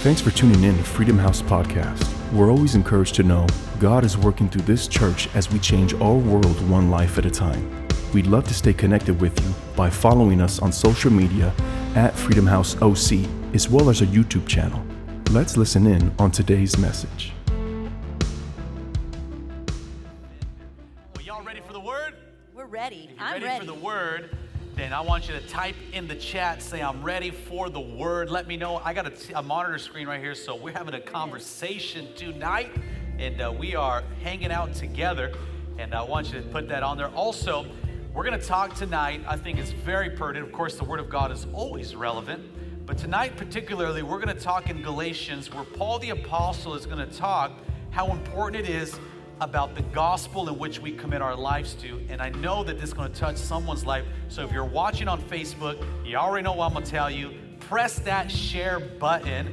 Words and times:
Thanks 0.00 0.22
for 0.22 0.30
tuning 0.30 0.64
in 0.64 0.78
to 0.78 0.82
Freedom 0.82 1.18
House 1.18 1.42
Podcast. 1.42 2.08
We're 2.32 2.50
always 2.50 2.74
encouraged 2.74 3.16
to 3.16 3.22
know 3.22 3.46
God 3.78 4.02
is 4.02 4.16
working 4.16 4.48
through 4.48 4.62
this 4.62 4.88
church 4.88 5.28
as 5.34 5.52
we 5.52 5.58
change 5.58 5.92
our 5.92 6.14
world 6.14 6.70
one 6.70 6.90
life 6.90 7.18
at 7.18 7.26
a 7.26 7.30
time. 7.30 7.86
We'd 8.14 8.26
love 8.26 8.48
to 8.48 8.54
stay 8.54 8.72
connected 8.72 9.20
with 9.20 9.38
you 9.44 9.54
by 9.76 9.90
following 9.90 10.40
us 10.40 10.58
on 10.60 10.72
social 10.72 11.12
media 11.12 11.52
at 11.96 12.16
Freedom 12.16 12.46
House 12.46 12.80
OC, 12.80 13.28
as 13.52 13.68
well 13.68 13.90
as 13.90 14.00
our 14.00 14.08
YouTube 14.08 14.48
channel. 14.48 14.82
Let's 15.32 15.58
listen 15.58 15.86
in 15.86 16.14
on 16.18 16.30
today's 16.30 16.78
message. 16.78 17.34
I 24.94 25.02
want 25.02 25.28
you 25.28 25.34
to 25.34 25.46
type 25.46 25.76
in 25.92 26.08
the 26.08 26.16
chat, 26.16 26.62
say, 26.62 26.80
I'm 26.82 27.02
ready 27.02 27.30
for 27.30 27.70
the 27.70 27.80
word. 27.80 28.28
Let 28.28 28.48
me 28.48 28.56
know. 28.56 28.78
I 28.84 28.92
got 28.92 29.06
a, 29.06 29.10
t- 29.10 29.32
a 29.34 29.42
monitor 29.42 29.78
screen 29.78 30.08
right 30.08 30.20
here, 30.20 30.34
so 30.34 30.56
we're 30.56 30.72
having 30.72 30.94
a 30.94 31.00
conversation 31.00 32.08
tonight, 32.16 32.72
and 33.18 33.40
uh, 33.40 33.54
we 33.56 33.76
are 33.76 34.02
hanging 34.22 34.50
out 34.50 34.74
together. 34.74 35.32
And 35.78 35.94
I 35.94 36.02
want 36.02 36.32
you 36.32 36.40
to 36.40 36.46
put 36.48 36.68
that 36.70 36.82
on 36.82 36.96
there. 36.96 37.08
Also, 37.08 37.66
we're 38.12 38.24
going 38.24 38.40
to 38.40 38.44
talk 38.44 38.74
tonight. 38.74 39.22
I 39.28 39.36
think 39.36 39.58
it's 39.58 39.70
very 39.70 40.10
pertinent. 40.10 40.48
Of 40.48 40.52
course, 40.52 40.74
the 40.74 40.84
Word 40.84 40.98
of 40.98 41.08
God 41.08 41.30
is 41.30 41.46
always 41.52 41.94
relevant. 41.94 42.86
But 42.86 42.98
tonight, 42.98 43.36
particularly, 43.36 44.02
we're 44.02 44.20
going 44.20 44.36
to 44.36 44.42
talk 44.42 44.70
in 44.70 44.82
Galatians, 44.82 45.52
where 45.54 45.62
Paul 45.62 46.00
the 46.00 46.10
Apostle 46.10 46.74
is 46.74 46.86
going 46.86 47.08
to 47.08 47.16
talk 47.16 47.52
how 47.90 48.10
important 48.10 48.68
it 48.68 48.68
is 48.68 48.98
about 49.40 49.74
the 49.74 49.82
gospel 49.82 50.48
in 50.48 50.58
which 50.58 50.80
we 50.80 50.92
commit 50.92 51.22
our 51.22 51.34
lives 51.36 51.74
to. 51.74 52.00
And 52.08 52.20
I 52.20 52.28
know 52.30 52.62
that 52.64 52.74
this 52.74 52.90
is 52.90 52.94
going 52.94 53.10
to 53.12 53.18
touch 53.18 53.36
someone's 53.36 53.86
life. 53.86 54.04
So 54.28 54.44
if 54.44 54.52
you're 54.52 54.64
watching 54.64 55.08
on 55.08 55.20
Facebook, 55.22 55.82
you 56.04 56.16
already 56.16 56.44
know 56.44 56.52
what 56.52 56.66
I'm 56.66 56.72
going 56.72 56.84
to 56.84 56.90
tell 56.90 57.10
you. 57.10 57.32
Press 57.60 57.98
that 58.00 58.30
share 58.30 58.80
button 58.80 59.52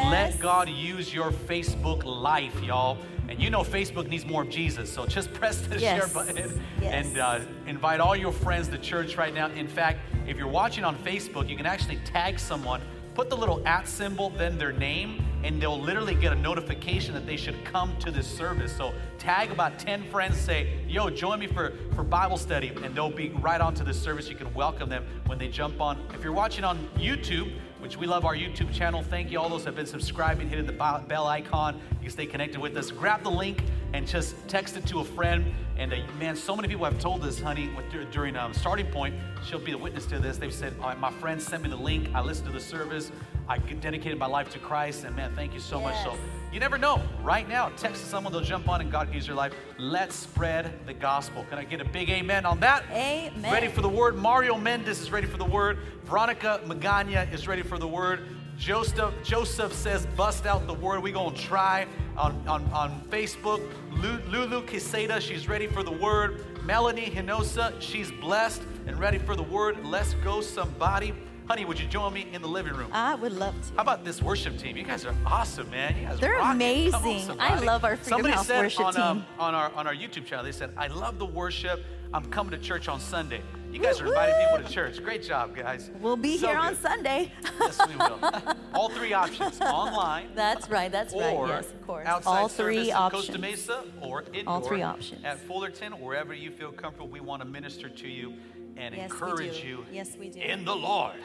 and 0.00 0.10
let 0.10 0.38
God 0.40 0.68
use 0.68 1.14
your 1.14 1.30
Facebook 1.30 2.04
life, 2.04 2.60
y'all. 2.62 2.98
And 3.28 3.40
you 3.40 3.48
know 3.50 3.60
Facebook 3.62 4.08
needs 4.08 4.26
more 4.26 4.42
of 4.42 4.50
Jesus. 4.50 4.92
So 4.92 5.06
just 5.06 5.32
press 5.34 5.60
the 5.62 5.78
share 5.78 6.08
button 6.08 6.60
Yes. 6.80 7.06
and 7.06 7.18
uh, 7.18 7.40
invite 7.66 8.00
all 8.00 8.16
your 8.16 8.32
friends 8.32 8.68
to 8.68 8.78
church 8.78 9.16
right 9.16 9.32
now. 9.32 9.46
In 9.50 9.68
fact, 9.68 10.00
if 10.26 10.36
you're 10.36 10.48
watching 10.48 10.84
on 10.84 10.96
Facebook, 10.98 11.48
you 11.48 11.56
can 11.56 11.64
actually 11.66 11.98
tag 12.04 12.38
someone, 12.38 12.80
put 13.14 13.30
the 13.30 13.36
little 13.36 13.66
at 13.66 13.86
symbol, 13.88 14.30
then 14.30 14.58
their 14.58 14.72
name, 14.72 15.24
and 15.42 15.60
they'll 15.60 15.80
literally 15.80 16.14
get 16.14 16.32
a 16.32 16.36
notification 16.36 17.14
that 17.14 17.26
they 17.26 17.36
should 17.36 17.64
come 17.64 17.96
to 17.98 18.10
this 18.10 18.26
service. 18.26 18.74
So 18.76 18.92
tag 19.18 19.50
about 19.50 19.78
10 19.78 20.04
friends, 20.10 20.38
say, 20.38 20.78
yo, 20.88 21.10
join 21.10 21.40
me 21.40 21.46
for, 21.46 21.72
for 21.94 22.02
Bible 22.04 22.36
study, 22.36 22.68
and 22.82 22.94
they'll 22.94 23.10
be 23.10 23.30
right 23.30 23.60
onto 23.60 23.84
this 23.84 24.00
service. 24.00 24.28
You 24.28 24.36
can 24.36 24.52
welcome 24.54 24.88
them 24.88 25.04
when 25.26 25.38
they 25.38 25.48
jump 25.48 25.80
on. 25.80 25.98
If 26.14 26.22
you're 26.22 26.32
watching 26.32 26.64
on 26.64 26.88
YouTube, 26.96 27.52
which 27.80 27.96
we 27.96 28.06
love 28.06 28.24
our 28.24 28.36
YouTube 28.36 28.72
channel, 28.72 29.02
thank 29.02 29.32
you 29.32 29.40
all 29.40 29.48
those 29.48 29.64
have 29.64 29.74
been 29.74 29.86
subscribing, 29.86 30.48
hitting 30.48 30.66
the 30.66 30.72
bell 30.72 31.26
icon. 31.26 31.80
You 31.94 32.02
can 32.02 32.10
stay 32.10 32.26
connected 32.26 32.60
with 32.60 32.76
us. 32.76 32.92
Grab 32.92 33.24
the 33.24 33.30
link 33.30 33.60
and 33.92 34.06
just 34.06 34.36
text 34.46 34.76
it 34.76 34.86
to 34.86 35.00
a 35.00 35.04
friend. 35.04 35.52
And 35.76 35.92
uh, 35.92 35.96
man, 36.18 36.36
so 36.36 36.54
many 36.54 36.68
people 36.68 36.84
have 36.84 37.00
told 37.00 37.24
us, 37.24 37.40
honey, 37.40 37.68
with- 37.76 38.10
during 38.12 38.36
um, 38.36 38.54
starting 38.54 38.86
point, 38.86 39.14
she'll 39.44 39.58
be 39.58 39.72
a 39.72 39.78
witness 39.78 40.06
to 40.06 40.18
this. 40.18 40.36
They've 40.38 40.52
said, 40.54 40.74
"Uh, 40.80 40.94
my 40.94 41.10
friend 41.10 41.42
sent 41.42 41.62
me 41.64 41.68
the 41.70 41.76
link. 41.76 42.08
I 42.14 42.20
listened 42.20 42.46
to 42.46 42.52
the 42.52 42.60
service. 42.60 43.10
I 43.48 43.58
dedicated 43.58 44.18
my 44.18 44.26
life 44.26 44.50
to 44.50 44.58
Christ. 44.58 45.04
And 45.04 45.16
man, 45.16 45.34
thank 45.34 45.54
you 45.54 45.60
so 45.60 45.80
much. 45.80 46.02
So 46.02 46.16
you 46.52 46.60
never 46.60 46.78
know. 46.78 47.00
Right 47.22 47.48
now, 47.48 47.70
text 47.70 48.02
to 48.02 48.08
someone, 48.08 48.32
they'll 48.32 48.42
jump 48.42 48.68
on 48.68 48.80
and 48.80 48.90
God 48.90 49.06
can 49.06 49.14
use 49.14 49.26
your 49.26 49.36
life. 49.36 49.54
Let's 49.78 50.14
spread 50.14 50.86
the 50.86 50.94
gospel. 50.94 51.44
Can 51.48 51.58
I 51.58 51.64
get 51.64 51.80
a 51.80 51.84
big 51.84 52.10
amen 52.10 52.46
on 52.46 52.60
that? 52.60 52.84
Amen. 52.90 53.52
Ready 53.52 53.68
for 53.68 53.80
the 53.80 53.88
word. 53.88 54.16
Mario 54.16 54.56
Mendes 54.56 55.00
is 55.00 55.10
ready 55.10 55.26
for 55.26 55.38
the 55.38 55.44
word. 55.44 55.78
Veronica 56.04 56.60
Magana 56.66 57.32
is 57.32 57.48
ready 57.48 57.62
for 57.62 57.78
the 57.78 57.88
word. 57.88 58.20
Joseph, 58.58 59.14
Joseph 59.24 59.72
says, 59.72 60.06
bust 60.16 60.46
out 60.46 60.66
the 60.66 60.74
word. 60.74 61.02
We're 61.02 61.14
going 61.14 61.34
to 61.34 61.40
try 61.40 61.86
on, 62.16 62.46
on, 62.46 62.64
on 62.66 63.00
Facebook. 63.10 63.60
Lulu 63.90 64.66
Quesada, 64.66 65.20
she's 65.20 65.48
ready 65.48 65.66
for 65.66 65.82
the 65.82 65.90
word. 65.90 66.44
Melanie 66.64 67.10
Hinosa, 67.10 67.80
she's 67.80 68.12
blessed 68.12 68.62
and 68.86 68.98
ready 69.00 69.18
for 69.18 69.34
the 69.34 69.42
word. 69.42 69.84
Let's 69.84 70.14
go, 70.14 70.40
somebody. 70.40 71.14
Honey, 71.48 71.64
would 71.64 71.78
you 71.78 71.86
join 71.88 72.12
me 72.14 72.26
in 72.32 72.40
the 72.40 72.48
living 72.48 72.72
room? 72.74 72.88
I 72.92 73.14
would 73.16 73.32
love 73.32 73.54
to. 73.68 73.74
How 73.74 73.82
about 73.82 74.04
this 74.04 74.22
worship 74.22 74.56
team? 74.58 74.76
You 74.76 74.84
guys 74.84 75.04
are 75.04 75.14
awesome, 75.26 75.68
man. 75.70 75.94
You 75.98 76.06
guys 76.06 76.20
They're 76.20 76.32
rock. 76.32 76.40
Come 76.40 76.50
on, 76.50 76.56
amazing. 76.56 77.40
I 77.40 77.58
love 77.60 77.84
our 77.84 77.96
Freedom 77.96 78.08
Somebody 78.10 78.34
House 78.34 78.46
said 78.46 78.60
worship 78.62 78.80
on, 78.86 78.96
um, 78.96 79.16
team. 79.18 79.26
on 79.38 79.54
our 79.54 79.72
on 79.74 79.86
our 79.86 79.94
YouTube 79.94 80.24
channel, 80.24 80.44
they 80.44 80.52
said, 80.52 80.72
"I 80.76 80.86
love 80.86 81.18
the 81.18 81.26
worship. 81.26 81.84
I'm 82.14 82.24
coming 82.26 82.52
to 82.52 82.58
church 82.58 82.88
on 82.88 83.00
Sunday." 83.00 83.42
You 83.72 83.80
guys 83.80 84.00
are 84.02 84.06
inviting 84.06 84.34
people 84.50 84.66
to 84.66 84.72
church. 84.72 85.02
Great 85.02 85.22
job, 85.22 85.56
guys. 85.56 85.90
We'll 86.00 86.16
be 86.16 86.36
So 86.36 86.48
here 86.48 86.58
on. 86.58 86.76
Sunday. 86.76 87.32
Yes, 87.58 87.80
we 87.88 87.96
will. 87.96 88.18
All 88.74 88.90
three 88.90 89.12
options: 89.14 89.60
online, 89.62 90.28
That's 90.34 90.68
right. 90.68 90.92
That's 90.92 91.12
right. 91.14 91.48
Yes, 91.48 91.70
of 91.70 91.86
course. 91.86 92.06
outside 92.06 92.30
All 92.38 92.48
service 92.50 92.76
three 92.76 92.90
in 92.90 92.96
options. 92.96 93.26
Costa 93.26 93.38
Mesa, 93.40 93.84
or 94.00 94.24
indoor 94.32 94.54
All 94.54 94.60
three 94.60 94.82
options. 94.82 95.24
at 95.24 95.38
Fullerton, 95.40 95.92
wherever 96.00 96.32
you 96.34 96.50
feel 96.50 96.70
comfortable. 96.70 97.08
We 97.08 97.20
want 97.20 97.42
to 97.42 97.48
minister 97.48 97.88
to 97.88 98.08
you 98.08 98.34
and 98.76 98.94
Yes, 98.94 99.10
encourage 99.10 99.62
you. 99.64 99.84
Yes. 99.92 100.16
In 100.36 100.64
the 100.64 100.74
Lord. 100.74 101.16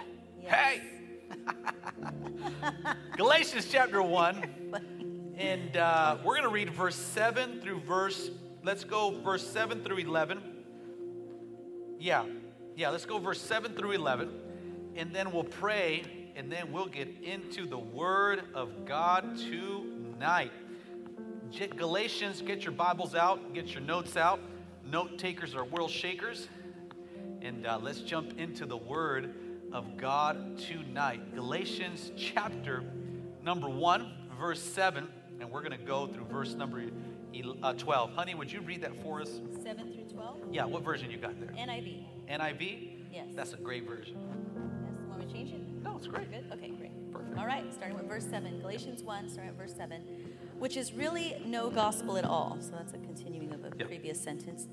Yes. 0.42 0.54
Hey. 0.54 0.82
Galatians 3.18 3.68
chapter 3.70 4.02
1. 4.02 4.84
And 5.38 5.78
uh, 5.78 6.18
we're 6.24 6.34
going 6.34 6.48
to 6.48 6.50
read 6.50 6.72
verse 6.72 6.96
7 6.96 7.62
through 7.62 7.82
verse, 7.82 8.32
let's 8.64 8.84
go 8.84 9.22
verse 9.22 9.46
7 9.48 9.84
through 9.84 9.98
11. 9.98 10.42
Yeah, 12.00 12.26
yeah, 12.76 12.90
let's 12.90 13.06
go 13.06 13.20
verse 13.20 13.40
7 13.40 13.76
through 13.76 13.92
11. 13.92 14.32
And 14.96 15.14
then 15.14 15.32
we'll 15.32 15.44
pray, 15.44 16.32
and 16.36 16.52
then 16.52 16.72
we'll 16.72 16.88
get 16.88 17.22
into 17.22 17.68
the 17.68 17.78
Word 17.78 18.46
of 18.56 18.86
God 18.86 19.38
tonight. 19.38 20.52
Galatians, 21.76 22.42
get 22.42 22.64
your 22.64 22.74
Bibles 22.74 23.14
out, 23.14 23.54
get 23.54 23.68
your 23.76 23.82
notes 23.82 24.18
out. 24.18 24.40
Note 24.84 25.20
takers 25.20 25.54
are 25.54 25.66
world 25.66 25.92
shakers. 25.92 26.48
And 27.42 27.66
uh, 27.66 27.80
let's 27.82 28.00
jump 28.02 28.40
into 28.40 28.66
the 28.66 28.78
Word 28.78 29.34
of 29.72 29.98
God 29.98 30.58
tonight. 30.58 31.34
Galatians 31.36 32.12
chapter 32.18 32.84
number 33.44 33.70
1, 33.70 34.12
verse 34.40 34.62
7. 34.62 35.08
And 35.40 35.52
we're 35.52 35.62
going 35.62 35.78
to 35.78 35.86
go 35.86 36.08
through 36.08 36.26
verse 36.26 36.54
number 36.54 36.84
uh, 37.64 37.74
12. 37.74 38.14
Honey, 38.14 38.34
would 38.36 38.52
you 38.52 38.62
read 38.62 38.82
that 38.82 39.02
for 39.04 39.22
us? 39.22 39.40
7 39.64 39.94
through 39.94 40.04
12. 40.06 40.38
Yeah, 40.52 40.66
what 40.66 40.84
version 40.84 41.12
you 41.12 41.18
got 41.18 41.40
there? 41.40 41.50
NIV. 41.50 42.04
NIV? 42.30 42.90
Yes. 43.14 43.28
That's 43.36 43.54
a 43.54 43.58
great 43.58 43.88
version. 43.88 44.16
Yes. 44.20 44.38
Want 45.10 45.20
me 45.20 45.26
to 45.28 45.32
change 45.32 45.52
it? 45.52 45.62
No, 45.84 45.98
it's 45.98 46.08
great. 46.08 46.32
Good? 46.32 46.46
Okay, 46.54 46.70
great. 46.70 47.14
Perfect. 47.14 47.38
All 47.38 47.46
right, 47.46 47.72
starting 47.74 47.98
with 47.98 48.08
verse 48.08 48.26
7. 48.26 48.60
Galatians 48.62 49.04
1, 49.04 49.30
starting 49.30 49.50
at 49.50 49.58
verse 49.58 49.74
7, 49.76 50.02
which 50.58 50.76
is 50.76 50.92
really 50.94 51.42
no 51.46 51.70
gospel 51.70 52.18
at 52.18 52.26
all. 52.26 52.58
So 52.62 52.72
that's 52.72 52.94
a 52.94 52.98
continuing 52.98 53.54
of 53.54 53.64
a 53.64 53.72
Yep. 53.78 53.88
previous 53.88 54.20
sentence. 54.20 54.68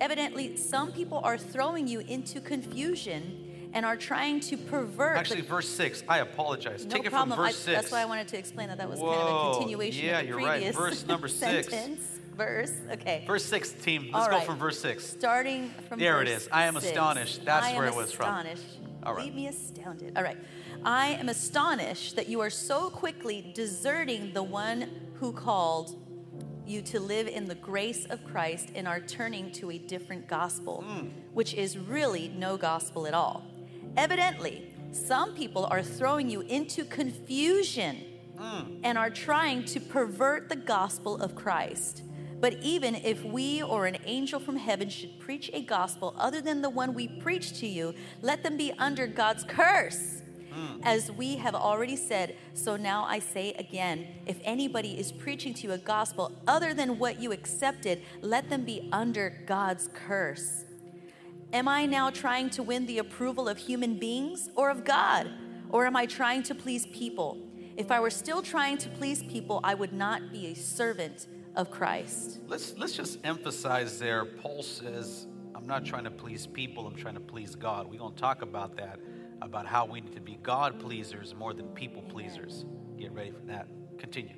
Evidently, 0.00 0.56
some 0.56 0.92
people 0.92 1.20
are 1.24 1.38
throwing 1.38 1.88
you 1.88 2.00
into 2.00 2.40
confusion 2.40 3.70
and 3.72 3.84
are 3.84 3.96
trying 3.96 4.40
to 4.40 4.56
pervert. 4.56 5.16
Actually, 5.16 5.42
verse 5.42 5.68
6. 5.68 6.04
I 6.08 6.18
apologize. 6.18 6.84
no 6.84 6.90
Take 6.96 7.06
it 7.06 7.10
problem. 7.10 7.36
from 7.36 7.44
verse 7.46 7.54
I, 7.68 7.72
6. 7.72 7.80
That's 7.82 7.92
why 7.92 8.02
I 8.02 8.04
wanted 8.06 8.28
to 8.28 8.38
explain 8.38 8.68
that 8.68 8.78
that 8.78 8.88
was 8.88 9.00
kind 9.00 9.12
of 9.12 9.52
a 9.54 9.58
continuation 9.58 10.04
yeah, 10.04 10.18
of 10.18 10.22
the 10.22 10.28
you're 10.28 10.38
right. 10.38 10.50
previous 10.62 10.76
Verse 10.76 11.06
number 11.08 11.28
six. 11.28 11.68
sentence. 11.68 12.00
Verse, 12.36 12.72
okay. 12.92 13.24
Verse 13.26 13.44
6, 13.46 13.72
team. 13.72 14.10
Let's 14.12 14.26
go 14.28 14.36
right. 14.36 14.46
from 14.46 14.58
verse 14.58 14.78
6. 14.80 15.04
Starting 15.06 15.70
from 15.88 15.98
There 15.98 16.20
it 16.20 16.28
is. 16.28 16.48
I 16.52 16.66
am 16.66 16.74
six. 16.74 16.86
astonished. 16.86 17.44
That's 17.46 17.74
where 17.74 17.86
it 17.86 17.94
was 17.94 18.12
from. 18.12 18.28
astonished. 18.28 18.78
All 19.02 19.14
right. 19.14 19.24
Leave 19.24 19.34
me 19.34 19.46
astounded. 19.46 20.16
All 20.16 20.22
right. 20.22 20.36
I 20.84 21.08
am 21.08 21.28
astonished 21.30 22.16
that 22.16 22.28
you 22.28 22.40
are 22.40 22.50
so 22.50 22.90
quickly 22.90 23.52
deserting 23.54 24.32
the 24.34 24.42
one 24.42 24.90
who 25.14 25.32
called 25.32 25.94
you 26.68 26.82
to 26.82 27.00
live 27.00 27.28
in 27.28 27.46
the 27.46 27.54
grace 27.54 28.04
of 28.06 28.24
Christ 28.24 28.70
and 28.74 28.86
are 28.88 29.00
turning 29.00 29.50
to 29.52 29.70
a 29.70 29.78
different 29.78 30.26
gospel, 30.28 30.82
Hmm. 30.82 31.08
which 31.32 31.54
is 31.54 31.78
really 31.78 32.28
no 32.36 32.56
gospel 32.56 33.06
at 33.06 33.14
all. 33.14 33.44
Evidently, 33.96 34.72
some 34.92 35.34
people 35.34 35.66
are 35.66 35.82
throwing 35.82 36.28
you 36.30 36.40
into 36.42 36.84
confusion 36.84 37.96
Hmm. 38.38 38.80
and 38.84 38.98
are 38.98 39.10
trying 39.10 39.64
to 39.64 39.80
pervert 39.80 40.48
the 40.48 40.56
gospel 40.56 41.16
of 41.22 41.34
Christ. 41.34 42.02
But 42.38 42.54
even 42.62 42.94
if 42.96 43.24
we 43.24 43.62
or 43.62 43.86
an 43.86 43.96
angel 44.04 44.38
from 44.38 44.56
heaven 44.56 44.90
should 44.90 45.18
preach 45.18 45.50
a 45.54 45.62
gospel 45.62 46.14
other 46.18 46.42
than 46.42 46.60
the 46.60 46.68
one 46.68 46.92
we 46.92 47.08
preach 47.08 47.58
to 47.60 47.66
you, 47.66 47.94
let 48.20 48.42
them 48.42 48.58
be 48.58 48.72
under 48.78 49.06
God's 49.06 49.42
curse. 49.44 50.20
As 50.82 51.10
we 51.10 51.36
have 51.36 51.54
already 51.54 51.96
said, 51.96 52.36
so 52.54 52.76
now 52.76 53.04
I 53.04 53.18
say 53.18 53.52
again 53.54 54.06
if 54.26 54.38
anybody 54.44 54.98
is 54.98 55.12
preaching 55.12 55.54
to 55.54 55.66
you 55.66 55.72
a 55.72 55.78
gospel 55.78 56.32
other 56.46 56.74
than 56.74 56.98
what 56.98 57.20
you 57.20 57.32
accepted, 57.32 58.02
let 58.20 58.48
them 58.50 58.64
be 58.64 58.88
under 58.92 59.42
God's 59.46 59.88
curse. 59.92 60.64
Am 61.52 61.68
I 61.68 61.86
now 61.86 62.10
trying 62.10 62.50
to 62.50 62.62
win 62.62 62.86
the 62.86 62.98
approval 62.98 63.48
of 63.48 63.58
human 63.58 63.98
beings 63.98 64.50
or 64.54 64.70
of 64.70 64.84
God? 64.84 65.30
Or 65.70 65.86
am 65.86 65.96
I 65.96 66.06
trying 66.06 66.42
to 66.44 66.54
please 66.54 66.86
people? 66.86 67.38
If 67.76 67.90
I 67.90 68.00
were 68.00 68.10
still 68.10 68.42
trying 68.42 68.78
to 68.78 68.88
please 68.88 69.22
people, 69.24 69.60
I 69.62 69.74
would 69.74 69.92
not 69.92 70.32
be 70.32 70.46
a 70.48 70.54
servant 70.54 71.26
of 71.54 71.70
Christ. 71.70 72.40
Let's, 72.46 72.74
let's 72.78 72.94
just 72.94 73.18
emphasize 73.24 73.98
there. 73.98 74.24
Paul 74.24 74.62
says, 74.62 75.26
I'm 75.54 75.66
not 75.66 75.84
trying 75.84 76.04
to 76.04 76.10
please 76.10 76.46
people, 76.46 76.86
I'm 76.86 76.94
trying 76.94 77.14
to 77.14 77.20
please 77.20 77.54
God. 77.54 77.90
We're 77.90 77.98
going 77.98 78.14
to 78.14 78.20
talk 78.20 78.42
about 78.42 78.76
that, 78.76 78.98
about 79.42 79.66
how 79.66 79.84
we 79.84 80.00
need 80.00 80.14
to 80.14 80.20
be 80.20 80.38
God 80.42 80.80
pleasers 80.80 81.34
more 81.34 81.52
than 81.52 81.66
people 81.68 82.02
pleasers. 82.02 82.64
get 82.98 83.12
ready 83.12 83.30
for 83.30 83.44
that. 83.46 83.66
Continue. 83.98 84.36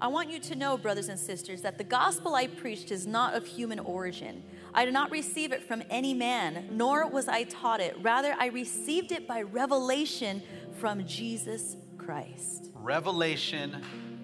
I 0.00 0.08
want 0.08 0.30
you 0.30 0.40
to 0.40 0.56
know, 0.56 0.76
brothers 0.76 1.08
and 1.08 1.18
sisters, 1.18 1.62
that 1.62 1.78
the 1.78 1.84
gospel 1.84 2.34
I 2.34 2.48
preached 2.48 2.90
is 2.90 3.06
not 3.06 3.34
of 3.34 3.46
human 3.46 3.78
origin. 3.78 4.42
I 4.74 4.84
did 4.84 4.94
not 4.94 5.12
receive 5.12 5.52
it 5.52 5.62
from 5.62 5.82
any 5.90 6.12
man, 6.12 6.70
nor 6.72 7.06
was 7.08 7.28
I 7.28 7.44
taught 7.44 7.80
it. 7.80 7.96
Rather, 8.02 8.34
I 8.38 8.46
received 8.46 9.12
it 9.12 9.28
by 9.28 9.42
revelation 9.42 10.42
from 10.80 11.06
Jesus 11.06 11.76
Christ. 11.98 12.70
Revelation, 12.74 13.80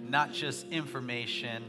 not 0.09 0.33
just 0.33 0.67
information, 0.69 1.63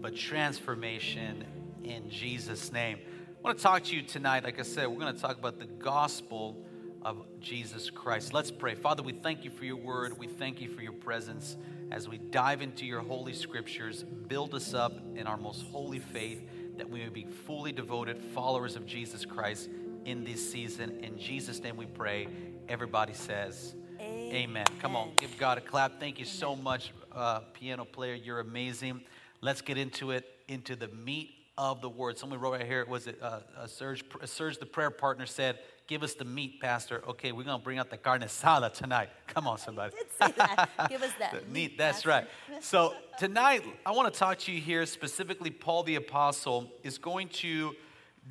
but 0.00 0.14
transformation 0.14 1.44
in 1.84 2.10
Jesus' 2.10 2.70
name. 2.70 2.98
I 3.38 3.42
want 3.42 3.56
to 3.56 3.62
talk 3.62 3.84
to 3.84 3.96
you 3.96 4.02
tonight. 4.02 4.44
Like 4.44 4.58
I 4.58 4.62
said, 4.62 4.88
we're 4.88 5.00
going 5.00 5.14
to 5.14 5.20
talk 5.20 5.38
about 5.38 5.58
the 5.58 5.66
gospel 5.66 6.56
of 7.04 7.24
Jesus 7.40 7.90
Christ. 7.90 8.32
Let's 8.32 8.50
pray. 8.50 8.74
Father, 8.74 9.02
we 9.02 9.12
thank 9.12 9.44
you 9.44 9.50
for 9.50 9.64
your 9.64 9.76
word. 9.76 10.18
We 10.18 10.26
thank 10.26 10.60
you 10.60 10.68
for 10.68 10.82
your 10.82 10.92
presence 10.92 11.56
as 11.90 12.08
we 12.08 12.18
dive 12.18 12.62
into 12.62 12.86
your 12.86 13.00
holy 13.00 13.34
scriptures. 13.34 14.02
Build 14.02 14.54
us 14.54 14.74
up 14.74 14.92
in 15.14 15.26
our 15.26 15.36
most 15.36 15.62
holy 15.66 15.98
faith 15.98 16.42
that 16.76 16.88
we 16.88 17.00
may 17.00 17.08
be 17.08 17.26
fully 17.46 17.72
devoted 17.72 18.22
followers 18.34 18.74
of 18.74 18.86
Jesus 18.86 19.24
Christ 19.24 19.68
in 20.04 20.24
this 20.24 20.50
season. 20.50 21.04
In 21.04 21.18
Jesus' 21.18 21.62
name 21.62 21.76
we 21.76 21.86
pray. 21.86 22.26
Everybody 22.68 23.12
says, 23.12 23.74
Amen. 24.00 24.34
Amen. 24.34 24.66
Come 24.80 24.96
on, 24.96 25.12
give 25.16 25.36
God 25.38 25.58
a 25.58 25.60
clap. 25.60 26.00
Thank 26.00 26.18
you 26.18 26.24
so 26.24 26.56
much, 26.56 26.92
uh, 27.12 27.40
piano 27.52 27.84
player. 27.84 28.14
You're 28.14 28.40
amazing. 28.40 29.02
Let's 29.40 29.60
get 29.60 29.78
into 29.78 30.10
it, 30.10 30.24
into 30.48 30.74
the 30.74 30.88
meat 30.88 31.34
of 31.56 31.80
the 31.80 31.88
word. 31.88 32.18
Someone 32.18 32.40
wrote 32.40 32.52
right 32.52 32.66
here, 32.66 32.84
was 32.86 33.06
it 33.06 33.18
uh, 33.22 33.40
uh, 33.56 33.66
Serge, 33.66 34.04
Serge, 34.24 34.58
the 34.58 34.66
prayer 34.66 34.90
partner, 34.90 35.26
said, 35.26 35.58
Give 35.86 36.02
us 36.02 36.14
the 36.14 36.24
meat, 36.24 36.60
Pastor. 36.60 37.02
Okay, 37.06 37.32
we're 37.32 37.44
going 37.44 37.58
to 37.58 37.62
bring 37.62 37.78
out 37.78 37.90
the 37.90 37.98
carne 37.98 38.22
asada 38.22 38.72
tonight. 38.72 39.10
Come 39.26 39.46
on, 39.46 39.58
somebody. 39.58 39.94
did 39.94 40.06
say 40.10 40.32
that. 40.38 40.70
Give 40.88 41.02
us 41.02 41.12
that 41.18 41.34
meat. 41.48 41.52
meat 41.52 41.78
that's 41.78 42.06
right. 42.06 42.26
So 42.60 42.94
tonight, 43.18 43.64
I 43.84 43.90
want 43.92 44.12
to 44.12 44.18
talk 44.18 44.38
to 44.40 44.52
you 44.52 44.62
here 44.62 44.86
specifically. 44.86 45.50
Paul 45.50 45.82
the 45.82 45.96
Apostle 45.96 46.72
is 46.82 46.96
going 46.96 47.28
to 47.28 47.74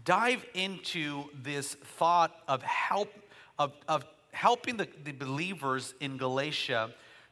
dive 0.03 0.43
into 0.55 1.25
this 1.43 1.75
thought 1.75 2.35
of 2.47 2.63
help 2.63 3.13
of, 3.59 3.73
of 3.87 4.03
helping 4.31 4.77
the, 4.77 4.87
the 5.03 5.11
believers 5.11 5.93
in 5.99 6.17
Galatia 6.17 6.89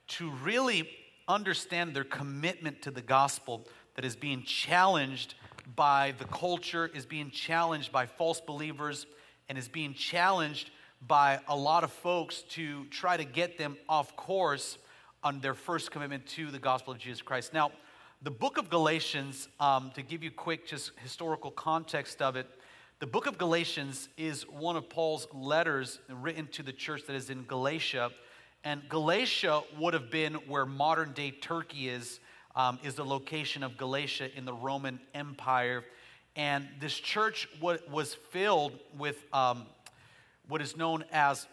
to 0.08 0.30
really 0.44 0.88
understand 1.28 1.96
their 1.96 2.04
commitment 2.04 2.84
to 2.84 2.92
the 2.92 3.02
gospel 3.02 3.66
that 3.96 4.06
is 4.06 4.16
being 4.16 4.44
challenged 4.44 5.34
by 5.76 6.14
the 6.20 6.26
culture, 6.26 6.92
is 6.94 7.08
being 7.08 7.32
challenged 7.32 7.92
by 7.92 8.06
false 8.06 8.40
believers 8.40 9.08
and 9.52 9.58
is 9.58 9.68
being 9.68 9.94
challenged 9.94 10.72
by 11.06 11.38
a 11.50 11.58
lot 11.58 11.84
of 11.84 11.92
folks 11.92 12.44
to 12.44 12.86
try 12.86 13.18
to 13.18 13.26
get 13.26 13.58
them 13.58 13.76
off 13.90 14.16
course 14.16 14.78
on 15.26 15.42
their 15.42 15.54
first 15.54 15.92
commitment 15.92 16.26
to 16.26 16.50
the 16.52 16.58
gospel 16.58 16.94
of 16.94 17.00
Jesus 17.00 17.22
Christ. 17.22 17.54
Now, 17.54 17.74
the 18.22 18.32
book 18.32 18.58
of 18.58 18.70
Galatians, 18.70 19.50
um, 19.60 19.92
to 19.96 20.04
give 20.04 20.24
you 20.24 20.32
quick, 20.32 20.66
just 20.66 20.92
historical 21.04 21.52
context 21.52 22.22
of 22.22 22.38
it, 22.38 22.48
the 23.00 23.08
book 23.08 23.26
of 23.28 23.38
Galatians 23.38 24.08
is 24.16 24.44
one 24.44 24.78
of 24.78 24.88
Paul's 24.88 25.28
letters 25.34 26.00
written 26.08 26.48
to 26.54 26.64
the 26.64 26.72
church 26.72 27.02
that 27.08 27.16
is 27.18 27.30
in 27.30 27.44
Galatia. 27.44 28.12
And 28.64 28.88
Galatia 28.88 29.64
would 29.78 29.94
have 29.94 30.10
been 30.10 30.36
where 30.48 30.66
modern 30.66 31.12
day 31.12 31.32
Turkey 31.32 31.90
is, 31.90 32.22
um, 32.56 32.80
is 32.84 32.96
the 32.96 33.04
location 33.04 33.64
of 33.64 33.76
Galatia 33.76 34.30
in 34.34 34.46
the 34.46 34.54
Roman 34.54 35.02
Empire. 35.14 35.84
And 36.36 36.68
this 36.80 36.94
church 36.94 37.48
was 37.62 38.16
filled 38.32 38.74
with 38.98 39.24
um, 39.34 39.66
what 40.48 40.62
is 40.62 40.78
known 40.78 41.04
as 41.12 41.48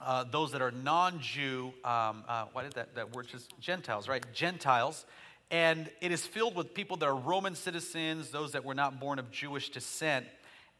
uh, 0.00 0.24
those 0.24 0.52
that 0.52 0.62
are 0.62 0.70
non 0.70 1.20
Jew, 1.20 1.72
um, 1.84 2.24
uh, 2.28 2.46
why 2.52 2.62
did 2.62 2.72
that, 2.74 2.94
that 2.94 3.14
word 3.14 3.26
just 3.28 3.58
Gentiles, 3.60 4.08
right? 4.08 4.24
Gentiles. 4.32 5.06
And 5.50 5.90
it 6.00 6.12
is 6.12 6.26
filled 6.26 6.56
with 6.56 6.74
people 6.74 6.96
that 6.98 7.06
are 7.06 7.14
Roman 7.14 7.54
citizens, 7.54 8.30
those 8.30 8.52
that 8.52 8.64
were 8.64 8.74
not 8.74 9.00
born 9.00 9.18
of 9.18 9.30
Jewish 9.30 9.70
descent. 9.70 10.26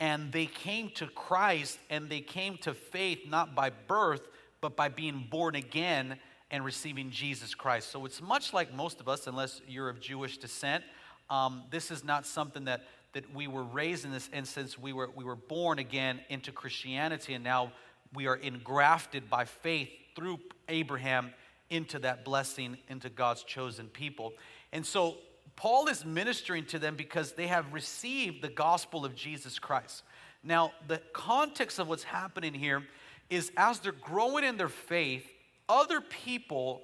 And 0.00 0.32
they 0.32 0.46
came 0.46 0.90
to 0.96 1.06
Christ 1.06 1.78
and 1.88 2.10
they 2.10 2.20
came 2.20 2.58
to 2.58 2.74
faith 2.74 3.20
not 3.28 3.54
by 3.54 3.70
birth, 3.70 4.22
but 4.60 4.76
by 4.76 4.88
being 4.88 5.26
born 5.30 5.54
again 5.54 6.18
and 6.50 6.64
receiving 6.64 7.10
Jesus 7.10 7.54
Christ. 7.54 7.90
So 7.90 8.04
it's 8.04 8.20
much 8.20 8.52
like 8.52 8.74
most 8.74 9.00
of 9.00 9.08
us, 9.08 9.26
unless 9.26 9.60
you're 9.66 9.88
of 9.88 10.00
Jewish 10.00 10.38
descent. 10.38 10.84
Um, 11.30 11.64
this 11.70 11.90
is 11.90 12.04
not 12.04 12.26
something 12.26 12.64
that 12.64 12.84
that 13.16 13.34
we 13.34 13.46
were 13.46 13.64
raised 13.64 14.04
in 14.04 14.12
this 14.12 14.28
instance, 14.30 14.78
we 14.78 14.92
were, 14.92 15.08
we 15.16 15.24
were 15.24 15.36
born 15.36 15.78
again 15.78 16.20
into 16.28 16.52
Christianity, 16.52 17.32
and 17.32 17.42
now 17.42 17.72
we 18.12 18.26
are 18.26 18.36
engrafted 18.36 19.30
by 19.30 19.46
faith 19.46 19.88
through 20.14 20.38
Abraham 20.68 21.32
into 21.70 21.98
that 22.00 22.26
blessing, 22.26 22.76
into 22.90 23.08
God's 23.08 23.42
chosen 23.42 23.86
people. 23.86 24.34
And 24.70 24.84
so 24.84 25.16
Paul 25.56 25.88
is 25.88 26.04
ministering 26.04 26.66
to 26.66 26.78
them 26.78 26.94
because 26.94 27.32
they 27.32 27.46
have 27.46 27.72
received 27.72 28.42
the 28.42 28.50
gospel 28.50 29.06
of 29.06 29.14
Jesus 29.14 29.58
Christ. 29.58 30.02
Now, 30.44 30.72
the 30.86 31.00
context 31.14 31.78
of 31.78 31.88
what's 31.88 32.04
happening 32.04 32.52
here 32.52 32.82
is 33.30 33.50
as 33.56 33.78
they're 33.78 33.92
growing 33.92 34.44
in 34.44 34.58
their 34.58 34.68
faith, 34.68 35.24
other 35.70 36.02
people 36.02 36.82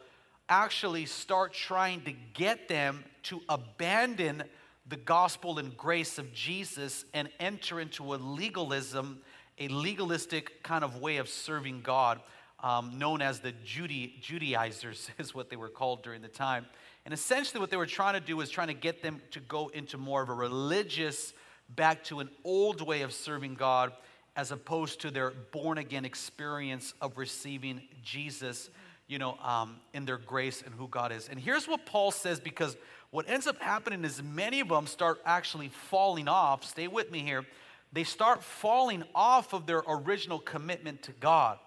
actually 0.49 1.05
start 1.05 1.53
trying 1.53 2.01
to 2.05 2.15
get 2.33 2.69
them 2.69 3.05
to 3.25 3.43
abandon 3.51 4.45
the 4.87 4.97
gospel 4.97 5.59
and 5.59 5.77
grace 5.77 6.19
of 6.19 6.33
Jesus 6.33 7.05
and 7.15 7.29
enter 7.39 7.81
into 7.81 8.15
a 8.15 8.17
legalism, 8.17 9.21
a 9.59 9.69
legalistic 9.69 10.63
kind 10.63 10.83
of 10.83 11.01
way 11.01 11.19
of 11.19 11.29
serving 11.29 11.83
God, 11.83 12.21
um, 12.61 12.99
known 12.99 13.23
as 13.23 13.41
the 13.41 13.53
Judy, 13.65 14.15
Judaizers, 14.21 15.11
is 15.19 15.35
what 15.35 15.51
they 15.51 15.57
were 15.57 15.69
called 15.69 16.03
during 16.03 16.23
the 16.23 16.29
time. 16.29 16.67
And 17.05 17.13
essentially, 17.13 17.61
what 17.61 17.71
they 17.71 17.77
were 17.77 17.87
trying 17.87 18.15
to 18.15 18.21
do 18.21 18.37
was 18.37 18.49
trying 18.51 18.69
to 18.69 18.75
get 18.75 19.03
them 19.03 19.21
to 19.33 19.41
go 19.41 19.69
into 19.69 19.99
more 19.99 20.23
of 20.23 20.29
a 20.29 20.35
religious, 20.35 21.33
back 21.69 22.05
to 22.05 22.21
an 22.21 22.29
old 22.45 22.81
way 22.81 23.03
of 23.03 23.13
serving 23.13 23.55
God, 23.55 23.93
as 24.37 24.53
opposed 24.53 25.01
to 25.01 25.11
their 25.11 25.31
born 25.53 25.79
again 25.79 26.05
experience 26.05 26.95
of 27.01 27.19
receiving 27.19 27.83
Jesus, 28.03 28.71
you 29.09 29.19
know, 29.19 29.37
um, 29.43 29.81
in 29.93 30.05
their 30.05 30.17
grace 30.17 30.63
and 30.63 30.75
who 30.75 30.89
God 30.89 31.13
is. 31.13 31.29
And 31.29 31.39
here's 31.39 31.67
what 31.67 31.87
Paul 31.87 32.13
says 32.13 32.39
because 32.41 32.77
what 33.13 33.29
ends 33.29 33.47
up 33.47 33.61
happening 33.61 34.05
is 34.05 34.23
many 34.23 34.61
of 34.61 34.69
them 34.69 34.87
start 34.87 35.21
actually 35.27 35.69
falling 35.69 36.29
off. 36.29 36.65
Stay 36.65 36.89
with 36.89 37.11
me 37.11 37.21
here. 37.21 37.45
They 37.93 38.05
start 38.05 38.43
falling 38.43 39.05
off 39.15 39.53
of 39.53 39.67
their 39.67 39.83
original 39.87 40.39
commitment 40.39 41.03
to 41.03 41.13
God. 41.13 41.59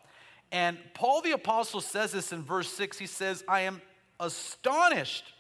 And 0.52 0.78
Paul 0.96 1.22
the 1.22 1.34
Apostle 1.34 1.82
says 1.82 2.14
this 2.14 2.34
in 2.34 2.42
verse 2.42 2.68
6. 2.74 2.98
He 2.98 3.06
says, 3.06 3.44
I 3.48 3.62
am 3.62 3.80
astonished 4.20 5.34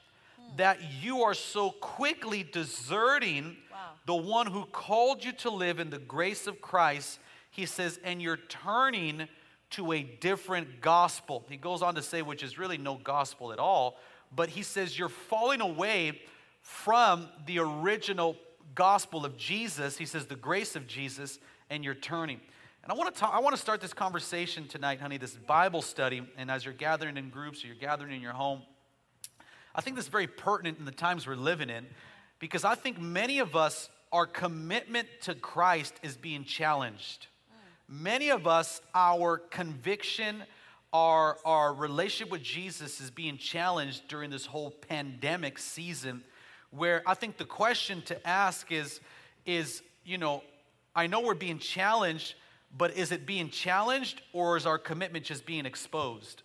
that 0.57 0.79
you 1.01 1.23
are 1.23 1.33
so 1.33 1.71
quickly 1.71 2.43
deserting 2.43 3.57
wow. 3.71 3.77
the 4.05 4.15
one 4.15 4.45
who 4.45 4.65
called 4.65 5.23
you 5.23 5.31
to 5.31 5.49
live 5.49 5.79
in 5.79 5.89
the 5.89 5.97
grace 5.97 6.45
of 6.45 6.61
Christ. 6.61 7.17
He 7.49 7.65
says, 7.65 7.99
and 8.03 8.21
you're 8.21 8.37
turning 8.37 9.27
to 9.71 9.91
a 9.91 10.03
different 10.03 10.81
gospel. 10.81 11.43
He 11.49 11.57
goes 11.57 11.81
on 11.81 11.95
to 11.95 12.03
say, 12.03 12.21
which 12.21 12.43
is 12.43 12.59
really 12.59 12.77
no 12.77 12.95
gospel 12.95 13.51
at 13.51 13.57
all, 13.57 13.97
but 14.35 14.49
he 14.49 14.61
says 14.61 14.97
you're 14.97 15.09
falling 15.09 15.61
away 15.61 16.21
from 16.61 17.29
the 17.45 17.59
original 17.59 18.35
gospel 18.73 19.25
of 19.25 19.37
Jesus. 19.37 19.97
He 19.97 20.05
says 20.05 20.25
the 20.25 20.35
grace 20.35 20.75
of 20.75 20.87
Jesus, 20.87 21.39
and 21.69 21.83
you're 21.83 21.93
turning. 21.93 22.39
And 22.83 22.91
I 22.91 22.95
want 22.95 23.13
to 23.13 23.19
talk, 23.19 23.33
I 23.33 23.39
want 23.39 23.55
to 23.55 23.61
start 23.61 23.81
this 23.81 23.93
conversation 23.93 24.67
tonight, 24.67 24.99
honey, 24.99 25.17
this 25.17 25.33
Bible 25.33 25.81
study. 25.81 26.27
And 26.37 26.51
as 26.51 26.65
you're 26.65 26.73
gathering 26.73 27.17
in 27.17 27.29
groups 27.29 27.63
or 27.63 27.67
you're 27.67 27.75
gathering 27.75 28.13
in 28.13 28.21
your 28.21 28.33
home, 28.33 28.61
I 29.73 29.81
think 29.81 29.95
this 29.95 30.05
is 30.05 30.11
very 30.11 30.27
pertinent 30.27 30.79
in 30.79 30.85
the 30.85 30.91
times 30.91 31.27
we're 31.27 31.35
living 31.35 31.69
in 31.69 31.85
because 32.39 32.63
I 32.63 32.75
think 32.75 32.99
many 32.99 33.39
of 33.39 33.55
us, 33.55 33.89
our 34.11 34.25
commitment 34.25 35.07
to 35.21 35.35
Christ 35.35 35.95
is 36.03 36.15
being 36.15 36.43
challenged. 36.43 37.27
Mm. 37.89 38.01
Many 38.01 38.29
of 38.29 38.47
us, 38.47 38.81
our 38.93 39.37
conviction, 39.37 40.43
our, 40.93 41.37
our 41.45 41.73
relationship 41.73 42.31
with 42.31 42.43
Jesus 42.43 43.01
is 43.01 43.11
being 43.11 43.37
challenged 43.37 44.07
during 44.07 44.29
this 44.29 44.45
whole 44.45 44.71
pandemic 44.71 45.57
season, 45.57 46.23
where 46.71 47.01
I 47.05 47.13
think 47.13 47.37
the 47.37 47.45
question 47.45 48.01
to 48.03 48.27
ask 48.27 48.71
is, 48.71 48.99
is, 49.45 49.81
you 50.05 50.17
know, 50.17 50.43
I 50.95 51.07
know 51.07 51.21
we're 51.21 51.33
being 51.33 51.59
challenged, 51.59 52.35
but 52.77 52.95
is 52.95 53.11
it 53.11 53.25
being 53.25 53.49
challenged 53.49 54.21
or 54.33 54.57
is 54.57 54.65
our 54.65 54.77
commitment 54.77 55.25
just 55.25 55.45
being 55.45 55.65
exposed? 55.65 56.43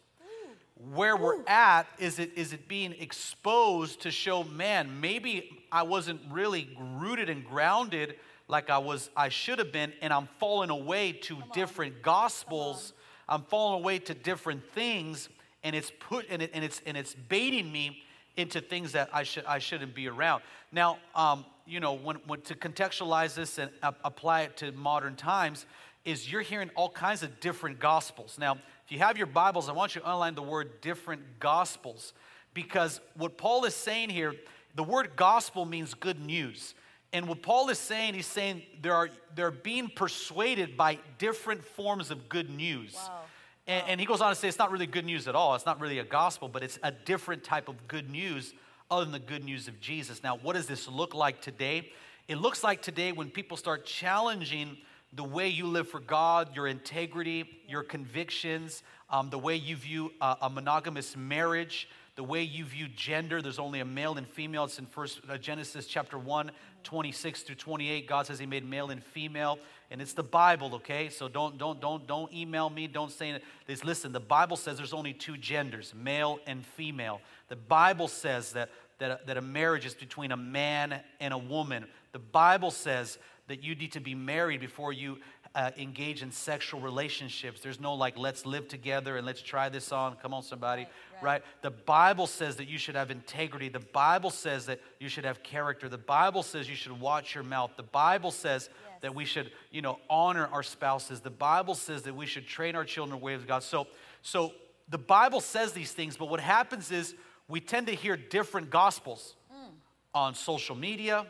Where 0.94 1.16
we're 1.16 1.44
at, 1.47 1.87
is 1.99 2.18
it, 2.18 2.32
is 2.37 2.52
it 2.52 2.66
being 2.66 2.94
exposed 2.99 4.02
to 4.02 4.11
show, 4.11 4.44
man, 4.44 5.00
maybe 5.00 5.62
I 5.70 5.82
wasn't 5.82 6.20
really 6.30 6.70
rooted 6.78 7.28
and 7.28 7.44
grounded 7.44 8.16
like 8.49 8.70
I 8.70 8.78
was, 8.78 9.11
I 9.16 9.28
should 9.28 9.59
have 9.59 9.73
been, 9.73 9.92
and 10.00 10.12
I'm 10.12 10.28
falling 10.38 10.70
away 10.70 11.12
to 11.12 11.37
different 11.52 12.02
gospels 12.02 12.94
I'm 13.30 13.42
falling 13.42 13.80
away 13.80 14.00
to 14.00 14.14
different 14.14 14.62
things, 14.72 15.28
and 15.62 15.75
it's 15.75 15.92
put 16.00 16.26
and, 16.28 16.42
it, 16.42 16.50
and 16.52 16.64
it's 16.64 16.82
and 16.84 16.96
it's 16.96 17.14
baiting 17.14 17.70
me 17.70 18.02
into 18.37 18.60
things 18.60 18.92
that 18.92 19.08
I 19.12 19.22
should 19.22 19.44
I 19.46 19.58
shouldn't 19.60 19.94
be 19.94 20.08
around. 20.08 20.42
Now, 20.72 20.99
um, 21.14 21.46
you 21.66 21.80
know, 21.80 21.94
when, 21.94 22.16
when 22.26 22.40
to 22.42 22.54
contextualize 22.54 23.34
this 23.34 23.58
and 23.58 23.70
apply 23.82 24.42
it 24.42 24.56
to 24.58 24.72
modern 24.72 25.14
times, 25.14 25.66
is 26.04 26.30
you're 26.30 26.42
hearing 26.42 26.70
all 26.75 26.88
kinds 26.88 27.22
of 27.22 27.40
different 27.40 27.78
gospels. 27.78 28.37
Now, 28.38 28.54
if 28.84 28.90
you 28.90 28.99
have 28.99 29.16
your 29.16 29.26
Bibles, 29.26 29.68
I 29.68 29.72
want 29.72 29.94
you 29.94 30.00
to 30.00 30.06
underline 30.06 30.34
the 30.34 30.42
word 30.42 30.80
different 30.80 31.22
gospels 31.38 32.12
because 32.54 33.00
what 33.14 33.38
Paul 33.38 33.64
is 33.64 33.75
saying 33.75 34.10
here, 34.10 34.34
the 34.75 34.82
word 34.82 35.12
gospel 35.14 35.64
means 35.64 35.94
good 35.94 36.20
news. 36.20 36.75
And 37.12 37.26
what 37.26 37.42
Paul 37.42 37.68
is 37.70 37.78
saying, 37.78 38.14
he's 38.14 38.26
saying 38.26 38.62
there 38.82 38.94
are, 38.94 39.10
they're 39.34 39.50
being 39.50 39.88
persuaded 39.88 40.76
by 40.76 40.98
different 41.18 41.64
forms 41.64 42.10
of 42.10 42.28
good 42.28 42.50
news. 42.50 42.94
Wow. 42.94 43.20
And, 43.66 43.84
and 43.88 44.00
he 44.00 44.06
goes 44.06 44.20
on 44.20 44.30
to 44.30 44.36
say 44.36 44.48
it's 44.48 44.58
not 44.58 44.70
really 44.70 44.86
good 44.86 45.04
news 45.04 45.26
at 45.26 45.34
all. 45.34 45.54
It's 45.54 45.66
not 45.66 45.80
really 45.80 45.98
a 45.98 46.04
gospel, 46.04 46.48
but 46.48 46.62
it's 46.62 46.78
a 46.82 46.92
different 46.92 47.42
type 47.42 47.68
of 47.68 47.88
good 47.88 48.10
news 48.10 48.54
other 48.90 49.04
than 49.04 49.12
the 49.12 49.18
good 49.18 49.44
news 49.44 49.68
of 49.68 49.80
Jesus. 49.80 50.22
Now, 50.22 50.36
what 50.36 50.54
does 50.54 50.66
this 50.66 50.88
look 50.88 51.14
like 51.14 51.40
today? 51.40 51.90
It 52.28 52.36
looks 52.36 52.62
like 52.62 52.82
today 52.82 53.12
when 53.12 53.30
people 53.30 53.56
start 53.56 53.84
challenging 53.84 54.76
the 55.12 55.24
way 55.24 55.48
you 55.48 55.66
live 55.66 55.88
for 55.88 55.98
God, 55.98 56.54
your 56.54 56.68
integrity, 56.68 57.44
your 57.68 57.82
convictions, 57.82 58.84
um, 59.10 59.30
the 59.30 59.38
way 59.38 59.56
you 59.56 59.74
view 59.74 60.12
a, 60.20 60.36
a 60.42 60.50
monogamous 60.50 61.16
marriage, 61.16 61.88
the 62.20 62.24
way 62.24 62.42
you 62.42 62.66
view 62.66 62.86
gender. 62.86 63.40
There's 63.40 63.58
only 63.58 63.80
a 63.80 63.84
male 63.86 64.18
and 64.18 64.28
female. 64.28 64.64
It's 64.64 64.78
in 64.78 64.84
First 64.84 65.22
uh, 65.26 65.38
Genesis 65.38 65.86
chapter 65.86 66.18
1, 66.18 66.50
26 66.84 67.42
through 67.44 67.54
28. 67.54 68.06
God 68.06 68.26
says 68.26 68.38
He 68.38 68.44
made 68.44 68.68
male 68.68 68.90
and 68.90 69.02
female, 69.02 69.58
and 69.90 70.02
it's 70.02 70.12
the 70.12 70.22
Bible, 70.22 70.74
okay? 70.74 71.08
So 71.08 71.28
don't 71.28 71.56
don't 71.56 71.80
don't 71.80 72.06
don't 72.06 72.30
email 72.30 72.68
me. 72.68 72.88
Don't 72.88 73.10
say 73.10 73.40
this. 73.66 73.84
Listen, 73.84 74.12
the 74.12 74.20
Bible 74.20 74.58
says 74.58 74.76
there's 74.76 74.92
only 74.92 75.14
two 75.14 75.38
genders, 75.38 75.94
male 75.96 76.40
and 76.46 76.66
female. 76.66 77.22
The 77.48 77.56
Bible 77.56 78.06
says 78.06 78.52
that 78.52 78.68
that 78.98 79.10
a, 79.10 79.20
that 79.24 79.38
a 79.38 79.40
marriage 79.40 79.86
is 79.86 79.94
between 79.94 80.30
a 80.30 80.36
man 80.36 81.00
and 81.20 81.32
a 81.32 81.38
woman. 81.38 81.86
The 82.12 82.18
Bible 82.18 82.70
says 82.70 83.16
that 83.48 83.64
you 83.64 83.74
need 83.74 83.92
to 83.92 84.00
be 84.00 84.14
married 84.14 84.60
before 84.60 84.92
you 84.92 85.16
uh, 85.54 85.70
engage 85.78 86.22
in 86.22 86.30
sexual 86.30 86.80
relationships. 86.80 87.60
There's 87.60 87.80
no 87.80 87.94
like, 87.94 88.16
let's 88.16 88.46
live 88.46 88.68
together 88.68 89.16
and 89.16 89.26
let's 89.26 89.42
try 89.42 89.68
this 89.68 89.90
on. 89.90 90.16
Come 90.16 90.32
on, 90.32 90.42
somebody. 90.42 90.86
Right, 91.22 91.42
The 91.62 91.70
Bible 91.70 92.26
says 92.26 92.56
that 92.56 92.68
you 92.68 92.78
should 92.78 92.94
have 92.94 93.10
integrity. 93.10 93.68
The 93.68 93.80
Bible 93.80 94.30
says 94.30 94.66
that 94.66 94.80
you 94.98 95.08
should 95.08 95.24
have 95.24 95.42
character. 95.42 95.88
The 95.88 95.98
Bible 95.98 96.42
says 96.42 96.68
you 96.68 96.76
should 96.76 96.98
watch 96.98 97.34
your 97.34 97.44
mouth. 97.44 97.72
The 97.76 97.82
Bible 97.82 98.30
says 98.30 98.68
yes. 98.70 99.00
that 99.02 99.14
we 99.14 99.24
should, 99.24 99.50
you 99.70 99.82
know, 99.82 99.98
honor 100.08 100.48
our 100.52 100.62
spouses. 100.62 101.20
The 101.20 101.30
Bible 101.30 101.74
says 101.74 102.02
that 102.02 102.14
we 102.14 102.26
should 102.26 102.46
train 102.46 102.74
our 102.76 102.84
children 102.84 103.14
in 103.14 103.20
the 103.20 103.24
way 103.24 103.34
of 103.34 103.46
God. 103.46 103.62
So, 103.62 103.86
so 104.22 104.52
the 104.88 104.98
Bible 104.98 105.40
says 105.40 105.72
these 105.72 105.92
things, 105.92 106.16
but 106.16 106.28
what 106.28 106.40
happens 106.40 106.90
is 106.90 107.14
we 107.48 107.60
tend 107.60 107.86
to 107.88 107.94
hear 107.94 108.16
different 108.16 108.70
gospels 108.70 109.34
mm. 109.52 109.70
on 110.14 110.34
social 110.34 110.76
media 110.76 111.26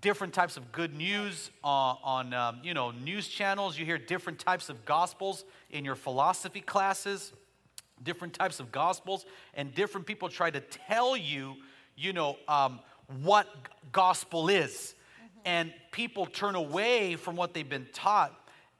different 0.00 0.34
types 0.34 0.56
of 0.56 0.72
good 0.72 0.94
news 0.94 1.50
on, 1.62 1.96
on 2.02 2.34
um, 2.34 2.60
you 2.62 2.74
know 2.74 2.90
news 2.90 3.28
channels 3.28 3.78
you 3.78 3.84
hear 3.84 3.98
different 3.98 4.38
types 4.38 4.68
of 4.68 4.84
gospels 4.84 5.44
in 5.70 5.84
your 5.84 5.94
philosophy 5.94 6.60
classes 6.60 7.32
different 8.02 8.34
types 8.34 8.60
of 8.60 8.72
gospels 8.72 9.24
and 9.54 9.74
different 9.74 10.06
people 10.06 10.28
try 10.28 10.50
to 10.50 10.60
tell 10.60 11.16
you 11.16 11.54
you 11.96 12.12
know 12.12 12.36
um, 12.48 12.80
what 13.22 13.46
gospel 13.92 14.48
is 14.48 14.94
mm-hmm. 15.18 15.38
and 15.44 15.72
people 15.92 16.26
turn 16.26 16.54
away 16.54 17.16
from 17.16 17.36
what 17.36 17.54
they've 17.54 17.68
been 17.68 17.86
taught 17.92 18.32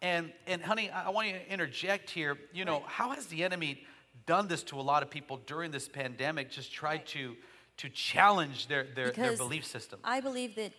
and 0.03 0.33
and 0.47 0.63
honey 0.63 0.91
i 0.91 1.11
want 1.11 1.29
you 1.29 1.35
to 1.35 1.53
interject 1.53 2.11
here 2.11 2.37
you 2.53 2.65
know 2.65 2.81
right. 2.81 2.89
how 2.89 3.11
has 3.11 3.27
the 3.27 3.45
enemy 3.45 3.83
done 4.27 4.49
this 4.49 4.63
to 4.63 4.79
a 4.79 4.83
lot 4.83 5.03
of 5.03 5.11
people 5.11 5.41
during 5.47 5.71
this 5.71 5.89
pandemic 5.89 6.51
just 6.51 6.73
tried 6.73 6.97
right. 6.97 7.07
to 7.07 7.37
to 7.77 7.89
challenge 7.89 8.67
their 8.67 8.85
their, 8.95 9.11
their 9.13 9.37
belief 9.37 9.65
system 9.65 9.99
i 10.05 10.21
believe 10.21 10.55
that 10.55 10.73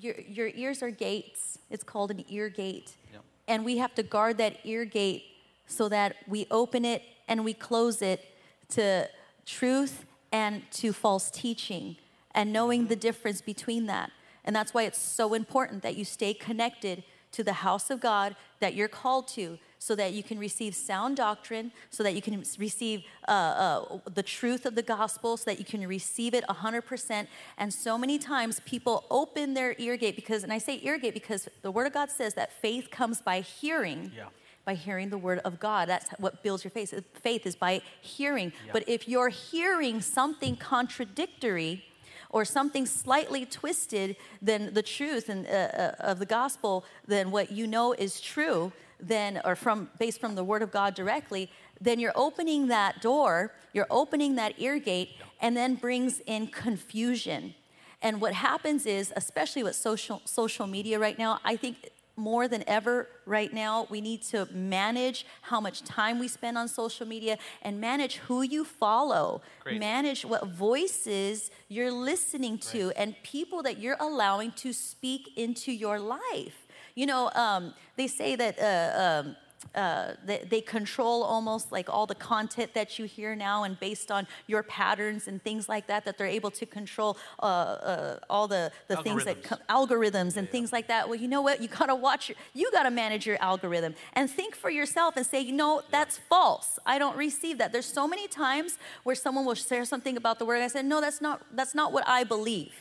your, 0.00 0.18
your 0.20 0.48
ears 0.54 0.82
are 0.82 0.90
gates. 0.90 1.58
It's 1.70 1.84
called 1.84 2.10
an 2.10 2.24
ear 2.28 2.48
gate. 2.48 2.92
Yep. 3.12 3.22
And 3.48 3.64
we 3.64 3.78
have 3.78 3.94
to 3.96 4.02
guard 4.02 4.38
that 4.38 4.58
ear 4.64 4.84
gate 4.84 5.24
so 5.66 5.88
that 5.88 6.16
we 6.26 6.46
open 6.50 6.84
it 6.84 7.02
and 7.28 7.44
we 7.44 7.54
close 7.54 8.02
it 8.02 8.24
to 8.70 9.08
truth 9.46 10.04
and 10.30 10.62
to 10.72 10.92
false 10.92 11.30
teaching 11.30 11.96
and 12.34 12.52
knowing 12.52 12.86
the 12.86 12.96
difference 12.96 13.40
between 13.40 13.86
that. 13.86 14.10
And 14.44 14.56
that's 14.56 14.74
why 14.74 14.84
it's 14.84 14.98
so 14.98 15.34
important 15.34 15.82
that 15.82 15.96
you 15.96 16.04
stay 16.04 16.34
connected 16.34 17.04
to 17.32 17.44
the 17.44 17.52
house 17.52 17.90
of 17.90 18.00
God 18.00 18.36
that 18.60 18.74
you're 18.74 18.88
called 18.88 19.26
to 19.28 19.58
so 19.78 19.94
that 19.96 20.12
you 20.12 20.22
can 20.22 20.38
receive 20.38 20.74
sound 20.74 21.16
doctrine, 21.16 21.72
so 21.90 22.02
that 22.02 22.14
you 22.14 22.22
can 22.22 22.44
receive 22.58 23.02
uh, 23.26 23.30
uh, 23.30 23.98
the 24.14 24.22
truth 24.22 24.64
of 24.64 24.74
the 24.74 24.82
gospel, 24.82 25.36
so 25.36 25.44
that 25.50 25.58
you 25.58 25.64
can 25.64 25.86
receive 25.86 26.34
it 26.34 26.44
100%. 26.46 27.26
And 27.58 27.74
so 27.74 27.98
many 27.98 28.18
times 28.18 28.60
people 28.64 29.04
open 29.10 29.54
their 29.54 29.74
ear 29.78 29.96
gate 29.96 30.14
because, 30.14 30.44
and 30.44 30.52
I 30.52 30.58
say 30.58 30.78
ear 30.82 30.98
gate 30.98 31.14
because 31.14 31.48
the 31.62 31.70
Word 31.70 31.86
of 31.86 31.94
God 31.94 32.10
says 32.10 32.34
that 32.34 32.52
faith 32.52 32.90
comes 32.90 33.20
by 33.20 33.40
hearing. 33.40 34.12
Yeah 34.16 34.26
by 34.64 34.74
hearing 34.74 35.10
the 35.10 35.18
word 35.18 35.40
of 35.40 35.58
God. 35.58 35.88
That's 35.88 36.10
what 36.18 36.42
builds 36.42 36.64
your 36.64 36.70
faith. 36.70 36.94
Faith 37.14 37.46
is 37.46 37.56
by 37.56 37.82
hearing. 38.00 38.52
Yeah. 38.66 38.72
But 38.72 38.88
if 38.88 39.08
you're 39.08 39.28
hearing 39.28 40.00
something 40.00 40.56
contradictory 40.56 41.84
or 42.30 42.44
something 42.44 42.86
slightly 42.86 43.44
twisted 43.44 44.16
than 44.40 44.72
the 44.72 44.82
truth 44.82 45.28
and, 45.28 45.46
uh, 45.46 45.50
uh, 45.50 45.94
of 45.98 46.18
the 46.18 46.26
gospel, 46.26 46.84
than 47.06 47.30
what 47.30 47.50
you 47.50 47.66
know 47.66 47.92
is 47.92 48.20
true, 48.20 48.72
then 49.02 49.40
or 49.44 49.56
from 49.56 49.90
based 49.98 50.20
from 50.20 50.34
the 50.34 50.44
word 50.44 50.62
of 50.62 50.70
god 50.70 50.94
directly 50.94 51.50
then 51.80 51.98
you're 51.98 52.12
opening 52.14 52.68
that 52.68 53.02
door 53.02 53.52
you're 53.72 53.86
opening 53.90 54.36
that 54.36 54.54
ear 54.58 54.78
gate 54.78 55.10
and 55.40 55.56
then 55.56 55.74
brings 55.74 56.20
in 56.20 56.46
confusion 56.46 57.54
and 58.00 58.20
what 58.20 58.32
happens 58.32 58.86
is 58.86 59.12
especially 59.16 59.62
with 59.62 59.74
social 59.74 60.22
social 60.24 60.66
media 60.66 60.98
right 60.98 61.18
now 61.18 61.40
i 61.44 61.56
think 61.56 61.90
more 62.16 62.46
than 62.48 62.62
ever 62.66 63.08
right 63.26 63.52
now 63.52 63.86
we 63.90 64.00
need 64.00 64.22
to 64.22 64.46
manage 64.52 65.24
how 65.42 65.60
much 65.60 65.82
time 65.82 66.18
we 66.18 66.28
spend 66.28 66.58
on 66.58 66.68
social 66.68 67.06
media 67.06 67.38
and 67.62 67.80
manage 67.80 68.16
who 68.16 68.42
you 68.42 68.64
follow 68.64 69.40
Great. 69.64 69.80
manage 69.80 70.24
what 70.24 70.46
voices 70.48 71.50
you're 71.68 71.92
listening 71.92 72.58
to 72.58 72.88
right. 72.88 72.96
and 72.96 73.14
people 73.22 73.62
that 73.62 73.78
you're 73.78 73.96
allowing 74.00 74.52
to 74.52 74.72
speak 74.72 75.36
into 75.36 75.72
your 75.72 75.98
life 75.98 76.62
you 76.94 77.06
know, 77.06 77.30
um, 77.34 77.74
they 77.96 78.06
say 78.06 78.36
that 78.36 78.58
uh, 78.58 79.24
um, 79.28 79.36
uh, 79.74 80.12
they, 80.24 80.46
they, 80.48 80.60
control 80.60 81.22
almost 81.22 81.72
like 81.72 81.88
all 81.88 82.06
the 82.06 82.14
content 82.14 82.74
that 82.74 82.98
you 82.98 83.04
hear 83.04 83.34
now, 83.34 83.64
and 83.64 83.78
based 83.80 84.10
on 84.10 84.26
your 84.46 84.62
patterns 84.62 85.28
and 85.28 85.42
things 85.42 85.68
like 85.68 85.86
that, 85.86 86.04
that 86.04 86.18
they're 86.18 86.26
able 86.26 86.50
to 86.50 86.66
control 86.66 87.16
uh, 87.40 87.46
uh, 87.46 88.18
all 88.28 88.46
the, 88.46 88.70
the 88.88 88.96
things 88.98 89.24
that 89.24 89.42
algorithms 89.68 90.36
and 90.36 90.46
yeah, 90.46 90.52
things 90.52 90.72
like 90.72 90.88
that. 90.88 91.08
Well, 91.08 91.18
you 91.18 91.28
know 91.28 91.42
what? 91.42 91.62
You 91.62 91.68
gotta 91.68 91.94
watch. 91.94 92.30
You 92.54 92.70
gotta 92.70 92.90
manage 92.90 93.26
your 93.26 93.38
algorithm 93.40 93.94
and 94.14 94.30
think 94.30 94.54
for 94.54 94.70
yourself 94.70 95.16
and 95.16 95.24
say, 95.24 95.40
you 95.40 95.52
know, 95.52 95.80
yeah. 95.80 95.86
that's 95.90 96.18
false. 96.18 96.78
I 96.84 96.98
don't 96.98 97.16
receive 97.16 97.58
that. 97.58 97.72
There's 97.72 97.86
so 97.86 98.06
many 98.06 98.28
times 98.28 98.78
where 99.04 99.16
someone 99.16 99.44
will 99.44 99.54
share 99.54 99.84
something 99.84 100.16
about 100.16 100.38
the 100.38 100.44
word. 100.44 100.56
And 100.56 100.64
I 100.64 100.68
said, 100.68 100.84
no, 100.84 101.00
that's 101.00 101.20
not. 101.20 101.42
That's 101.52 101.74
not 101.74 101.92
what 101.92 102.06
I 102.06 102.24
believe. 102.24 102.72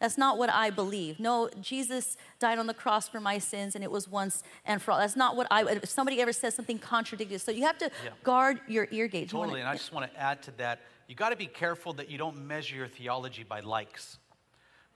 That's 0.00 0.18
not 0.18 0.38
what 0.38 0.50
I 0.50 0.70
believe. 0.70 1.20
No, 1.20 1.50
Jesus 1.60 2.16
died 2.38 2.58
on 2.58 2.66
the 2.66 2.74
cross 2.74 3.08
for 3.08 3.20
my 3.20 3.38
sins 3.38 3.74
and 3.74 3.84
it 3.84 3.90
was 3.90 4.08
once 4.08 4.42
and 4.64 4.80
for 4.80 4.92
all. 4.92 4.98
That's 4.98 5.16
not 5.16 5.36
what 5.36 5.46
I, 5.50 5.64
if 5.70 5.88
somebody 5.88 6.20
ever 6.20 6.32
says 6.32 6.54
something 6.54 6.78
contradictory. 6.78 7.38
So 7.38 7.52
you 7.52 7.62
have 7.62 7.78
to 7.78 7.90
yeah. 8.04 8.10
guard 8.24 8.60
your 8.66 8.88
ear 8.90 9.06
gate. 9.08 9.28
Totally. 9.28 9.48
Wanna, 9.48 9.60
and 9.60 9.68
I 9.68 9.74
just 9.74 9.92
want 9.92 10.10
to 10.10 10.20
add 10.20 10.42
to 10.44 10.50
that 10.52 10.80
you 11.10 11.16
got 11.16 11.30
to 11.30 11.36
be 11.36 11.46
careful 11.46 11.92
that 11.94 12.08
you 12.08 12.18
don't 12.18 12.46
measure 12.46 12.76
your 12.76 12.86
theology 12.86 13.42
by 13.42 13.58
likes. 13.58 14.18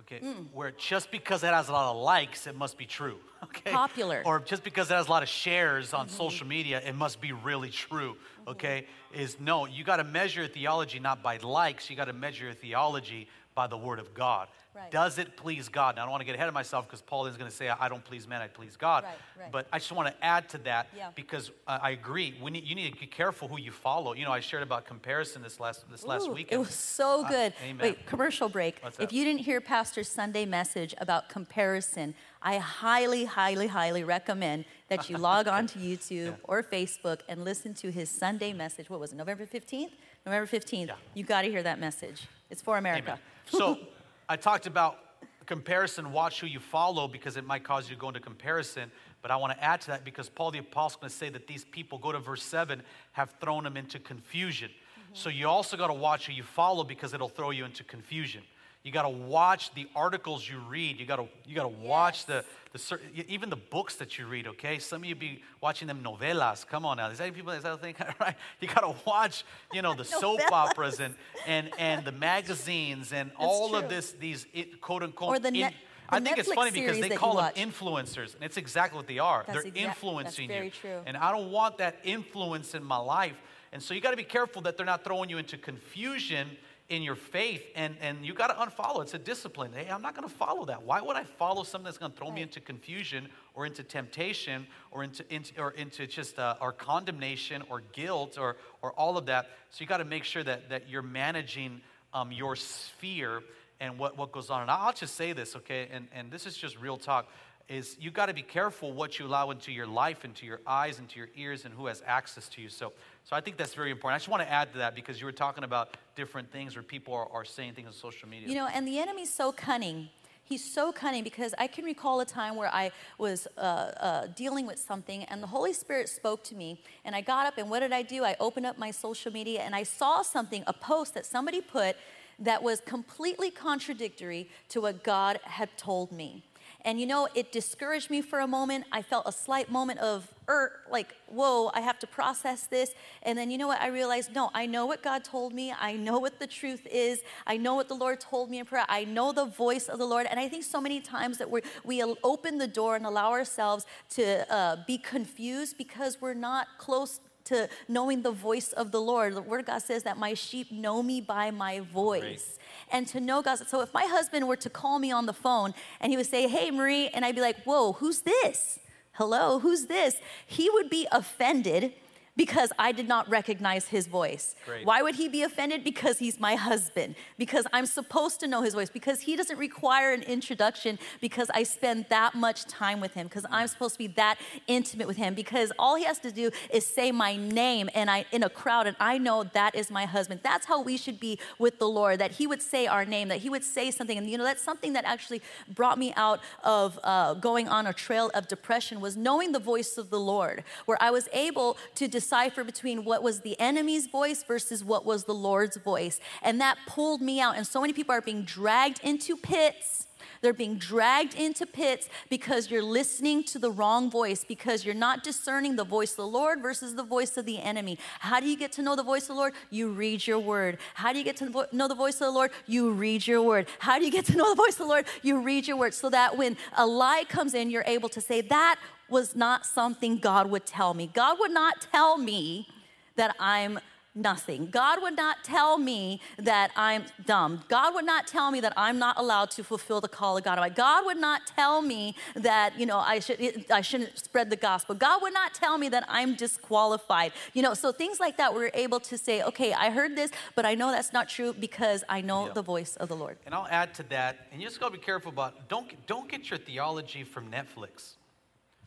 Okay, 0.03 0.25
mm. 0.25 0.47
where 0.53 0.71
just 0.71 1.11
because 1.11 1.43
it 1.43 1.49
has 1.49 1.69
a 1.69 1.73
lot 1.73 1.91
of 1.91 2.01
likes, 2.01 2.47
it 2.47 2.55
must 2.55 2.79
be 2.79 2.87
true. 2.87 3.17
Okay, 3.45 3.73
popular. 3.73 4.23
Or 4.25 4.41
just 4.41 4.65
because 4.65 4.91
it 4.91 4.95
has 4.95 5.07
a 5.07 5.11
lot 5.11 5.23
of 5.23 5.29
shares 5.29 5.93
on 5.93 6.07
mm-hmm. 6.07 6.17
social 6.17 6.47
media, 6.47 6.81
it 6.81 6.95
must 6.95 7.21
be 7.21 7.33
really 7.33 7.69
true. 7.69 8.15
Mm-hmm. 8.15 8.51
Okay, 8.53 8.87
mm-hmm. 9.13 9.21
is 9.21 9.37
no, 9.39 9.67
you 9.67 9.85
got 9.85 9.97
to 9.97 10.05
measure 10.05 10.41
your 10.41 10.49
theology 10.49 10.99
not 10.99 11.23
by 11.23 11.37
likes. 11.37 11.91
You 11.91 11.97
got 11.97 12.07
to 12.07 12.15
measure 12.15 12.47
your 12.47 12.55
theology 12.55 13.29
by 13.55 13.67
the 13.67 13.77
Word 13.77 13.99
of 13.99 14.15
God. 14.15 14.49
Right. 14.75 14.91
Does 14.91 15.19
it 15.19 15.37
please 15.37 15.69
God? 15.69 15.95
Now, 15.95 16.03
I 16.03 16.05
don't 16.07 16.11
want 16.11 16.23
to 16.23 16.25
get 16.25 16.35
ahead 16.35 16.49
of 16.49 16.55
myself 16.55 16.87
because 16.87 17.01
Paul 17.01 17.27
is 17.27 17.37
going 17.37 17.49
to 17.49 17.57
say, 17.57 17.69
I 17.69 17.89
don't 17.89 18.05
please 18.05 18.27
men, 18.27 18.43
I 18.43 18.49
please 18.49 18.77
God. 18.77 19.05
Right, 19.05 19.15
right. 19.39 19.53
But 19.53 19.69
I 19.73 19.79
just 19.79 19.93
want 19.93 20.09
to 20.09 20.25
add 20.25 20.49
to 20.49 20.59
that 20.59 20.89
yeah. 20.97 21.11
because 21.15 21.53
uh, 21.69 21.79
I 21.81 21.91
agree. 21.91 22.35
We 22.43 22.51
need, 22.51 22.65
you 22.65 22.75
need 22.75 22.93
to 22.93 22.99
be 22.99 23.07
careful 23.07 23.47
who 23.47 23.57
you 23.57 23.71
follow. 23.71 24.15
You 24.15 24.25
know, 24.25 24.33
I 24.33 24.41
shared 24.41 24.65
about 24.65 24.85
comparison 24.85 25.43
this 25.43 25.61
last, 25.61 25.89
this 25.93 26.03
Ooh, 26.03 26.09
last 26.09 26.29
weekend. 26.29 26.55
It 26.55 26.59
was 26.59 26.75
so 26.75 27.25
good. 27.29 27.53
Uh, 27.53 27.75
Wait, 27.81 28.05
commercial 28.07 28.49
break. 28.49 28.81
If 28.99 29.13
you 29.13 29.25
didn't 29.25 29.43
hear 29.43 29.61
Pastor's 29.61 30.09
Sunday 30.09 30.45
message 30.45 30.93
about 30.99 31.29
comparison, 31.29 32.15
I 32.43 32.59
highly, 32.59 33.27
highly, 33.27 33.69
highly 33.69 34.03
recommend 34.03 34.65
that 34.89 35.09
you 35.09 35.17
log 35.19 35.47
on 35.47 35.69
to 35.69 35.79
YouTube 35.79 36.27
yeah. 36.27 36.33
or 36.43 36.65
Facebook 36.65 37.21
and 37.29 37.45
listen 37.45 37.75
to 37.75 37.93
his 37.93 38.11
Sunday 38.11 38.53
message. 38.53 38.91
What 38.91 38.99
was 38.99 39.13
it, 39.13 39.17
November 39.17 39.47
15th? 39.47 39.93
November 40.26 40.47
15th. 40.47 40.88
Yeah. 40.88 40.95
You 41.14 41.25
got 41.25 41.43
to 41.43 41.50
hear 41.50 41.62
that 41.62 41.78
message. 41.78 42.26
It's 42.50 42.62
for 42.62 42.78
America. 42.78 43.19
So, 43.47 43.78
I 44.28 44.37
talked 44.37 44.66
about 44.66 44.99
comparison, 45.45 46.12
watch 46.12 46.40
who 46.40 46.47
you 46.47 46.61
follow 46.61 47.07
because 47.07 47.37
it 47.37 47.47
might 47.47 47.62
cause 47.62 47.90
you 47.90 47.95
to 47.95 48.00
go 48.00 48.09
into 48.09 48.21
comparison. 48.21 48.90
But 49.21 49.31
I 49.31 49.37
want 49.37 49.52
to 49.52 49.62
add 49.62 49.83
to 49.83 49.87
that 49.88 50.04
because 50.04 50.28
Paul 50.28 50.50
the 50.50 50.59
Apostle 50.59 50.99
is 50.99 51.00
going 51.00 51.11
to 51.11 51.16
say 51.16 51.28
that 51.31 51.47
these 51.47 51.64
people, 51.64 51.99
go 51.99 52.12
to 52.12 52.19
verse 52.19 52.43
7, 52.43 52.83
have 53.12 53.35
thrown 53.40 53.64
them 53.64 53.76
into 53.76 53.99
confusion. 53.99 54.71
Mm-hmm. 54.71 55.14
So 55.14 55.28
you 55.28 55.47
also 55.47 55.76
got 55.76 55.88
to 55.88 55.95
watch 55.95 56.26
who 56.26 56.33
you 56.33 56.43
follow 56.43 56.85
because 56.85 57.12
it'll 57.12 57.28
throw 57.28 57.50
you 57.50 57.64
into 57.64 57.85
confusion. 57.85 58.43
You 58.85 58.93
got 58.93 59.03
to 59.05 59.09
watch 59.09 59.73
the 59.75 59.88
articles 59.97 60.47
you 60.47 60.59
read. 60.69 61.00
You 61.00 61.07
got 61.07 61.17
to 61.17 61.26
you 61.47 61.55
got 61.55 61.62
to 61.62 61.69
watch 61.69 62.26
Yes. 62.29 62.45
the 62.75 62.99
the 63.12 63.25
even 63.33 63.49
the 63.49 63.57
books 63.57 63.95
that 63.97 64.19
you 64.19 64.26
read. 64.26 64.47
Okay, 64.47 64.79
some 64.79 65.03
of 65.03 65.09
you 65.09 65.14
be 65.14 65.43
watching 65.62 65.88
them 65.88 66.03
novelas. 66.05 66.67
Come 66.67 66.85
on 66.85 66.99
now, 66.99 67.09
is 67.09 67.17
that 67.17 67.33
people? 67.33 67.53
Is 67.53 67.62
that 67.62 67.73
a 67.73 67.76
thing? 67.79 67.95
right? 68.21 68.37
You 68.61 68.69
got 68.69 68.81
to 68.83 68.95
watch, 69.07 69.45
you 69.73 69.81
know, 69.81 69.95
the 69.95 70.05
soap 70.05 70.41
operas 70.53 71.00
and 71.00 71.14
and 71.47 71.71
and 71.79 72.05
the 72.05 72.12
magazines 72.12 73.14
and 73.14 73.31
all 73.38 73.71
true. 73.71 73.79
of 73.79 73.88
this 73.88 74.12
these 74.12 74.47
it, 74.53 74.83
quote 74.83 75.03
unquote. 75.03 75.37
Or 75.37 75.38
the 75.38 75.49
in- 75.49 75.55
net- 75.61 75.75
I 76.11 76.19
the 76.19 76.26
think 76.26 76.37
it's 76.38 76.53
funny 76.53 76.71
because 76.71 77.00
they 77.00 77.09
call 77.09 77.37
them 77.38 77.53
influencers, 77.55 78.35
and 78.35 78.45
it's 78.45 78.59
exactly 78.59 78.99
what 78.99 79.07
they 79.07 79.19
are. 79.19 79.45
That's 79.47 79.62
They're 79.62 79.71
that's 79.73 79.76
influencing 79.87 80.50
you. 80.50 80.69
true. 80.71 81.00
And 81.07 81.17
I 81.17 81.33
don't 81.33 81.50
want 81.50 81.79
that 81.79 82.00
influence 82.05 82.75
in 82.75 82.85
my 82.85 82.99
life. 82.99 83.37
And 83.73 83.83
so 83.83 83.95
you 83.95 84.03
got 84.03 84.11
to 84.11 84.17
be 84.17 84.23
careful 84.25 84.61
that 84.62 84.76
they're 84.76 84.85
not 84.87 85.03
throwing 85.03 85.31
you 85.31 85.38
into 85.38 85.57
confusion 85.57 86.50
in 86.91 87.03
your 87.03 87.14
faith 87.14 87.62
and, 87.75 87.97
and 88.00 88.25
you 88.25 88.35
got 88.35 88.49
to 88.49 88.55
unfollow. 88.55 89.00
It's 89.00 89.14
a 89.14 89.19
discipline. 89.19 89.73
Hey, 89.73 89.88
I'm 89.91 90.03
not 90.03 90.14
going 90.14 90.29
to 90.29 90.35
follow 90.35 90.67
that. 90.67 90.83
Why 90.83 91.00
would 91.00 91.17
I 91.17 91.25
follow 91.25 91.62
something 91.62 91.85
that's 91.85 91.97
going 91.97 92.12
to 92.12 92.19
throw 92.19 92.31
me 92.31 92.43
into 92.43 92.61
confusion 92.61 93.29
or 93.55 93.64
into 93.64 93.83
temptation 93.83 94.67
or 94.91 95.03
into, 95.03 95.25
into, 95.35 95.59
or 95.61 95.71
into 95.71 96.07
just 96.07 96.38
uh, 96.38 96.57
or 96.61 96.73
condemnation 96.73 97.62
or 97.71 97.83
guilt 97.93 98.37
or, 98.38 98.57
or 98.83 98.93
all 98.93 99.17
of 99.17 99.26
that? 99.26 99.49
So 99.71 99.81
you 99.81 99.87
got 99.87 99.99
to 99.99 100.05
make 100.05 100.25
sure 100.25 100.43
that, 100.43 100.69
that 100.69 100.88
you're 100.88 101.03
managing 101.03 101.81
um, 102.12 102.31
your 102.31 102.55
sphere 102.55 103.43
and 103.81 103.99
what, 103.99 104.17
what 104.19 104.31
goes 104.31 104.50
on. 104.50 104.62
And 104.62 104.71
I'll 104.71 104.93
just 104.93 105.14
say 105.14 105.33
this, 105.33 105.57
okay, 105.57 105.88
and, 105.91 106.07
and 106.12 106.31
this 106.31 106.47
is 106.47 106.57
just 106.57 106.79
real 106.79 106.97
talk, 106.97 107.29
is 107.68 107.97
you've 107.99 108.14
got 108.14 108.26
to 108.26 108.35
be 108.35 108.42
careful 108.42 108.92
what 108.92 109.18
you 109.18 109.26
allow 109.26 109.50
into 109.50 109.73
your 109.73 109.87
life, 109.87 110.25
into 110.25 110.44
your 110.44 110.61
eyes, 110.66 110.99
into 110.99 111.18
your 111.18 111.28
ears, 111.35 111.64
and 111.64 111.73
who 111.73 111.87
has 111.87 112.02
access 112.06 112.49
to 112.50 112.61
you. 112.61 112.68
So, 112.68 112.92
so 113.25 113.35
I 113.35 113.40
think 113.40 113.56
that's 113.56 113.75
very 113.75 113.90
important. 113.90 114.16
I 114.16 114.18
just 114.18 114.28
want 114.28 114.42
to 114.42 114.50
add 114.50 114.73
to 114.73 114.78
that 114.78 114.94
because 114.94 115.18
you 115.18 115.26
were 115.26 115.33
talking 115.33 115.64
about 115.64 115.97
different 116.14 116.50
things 116.52 116.76
where 116.76 116.83
people 116.83 117.14
are, 117.14 117.30
are 117.33 117.44
saying 117.44 117.75
things 117.75 117.87
on 117.87 117.94
social 117.94 118.28
media. 118.28 118.49
You 118.49 118.54
know, 118.56 118.68
and 118.73 118.87
the 118.87 118.99
enemy's 118.99 119.33
so 119.33 119.50
cunning. 119.50 120.11
He's 120.47 120.62
so 120.62 120.92
cunning 120.92 121.25
because 121.25 121.54
I 121.56 121.66
can 121.66 121.87
recall 121.87 122.21
a 122.21 122.26
time 122.26 122.56
where 122.56 122.68
I 122.73 122.90
was 123.16 123.49
uh, 123.56 123.61
uh, 123.61 124.26
dealing 124.37 124.66
with 124.66 124.78
something 124.78 125.25
and 125.25 125.42
the 125.42 125.47
Holy 125.47 125.73
Spirit 125.73 126.11
spoke 126.11 126.44
to 126.44 126.54
me. 126.54 126.83
And 127.06 127.16
I 127.16 127.23
got 127.23 127.47
up 127.47 127.56
and 127.56 127.71
what 127.71 127.80
did 127.80 127.92
I 127.92 128.02
do? 128.02 128.25
I 128.25 128.37
opened 128.38 128.66
up 128.66 128.76
my 128.76 128.90
social 128.90 129.33
media 129.33 129.62
and 129.62 129.75
I 129.75 129.85
saw 129.85 130.21
something, 130.21 130.62
a 130.66 130.75
post 130.75 131.14
that 131.14 131.25
somebody 131.25 131.62
put 131.62 131.97
that 132.38 132.62
was 132.62 132.80
completely 132.80 133.50
contradictory 133.50 134.50
to 134.68 134.83
what 134.83 135.02
God 135.02 135.40
had 135.44 135.75
told 135.78 136.12
me. 136.12 136.44
And 136.85 137.00
you 137.00 137.07
know, 137.07 137.29
it 137.35 137.50
discouraged 137.50 138.11
me 138.11 138.21
for 138.21 138.41
a 138.41 138.47
moment. 138.47 138.85
I 138.93 139.00
felt 139.00 139.26
a 139.26 139.33
slight 139.33 139.71
moment 139.71 140.00
of, 140.00 140.29
er, 140.49 140.81
like, 140.91 141.14
whoa, 141.26 141.71
I 141.73 141.81
have 141.81 141.99
to 142.00 142.07
process 142.07 142.67
this. 142.67 142.95
And 143.23 143.38
then 143.38 143.50
you 143.50 143.57
know 143.57 143.69
what? 143.69 143.81
I 143.81 143.87
realized, 143.87 144.35
no, 144.35 144.50
I 144.53 144.67
know 144.67 144.85
what 144.85 145.03
God 145.03 145.25
told 145.25 145.55
me. 145.55 145.73
I 145.73 145.95
know 145.95 146.19
what 146.19 146.38
the 146.38 146.47
truth 146.47 146.87
is. 146.91 147.23
I 147.47 147.57
know 147.57 147.75
what 147.75 147.88
the 147.88 147.95
Lord 147.95 148.21
told 148.21 148.50
me 148.50 148.59
in 148.59 148.67
prayer. 148.67 148.85
I 148.88 149.05
know 149.05 149.33
the 149.33 149.47
voice 149.47 149.88
of 149.88 149.99
the 149.99 150.07
Lord. 150.07 150.26
And 150.29 150.38
I 150.38 150.49
think 150.49 150.64
so 150.64 150.81
many 150.81 151.00
times 151.00 151.38
that 151.38 151.50
we 151.50 151.62
we 151.85 152.03
open 152.23 152.59
the 152.59 152.67
door 152.67 152.97
and 152.97 153.07
allow 153.07 153.31
ourselves 153.31 153.87
to 154.11 154.53
uh, 154.53 154.76
be 154.87 154.99
confused 154.99 155.79
because 155.79 156.21
we're 156.21 156.35
not 156.35 156.67
close 156.79 157.21
to 157.45 157.69
knowing 157.88 158.23
the 158.23 158.33
voice 158.33 158.73
of 158.73 158.91
the 158.91 159.00
Lord. 159.00 159.35
The 159.35 159.43
Word 159.43 159.61
of 159.61 159.67
God 159.67 159.83
says 159.83 160.03
that 160.05 160.17
my 160.17 160.35
sheep 160.35 160.73
know 160.73 161.03
me 161.03 161.21
by 161.21 161.50
my 161.50 161.81
voice. 161.81 162.59
And 162.95 163.09
to 163.09 163.19
know 163.19 163.43
God. 163.43 163.59
So 163.67 163.81
if 163.81 163.93
my 163.93 164.05
husband 164.05 164.47
were 164.47 164.55
to 164.55 164.71
call 164.71 165.01
me 165.01 165.11
on 165.11 165.27
the 165.27 165.33
phone 165.33 165.75
and 166.01 166.13
he 166.13 166.17
would 166.17 166.27
say, 166.27 166.47
Hey, 166.47 166.71
Marie, 166.71 167.09
and 167.09 167.25
I'd 167.25 167.35
be 167.35 167.41
like, 167.41 167.65
Whoa, 167.65 167.95
who's 167.95 168.21
this? 168.21 168.79
Hello, 169.15 169.59
who's 169.59 169.87
this? 169.87 170.17
He 170.47 170.71
would 170.71 170.89
be 170.89 171.09
offended 171.11 171.93
because 172.37 172.73
I 172.79 172.93
did 172.93 173.07
not 173.07 173.29
recognize 173.29 173.88
his 173.88 174.07
voice. 174.07 174.57
Great. 174.67 174.85
Why 174.85 175.03
would 175.03 175.14
he 175.14 175.29
be 175.29 175.43
offended? 175.43 175.85
Because 175.85 176.19
he's 176.19 176.41
my 176.41 176.57
husband, 176.57 177.14
because 177.38 177.67
I'm 177.73 177.87
supposed 177.87 178.41
to 178.41 178.49
know 178.49 178.62
his 178.62 178.75
voice, 178.75 178.91
because 178.91 179.21
he 179.21 179.37
doesn't 179.37 179.59
require 179.59 180.12
an 180.12 180.23
introduction, 180.23 180.99
because 181.21 181.49
I 181.55 181.62
spend 181.62 182.07
that 182.11 182.35
much 182.35 182.64
time 182.64 183.00
with 183.00 183.14
him, 183.14 183.29
because 183.29 183.47
I'm 183.50 183.69
supposed 183.69 183.95
to 183.95 183.99
be 183.99 184.09
that 184.09 184.38
intimate 184.67 185.07
with 185.07 185.17
him, 185.17 185.35
because 185.35 185.71
all 185.79 185.95
he 185.95 186.05
has 186.05 186.19
to 186.21 186.33
do 186.33 186.50
is 186.73 186.85
say 186.87 187.12
my 187.12 187.37
name 187.37 187.88
and 187.95 188.11
I 188.11 188.26
in 188.33 188.43
a 188.43 188.50
crowd 188.50 188.87
and 188.87 188.97
I 188.99 189.19
know 189.19 189.45
that 189.45 189.75
is 189.75 189.91
my 189.91 190.05
husband. 190.05 190.41
That's 190.43 190.67
how 190.67 190.83
we 190.83 190.97
should 190.97 191.21
be 191.21 191.38
with 191.59 191.79
the 191.79 191.88
Lord, 191.88 192.19
that 192.19 192.33
he 192.33 192.47
would 192.47 192.62
say 192.62 192.87
our 192.87 193.05
name, 193.05 193.29
that 193.29 193.38
he 193.38 193.50
would 193.50 193.64
say 193.64 193.90
something. 193.90 194.18
And 194.18 194.29
you 194.29 194.38
know, 194.38 194.44
that's 194.44 194.62
something 194.62 194.92
that 194.94 195.05
actually 195.05 195.40
brought 195.68 195.99
me 195.99 196.12
out 196.16 196.40
of 196.64 196.99
uh, 197.05 197.35
going 197.35 197.68
on 197.68 197.87
a 197.87 197.92
trail 197.92 198.31
of 198.35 198.49
depression 198.49 199.01
was 199.01 199.16
knowing 199.16 199.53
the 199.53 199.61
voice 199.61 199.97
of 199.99 200.11
the 200.11 200.18
Lord, 200.18 200.64
where 200.87 200.99
I 201.01 201.11
was 201.11 201.29
able 201.33 201.77
to 201.94 202.09
decipher 202.25 202.65
between 202.65 203.05
what 203.05 203.23
was 203.23 203.41
the 203.41 203.59
enemy's 203.61 204.07
voice 204.07 204.43
versus 204.43 204.83
what 204.83 205.05
was 205.05 205.25
the 205.25 205.35
Lord's 205.35 205.77
voice. 205.77 206.21
And 206.43 206.59
that 206.61 206.79
pulled 206.87 207.21
me 207.21 207.39
out. 207.39 207.57
And 207.57 207.67
so 207.67 207.83
many 207.83 207.93
people 207.93 208.15
are 208.15 208.23
being 208.23 208.45
dragged 208.45 209.01
into 209.05 209.37
pits. 209.37 210.07
They're 210.41 210.55
being 210.55 210.77
dragged 210.77 211.35
into 211.35 211.67
pits 211.67 212.09
because 212.31 212.71
you're 212.71 212.83
listening 212.83 213.45
to 213.45 213.59
the 213.59 213.71
wrong 213.71 214.11
voice, 214.11 214.43
because 214.43 214.85
you're 214.85 214.95
not 214.95 215.23
discerning 215.23 215.77
the 215.77 215.85
voice 215.85 216.13
of 216.13 216.17
the 216.17 216.27
Lord 216.27 216.63
versus 216.63 216.95
the 216.95 217.03
voice 217.03 217.37
of 217.37 217.45
the 217.45 217.59
enemy. 217.61 217.99
How 218.21 218.41
do 218.41 218.47
you 218.47 218.57
get 218.57 218.73
to 218.73 218.83
know 218.83 218.97
the 218.97 219.03
voice 219.03 219.25
of 219.25 219.29
the 219.29 219.35
Lord? 219.35 219.53
You 219.71 219.91
read 219.93 220.27
your 220.27 220.39
word. 220.39 220.79
How 220.95 221.13
do 221.13 221.19
you 221.19 221.25
get 221.25 221.37
to 221.39 221.45
know 221.45 221.91
the 221.91 221.95
voice 221.95 222.15
of 222.15 222.27
the 222.27 222.31
Lord? 222.31 222.51
You 222.67 222.91
read 222.91 223.27
your 223.27 223.43
word. 223.43 223.69
How 223.79 223.99
do 223.99 224.05
you 224.05 224.11
get 224.11 224.25
to 224.27 224.37
know 224.37 224.49
the 224.51 224.63
voice 224.63 224.75
of 224.75 224.79
the 224.79 224.87
Lord? 224.87 225.07
You 225.23 225.41
read 225.43 225.67
your 225.67 225.77
word 225.77 225.95
so 225.95 226.11
that 226.11 226.37
when 226.37 226.57
a 226.77 226.87
lie 226.87 227.25
comes 227.29 227.55
in, 227.55 227.71
you're 227.71 227.85
able 227.87 228.09
to 228.11 228.21
say, 228.21 228.41
That 228.41 228.79
was 229.09 229.35
not 229.37 229.67
something 229.67 230.19
God 230.19 230.51
would 230.51 230.67
tell 230.67 230.95
me. 230.95 231.11
God 231.12 231.38
would 231.40 231.53
not 231.53 231.87
tell 231.93 232.19
me 232.19 232.69
that 233.17 233.35
I'm 233.38 233.79
nothing. 234.14 234.71
God 234.71 235.03
would 235.03 235.17
not 235.17 235.43
tell 235.43 235.77
me 235.77 236.21
that 236.38 236.71
I'm 236.77 237.05
dumb. 237.27 237.64
God 237.69 237.95
would 237.95 238.05
not 238.05 238.27
tell 238.27 238.51
me 238.51 238.61
that 238.61 238.73
I'm 238.77 238.99
not 238.99 239.19
allowed 239.19 239.51
to 239.53 239.64
fulfill 239.64 240.01
the 240.01 240.09
call 240.09 240.37
of 240.37 240.45
God. 240.45 240.75
God 240.77 241.05
would 241.05 241.17
not 241.17 241.47
tell 241.47 241.83
me 241.83 242.14
that, 242.37 242.79
you 242.79 242.87
know, 242.87 242.99
I 242.99 243.19
should 243.19 243.67
I 243.71 243.81
shouldn't 243.81 244.17
spread 244.19 244.51
the 244.51 244.57
gospel. 244.57 244.95
God 244.95 245.21
would 245.23 245.35
not 245.35 245.53
tell 245.53 245.79
me 245.79 245.88
that 245.88 246.05
I'm 246.09 246.37
disqualified. 246.37 247.33
You 247.55 247.62
know, 247.62 247.75
so 247.75 247.90
things 247.93 248.21
like 248.21 248.37
that 248.37 248.55
we're 248.55 248.71
able 248.75 249.01
to 249.01 249.19
say, 249.19 249.43
"Okay, 249.43 249.73
I 249.73 249.90
heard 249.90 250.14
this, 250.17 250.31
but 250.55 250.64
I 250.64 250.75
know 250.75 250.93
that's 250.93 251.12
not 251.12 251.29
true 251.29 251.53
because 251.53 252.05
I 252.09 252.21
know 252.21 252.47
Yeah. 252.47 252.53
the 252.53 252.62
voice 252.62 252.97
of 252.97 253.09
the 253.09 253.17
Lord." 253.17 253.38
And 253.47 253.55
I'll 253.55 253.69
add 253.69 253.95
to 253.95 254.05
that, 254.05 254.47
and 254.53 254.62
you 254.62 254.69
just 254.69 254.79
got 254.79 254.93
to 254.93 254.99
be 254.99 255.05
careful 255.05 255.33
about 255.33 255.69
don't 255.69 256.07
don't 256.07 256.29
get 256.29 256.51
your 256.51 256.59
theology 256.59 257.25
from 257.25 257.51
Netflix. 257.51 258.14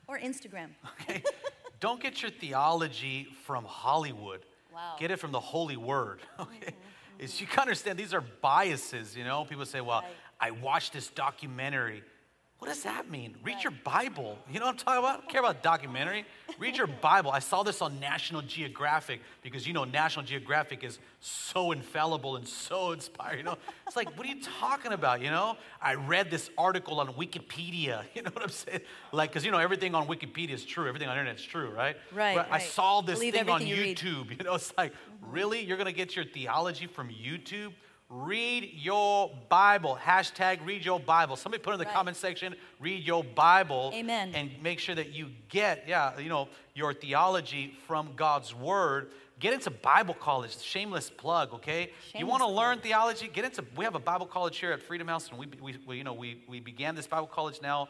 Or 0.07 0.17
Instagram. 0.19 0.69
Okay, 1.01 1.23
don't 1.79 2.01
get 2.01 2.21
your 2.21 2.31
theology 2.31 3.27
from 3.45 3.63
Hollywood. 3.65 4.41
Wow. 4.73 4.95
Get 4.99 5.11
it 5.11 5.17
from 5.17 5.31
the 5.31 5.39
Holy 5.39 5.77
Word. 5.77 6.19
Okay, 6.39 6.47
mm-hmm, 6.57 7.23
is 7.23 7.33
mm-hmm. 7.33 7.43
you 7.43 7.47
can 7.47 7.59
understand 7.61 7.97
these 7.97 8.13
are 8.13 8.23
biases. 8.41 9.15
You 9.15 9.23
know, 9.23 9.45
people 9.45 9.65
say, 9.65 9.81
"Well, 9.81 10.01
Right. 10.01 10.11
I 10.39 10.51
watched 10.51 10.93
this 10.93 11.07
documentary." 11.09 12.03
What 12.59 12.69
does 12.69 12.81
that 12.83 13.07
mean? 13.11 13.35
Read 13.43 13.63
your 13.63 13.73
Bible. 13.83 14.35
You 14.51 14.59
know 14.59 14.65
what 14.65 14.71
I'm 14.71 14.77
talking 14.77 14.97
about? 14.99 15.09
I 15.09 15.21
don't 15.21 15.29
care 15.29 15.41
about 15.41 15.61
documentary. 15.61 16.25
Read 16.57 16.75
your 16.75 16.87
Bible. 16.87 17.29
I 17.29 17.37
saw 17.37 17.61
this 17.61 17.83
on 17.83 17.99
National 17.99 18.41
Geographic 18.41 19.21
because 19.43 19.67
you 19.67 19.73
know 19.73 19.83
National 19.83 20.25
Geographic 20.25 20.83
is 20.83 20.97
so 21.19 21.71
infallible 21.71 22.35
and 22.35 22.47
so 22.47 22.93
inspiring. 22.93 23.37
You 23.39 23.43
know, 23.43 23.57
it's 23.85 23.95
like, 23.95 24.17
what 24.17 24.25
are 24.25 24.29
you 24.31 24.41
talking 24.41 24.91
about? 24.91 25.21
You 25.21 25.29
know, 25.29 25.55
I 25.79 25.93
read 25.93 26.31
this 26.31 26.49
article 26.57 26.99
on 26.99 27.09
Wikipedia. 27.13 28.01
You 28.15 28.23
know 28.23 28.31
what 28.33 28.41
I'm 28.41 28.49
saying? 28.49 28.81
Like, 29.11 29.29
because 29.29 29.45
you 29.45 29.51
know 29.51 29.59
everything 29.59 29.93
on 29.93 30.07
Wikipedia 30.07 30.51
is 30.51 30.65
true. 30.65 30.87
Everything 30.87 31.07
on 31.07 31.15
the 31.15 31.19
internet 31.21 31.39
is 31.39 31.45
true, 31.45 31.69
right? 31.69 31.95
Right, 32.11 32.35
But 32.35 32.47
I 32.51 32.57
saw 32.57 33.01
this 33.01 33.19
Believe 33.19 33.35
thing 33.35 33.47
on 33.49 33.61
everything 33.61 33.67
you 33.67 33.83
read. 33.83 33.97
YouTube. 33.97 34.29
You 34.39 34.43
know, 34.43 34.55
it's 34.55 34.73
like, 34.75 34.93
really? 35.21 35.63
You're 35.63 35.77
gonna 35.77 35.91
get 35.91 36.15
your 36.15 36.25
theology 36.25 36.87
from 36.87 37.09
YouTube? 37.09 37.73
Read 38.09 38.71
your 38.73 39.31
Bible. 39.49 39.99
Hashtag 40.01 40.65
read 40.65 40.85
your 40.85 40.97
Bible. 40.97 41.35
Somebody 41.35 41.61
put 41.61 41.73
in 41.73 41.79
the 41.79 41.85
Right. 41.85 41.93
comment 41.93 42.15
section, 42.15 42.55
read 42.79 43.03
your 43.03 43.21
Bible. 43.21 43.91
Amen. 43.93 44.33
And 44.33 44.51
make 44.63 44.79
sure 44.79 44.95
that 44.95 45.09
you 45.09 45.31
get, 45.49 45.83
yeah, 45.87 46.17
you 46.17 46.29
know, 46.29 46.47
your 46.73 46.93
theology 46.93 47.75
from 47.85 48.13
God's 48.15 48.55
Word. 48.55 49.11
Get 49.39 49.53
into 49.53 49.69
Bible 49.69 50.13
college. 50.13 50.57
Shameless 50.57 51.09
plug, 51.09 51.53
okay? 51.53 51.91
Shameless 52.07 52.19
you 52.19 52.25
want 52.25 52.41
to 52.43 52.47
learn 52.47 52.79
theology? 52.79 53.27
Get 53.27 53.43
into. 53.43 53.63
We 53.75 53.83
have 53.83 53.93
a 53.93 53.99
Bible 53.99 54.25
college 54.25 54.57
here 54.57 54.71
at 54.71 54.81
Freedom 54.81 55.07
House, 55.07 55.29
and 55.29 55.37
we, 55.37 55.47
we, 55.61 55.77
we 55.85 55.97
you 55.97 56.03
know, 56.05 56.13
we, 56.13 56.43
we 56.47 56.61
began 56.61 56.95
this 56.95 57.07
Bible 57.07 57.27
college 57.27 57.61
now. 57.61 57.89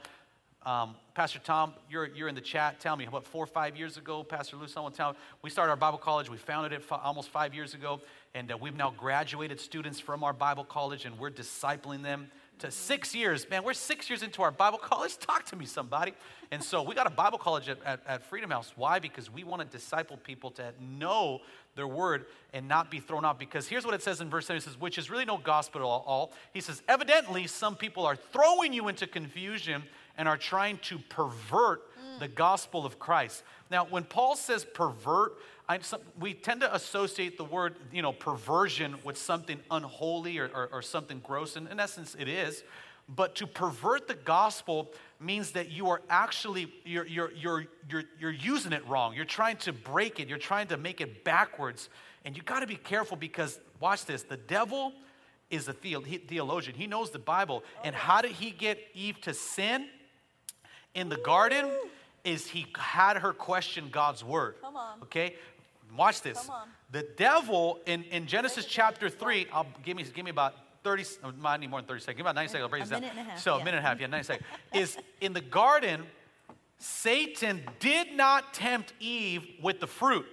Um, 0.67 0.95
Pastor 1.13 1.39
Tom, 1.39 1.71
you're, 1.89 2.07
you're 2.07 2.27
in 2.27 2.35
the 2.35 2.41
chat. 2.41 2.81
Tell 2.81 2.97
me, 2.97 3.05
about 3.05 3.25
four 3.25 3.41
or 3.41 3.47
five 3.47 3.77
years 3.77 3.95
ago, 3.95 4.21
Pastor 4.21 4.57
Lou, 4.57 4.67
someone 4.67 4.91
tell 4.91 5.15
we 5.41 5.49
started 5.49 5.69
our 5.69 5.77
Bible 5.77 5.97
college. 5.97 6.29
We 6.29 6.35
founded 6.35 6.73
it 6.73 6.83
fi- 6.83 6.99
almost 7.01 7.29
five 7.29 7.53
years 7.53 7.73
ago, 7.73 8.01
and 8.35 8.51
uh, 8.51 8.57
we've 8.59 8.75
now 8.75 8.91
graduated 8.97 9.61
students 9.61 9.97
from 9.97 10.25
our 10.25 10.33
Bible 10.33 10.65
college, 10.65 11.05
and 11.05 11.17
we're 11.17 11.31
discipling 11.31 12.03
them 12.03 12.29
to 12.59 12.69
six 12.69 13.15
years. 13.15 13.49
Man, 13.49 13.63
we're 13.63 13.73
six 13.73 14.09
years 14.09 14.23
into 14.23 14.41
our 14.41 14.51
Bible 14.51 14.77
college. 14.77 15.17
Talk 15.19 15.45
to 15.45 15.55
me, 15.55 15.65
somebody. 15.65 16.13
And 16.51 16.61
so 16.61 16.81
we 16.81 16.95
got 16.95 17.07
a 17.07 17.11
Bible 17.11 17.37
college 17.37 17.69
at, 17.69 17.81
at, 17.85 18.01
at 18.05 18.23
Freedom 18.25 18.49
House. 18.49 18.73
Why? 18.75 18.99
Because 18.99 19.31
we 19.31 19.45
want 19.45 19.61
to 19.61 19.67
disciple 19.69 20.17
people 20.17 20.51
to 20.51 20.73
know 20.81 21.39
their 21.75 21.87
word 21.87 22.25
and 22.53 22.67
not 22.67 22.91
be 22.91 22.99
thrown 22.99 23.23
off. 23.23 23.39
Because 23.39 23.67
here's 23.67 23.85
what 23.85 23.93
it 23.93 24.01
says 24.01 24.19
in 24.19 24.29
verse 24.29 24.47
7 24.47 24.57
it 24.57 24.63
says, 24.63 24.77
which 24.77 24.97
is 24.97 25.09
really 25.09 25.25
no 25.25 25.37
gospel 25.37 25.81
at 25.81 25.85
all. 25.85 26.33
He 26.51 26.59
says, 26.59 26.81
evidently, 26.89 27.47
some 27.47 27.75
people 27.75 28.05
are 28.05 28.15
throwing 28.15 28.73
you 28.73 28.89
into 28.89 29.07
confusion 29.07 29.83
and 30.17 30.27
are 30.27 30.37
trying 30.37 30.77
to 30.79 30.99
pervert 31.09 31.81
mm. 31.91 32.19
the 32.19 32.27
gospel 32.27 32.85
of 32.85 32.99
Christ. 32.99 33.43
Now, 33.69 33.85
when 33.85 34.03
Paul 34.03 34.35
says 34.35 34.65
pervert, 34.65 35.37
I, 35.69 35.79
some, 35.79 36.01
we 36.19 36.33
tend 36.33 36.61
to 36.61 36.73
associate 36.73 37.37
the 37.37 37.43
word, 37.43 37.75
you 37.91 38.01
know, 38.01 38.13
perversion 38.13 38.95
with 39.03 39.17
something 39.17 39.59
unholy 39.69 40.37
or, 40.37 40.49
or, 40.53 40.69
or 40.71 40.81
something 40.81 41.19
gross, 41.23 41.55
and 41.55 41.67
in 41.67 41.79
essence, 41.79 42.15
it 42.17 42.27
is. 42.27 42.63
But 43.09 43.35
to 43.35 43.47
pervert 43.47 44.07
the 44.07 44.15
gospel 44.15 44.91
means 45.19 45.51
that 45.51 45.71
you 45.71 45.89
are 45.89 46.01
actually 46.09 46.73
you're, 46.83 47.05
you're, 47.05 47.31
you're, 47.31 47.65
you're, 47.89 48.03
you're 48.19 48.31
using 48.31 48.73
it 48.73 48.85
wrong. 48.85 49.13
You're 49.15 49.25
trying 49.25 49.57
to 49.57 49.71
break 49.71 50.19
it. 50.19 50.27
You're 50.27 50.37
trying 50.37 50.67
to 50.67 50.77
make 50.77 50.99
it 50.99 51.23
backwards. 51.23 51.89
And 52.25 52.35
you 52.35 52.43
got 52.43 52.59
to 52.59 52.67
be 52.67 52.75
careful 52.75 53.15
because 53.15 53.59
watch 53.79 54.05
this. 54.05 54.23
The 54.23 54.35
devil 54.35 54.91
is 55.49 55.69
a 55.69 55.73
theologian. 55.73 56.75
He 56.75 56.85
knows 56.85 57.11
the 57.11 57.19
Bible. 57.19 57.63
And 57.85 57.95
how 57.95 58.21
did 58.21 58.31
he 58.31 58.51
get 58.51 58.77
Eve 58.93 59.21
to 59.21 59.33
sin 59.33 59.87
in 60.93 61.09
the 61.09 61.17
garden? 61.17 61.69
Is 62.23 62.47
he 62.47 62.67
had 62.77 63.17
her 63.17 63.31
question 63.31 63.87
God's 63.89 64.23
word. 64.23 64.55
Come 64.61 64.75
on. 64.75 65.01
Okay? 65.03 65.35
Watch 65.95 66.21
this. 66.21 66.39
Come 66.39 66.49
on. 66.49 66.67
The 66.91 67.07
devil 67.15 67.79
in, 67.85 68.03
in 68.03 68.27
Genesis 68.27 68.65
chapter 68.65 69.09
3, 69.09 69.47
I'll, 69.53 69.65
give, 69.83 69.95
me, 69.95 70.03
give 70.03 70.25
me 70.25 70.31
about 70.31 70.55
30, 70.83 71.05
I 71.43 71.57
need 71.57 71.69
more 71.69 71.79
than 71.79 71.87
30 71.87 72.01
seconds. 72.01 72.17
Give 72.17 72.25
me 72.25 72.29
about 72.29 72.35
90 72.35 72.47
seconds. 72.49 72.63
I'll 72.63 72.69
break 72.69 72.81
A 72.81 72.85
this 72.85 72.91
down. 72.91 73.01
minute 73.01 73.17
and 73.17 73.27
a 73.27 73.31
half, 73.31 73.39
So, 73.41 73.55
a 73.55 73.59
minute 73.59 73.77
and 73.77 73.85
a 73.85 73.89
half, 73.89 73.99
yeah, 73.99 74.07
90 74.07 74.23
seconds. 74.25 74.47
Is 74.73 74.97
in 75.21 75.33
the 75.33 75.41
garden, 75.41 76.03
Satan 76.79 77.61
did 77.79 78.13
not 78.13 78.53
tempt 78.53 78.93
Eve 78.99 79.45
with 79.61 79.79
the 79.79 79.87
fruit. 79.87 80.25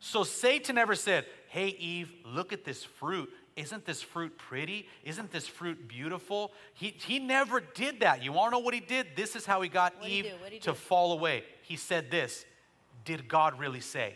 So 0.00 0.24
Satan 0.24 0.74
never 0.76 0.94
said, 0.94 1.26
Hey, 1.48 1.68
Eve, 1.68 2.12
look 2.24 2.52
at 2.52 2.64
this 2.64 2.82
fruit. 2.82 3.30
Isn't 3.56 3.84
this 3.84 4.00
fruit 4.00 4.36
pretty? 4.38 4.88
Isn't 5.04 5.30
this 5.30 5.46
fruit 5.46 5.86
beautiful? 5.86 6.52
He, 6.74 6.88
he 6.88 7.18
never 7.18 7.60
did 7.60 8.00
that. 8.00 8.22
You 8.22 8.32
want 8.32 8.52
to 8.52 8.58
know 8.58 8.64
what 8.64 8.74
he 8.74 8.80
did? 8.80 9.08
This 9.14 9.36
is 9.36 9.44
how 9.44 9.60
he 9.60 9.68
got 9.68 9.94
What'd 9.96 10.10
Eve 10.10 10.32
he 10.50 10.58
to 10.60 10.74
fall 10.74 11.12
away. 11.12 11.44
He 11.62 11.76
said 11.76 12.10
this 12.10 12.44
Did 13.04 13.28
God 13.28 13.58
really 13.58 13.80
say? 13.80 14.14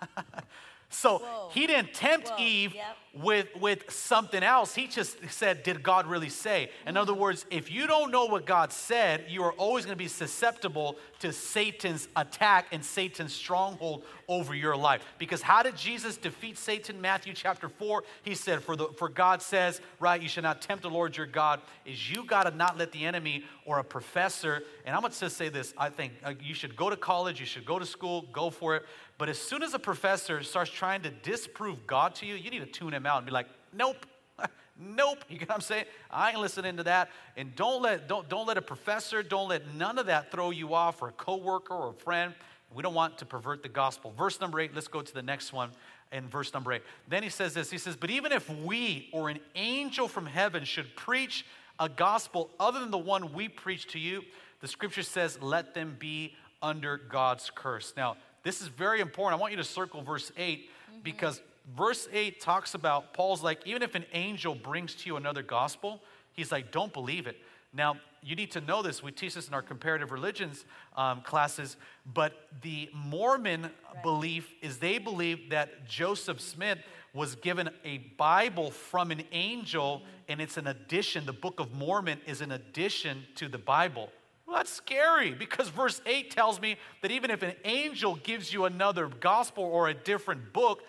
so 0.90 1.18
Whoa. 1.18 1.48
he 1.52 1.66
didn't 1.66 1.94
tempt 1.94 2.28
Whoa, 2.28 2.36
Eve 2.38 2.74
yep. 2.74 2.96
With, 3.22 3.48
with 3.60 3.90
something 3.90 4.42
else. 4.42 4.74
He 4.74 4.86
just 4.86 5.18
said, 5.30 5.62
Did 5.62 5.82
God 5.82 6.06
really 6.06 6.28
say? 6.28 6.70
In 6.86 6.96
other 6.96 7.14
words, 7.14 7.46
if 7.50 7.70
you 7.70 7.86
don't 7.86 8.10
know 8.10 8.26
what 8.26 8.46
God 8.46 8.72
said, 8.72 9.24
you 9.28 9.42
are 9.42 9.52
always 9.52 9.84
going 9.84 9.96
to 9.96 10.02
be 10.02 10.08
susceptible 10.08 10.96
to 11.20 11.32
Satan's 11.32 12.08
attack 12.16 12.66
and 12.72 12.84
Satan's 12.84 13.32
stronghold 13.32 14.04
over 14.28 14.54
your 14.54 14.76
life. 14.76 15.02
Because 15.18 15.42
how 15.42 15.62
did 15.62 15.76
Jesus 15.76 16.16
defeat 16.16 16.58
Satan? 16.58 17.00
Matthew 17.00 17.32
chapter 17.34 17.68
4, 17.68 18.04
he 18.22 18.34
said, 18.34 18.62
For, 18.62 18.76
the, 18.76 18.88
for 18.96 19.08
God 19.08 19.42
says, 19.42 19.80
right, 20.00 20.20
you 20.20 20.28
should 20.28 20.44
not 20.44 20.62
tempt 20.62 20.82
the 20.82 20.90
Lord 20.90 21.16
your 21.16 21.26
God, 21.26 21.60
is 21.84 22.10
you 22.10 22.24
got 22.24 22.44
to 22.44 22.56
not 22.56 22.78
let 22.78 22.92
the 22.92 23.04
enemy 23.04 23.44
or 23.64 23.78
a 23.78 23.84
professor, 23.84 24.62
and 24.84 24.94
I'm 24.94 25.02
going 25.02 25.12
to 25.12 25.20
just 25.20 25.36
say 25.36 25.48
this 25.48 25.74
I 25.76 25.90
think 25.90 26.12
uh, 26.24 26.34
you 26.40 26.54
should 26.54 26.76
go 26.76 26.90
to 26.90 26.96
college, 26.96 27.40
you 27.40 27.46
should 27.46 27.66
go 27.66 27.78
to 27.78 27.86
school, 27.86 28.26
go 28.32 28.50
for 28.50 28.76
it. 28.76 28.84
But 29.18 29.28
as 29.28 29.38
soon 29.38 29.64
as 29.64 29.74
a 29.74 29.80
professor 29.80 30.42
starts 30.44 30.70
trying 30.70 31.02
to 31.02 31.10
disprove 31.10 31.86
God 31.86 32.14
to 32.16 32.26
you, 32.26 32.34
you 32.34 32.50
need 32.50 32.60
to 32.60 32.66
tune 32.66 32.94
him 32.94 33.04
out 33.08 33.18
and 33.18 33.26
be 33.26 33.32
like, 33.32 33.46
nope. 33.72 34.06
Nope, 34.80 35.24
you 35.28 35.38
get 35.38 35.48
what 35.48 35.56
I'm 35.56 35.60
saying? 35.60 35.86
I 36.08 36.30
ain't 36.30 36.38
listening 36.38 36.76
to 36.76 36.84
that. 36.84 37.10
And 37.36 37.52
don't 37.56 37.82
let 37.82 38.06
don't 38.06 38.28
don't 38.28 38.46
let 38.46 38.58
a 38.58 38.62
professor, 38.62 39.24
don't 39.24 39.48
let 39.48 39.74
none 39.74 39.98
of 39.98 40.06
that 40.06 40.30
throw 40.30 40.50
you 40.50 40.72
off, 40.72 41.02
or 41.02 41.08
a 41.08 41.12
coworker 41.12 41.74
or 41.74 41.90
a 41.90 41.94
friend. 41.94 42.32
We 42.72 42.84
don't 42.84 42.94
want 42.94 43.18
to 43.18 43.26
pervert 43.26 43.64
the 43.64 43.68
gospel. 43.68 44.14
Verse 44.16 44.40
number 44.40 44.60
eight, 44.60 44.72
let's 44.72 44.86
go 44.86 45.02
to 45.02 45.12
the 45.12 45.22
next 45.22 45.52
one. 45.52 45.70
In 46.12 46.28
verse 46.28 46.54
number 46.54 46.72
eight. 46.72 46.82
Then 47.08 47.24
he 47.24 47.28
says 47.28 47.54
this: 47.54 47.72
He 47.72 47.78
says, 47.78 47.96
But 47.96 48.10
even 48.10 48.30
if 48.30 48.48
we 48.48 49.08
or 49.12 49.30
an 49.30 49.40
angel 49.56 50.06
from 50.06 50.26
heaven 50.26 50.64
should 50.64 50.94
preach 50.94 51.44
a 51.78 51.88
gospel 51.88 52.50
other 52.58 52.80
than 52.80 52.92
the 52.92 52.98
one 52.98 53.32
we 53.32 53.48
preach 53.48 53.88
to 53.88 53.98
you, 53.98 54.22
the 54.60 54.68
scripture 54.68 55.02
says, 55.02 55.40
Let 55.40 55.74
them 55.74 55.96
be 55.98 56.34
under 56.62 56.96
God's 56.96 57.50
curse. 57.54 57.92
Now, 57.96 58.16
this 58.42 58.60
is 58.60 58.68
very 58.68 59.00
important. 59.00 59.38
I 59.38 59.40
want 59.40 59.52
you 59.52 59.58
to 59.58 59.64
circle 59.64 60.02
verse 60.02 60.32
8 60.36 60.60
mm-hmm. 60.60 61.00
because 61.02 61.40
verse 61.76 62.08
8 62.12 62.40
talks 62.40 62.74
about 62.74 63.14
Paul's 63.14 63.42
like, 63.42 63.66
even 63.66 63.82
if 63.82 63.94
an 63.94 64.04
angel 64.12 64.54
brings 64.54 64.94
to 64.96 65.06
you 65.06 65.16
another 65.16 65.42
gospel, 65.42 66.00
he's 66.32 66.52
like, 66.52 66.70
don't 66.70 66.92
believe 66.92 67.26
it. 67.26 67.36
Now, 67.72 67.96
you 68.22 68.34
need 68.34 68.50
to 68.52 68.60
know 68.60 68.82
this. 68.82 69.02
We 69.02 69.12
teach 69.12 69.34
this 69.34 69.48
in 69.48 69.54
our 69.54 69.62
comparative 69.62 70.10
religions 70.10 70.64
um, 70.96 71.20
classes, 71.20 71.76
but 72.06 72.48
the 72.62 72.88
Mormon 72.92 73.70
belief 74.02 74.52
is 74.62 74.78
they 74.78 74.98
believe 74.98 75.50
that 75.50 75.86
Joseph 75.86 76.40
Smith 76.40 76.78
was 77.14 77.34
given 77.36 77.70
a 77.84 77.98
Bible 78.16 78.70
from 78.70 79.10
an 79.10 79.22
angel, 79.32 80.02
and 80.28 80.40
it's 80.40 80.56
an 80.56 80.66
addition. 80.66 81.26
The 81.26 81.32
Book 81.32 81.60
of 81.60 81.72
Mormon 81.72 82.20
is 82.26 82.40
an 82.40 82.52
addition 82.52 83.24
to 83.36 83.48
the 83.48 83.58
Bible. 83.58 84.10
Well, 84.46 84.56
that's 84.56 84.72
scary 84.72 85.32
because 85.32 85.68
verse 85.68 86.00
8 86.06 86.30
tells 86.30 86.60
me 86.60 86.76
that 87.02 87.10
even 87.10 87.30
if 87.30 87.42
an 87.42 87.54
angel 87.64 88.16
gives 88.16 88.52
you 88.52 88.64
another 88.64 89.08
gospel 89.08 89.64
or 89.64 89.88
a 89.88 89.94
different 89.94 90.52
book, 90.52 90.82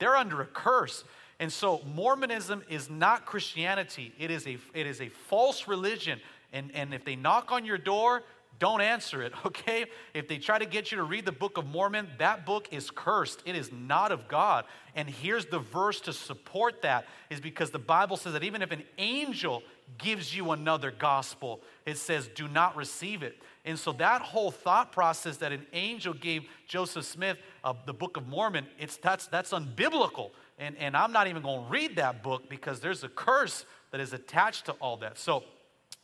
they're 0.00 0.16
under 0.16 0.40
a 0.40 0.46
curse. 0.46 1.04
And 1.38 1.52
so 1.52 1.80
Mormonism 1.94 2.64
is 2.68 2.90
not 2.90 3.24
Christianity. 3.24 4.12
It 4.18 4.30
is 4.30 4.46
a, 4.46 4.58
it 4.74 4.86
is 4.86 5.00
a 5.00 5.08
false 5.08 5.68
religion. 5.68 6.20
And, 6.52 6.70
and 6.74 6.92
if 6.92 7.04
they 7.04 7.14
knock 7.14 7.52
on 7.52 7.64
your 7.64 7.78
door, 7.78 8.24
don't 8.60 8.80
answer 8.80 9.22
it, 9.22 9.32
okay? 9.44 9.86
If 10.14 10.28
they 10.28 10.38
try 10.38 10.60
to 10.60 10.66
get 10.66 10.92
you 10.92 10.98
to 10.98 11.02
read 11.02 11.24
the 11.24 11.32
Book 11.32 11.58
of 11.58 11.66
Mormon, 11.66 12.08
that 12.18 12.46
book 12.46 12.68
is 12.70 12.90
cursed. 12.92 13.42
It 13.44 13.56
is 13.56 13.72
not 13.72 14.12
of 14.12 14.28
God. 14.28 14.66
And 14.94 15.10
here's 15.10 15.46
the 15.46 15.58
verse 15.58 16.00
to 16.02 16.12
support 16.12 16.82
that 16.82 17.06
is 17.30 17.40
because 17.40 17.70
the 17.70 17.80
Bible 17.80 18.16
says 18.16 18.34
that 18.34 18.44
even 18.44 18.62
if 18.62 18.70
an 18.70 18.84
angel 18.98 19.64
gives 19.98 20.36
you 20.36 20.52
another 20.52 20.92
gospel, 20.92 21.60
it 21.84 21.96
says, 21.96 22.28
do 22.36 22.46
not 22.46 22.76
receive 22.76 23.24
it. 23.24 23.36
And 23.64 23.78
so 23.78 23.92
that 23.94 24.22
whole 24.22 24.50
thought 24.50 24.92
process 24.92 25.38
that 25.38 25.52
an 25.52 25.66
angel 25.72 26.14
gave 26.14 26.44
Joseph 26.68 27.04
Smith 27.04 27.38
uh, 27.64 27.74
the 27.86 27.92
Book 27.92 28.16
of 28.16 28.28
Mormon, 28.28 28.66
it's, 28.78 28.96
that's, 28.96 29.26
that's 29.26 29.52
unbiblical. 29.52 30.30
And, 30.58 30.76
and 30.78 30.96
I'm 30.96 31.12
not 31.12 31.26
even 31.26 31.42
going 31.42 31.64
to 31.64 31.70
read 31.70 31.96
that 31.96 32.22
book 32.22 32.48
because 32.48 32.80
there's 32.80 33.02
a 33.02 33.08
curse 33.08 33.64
that 33.90 34.00
is 34.00 34.12
attached 34.12 34.66
to 34.66 34.72
all 34.72 34.98
that. 34.98 35.18
So 35.18 35.44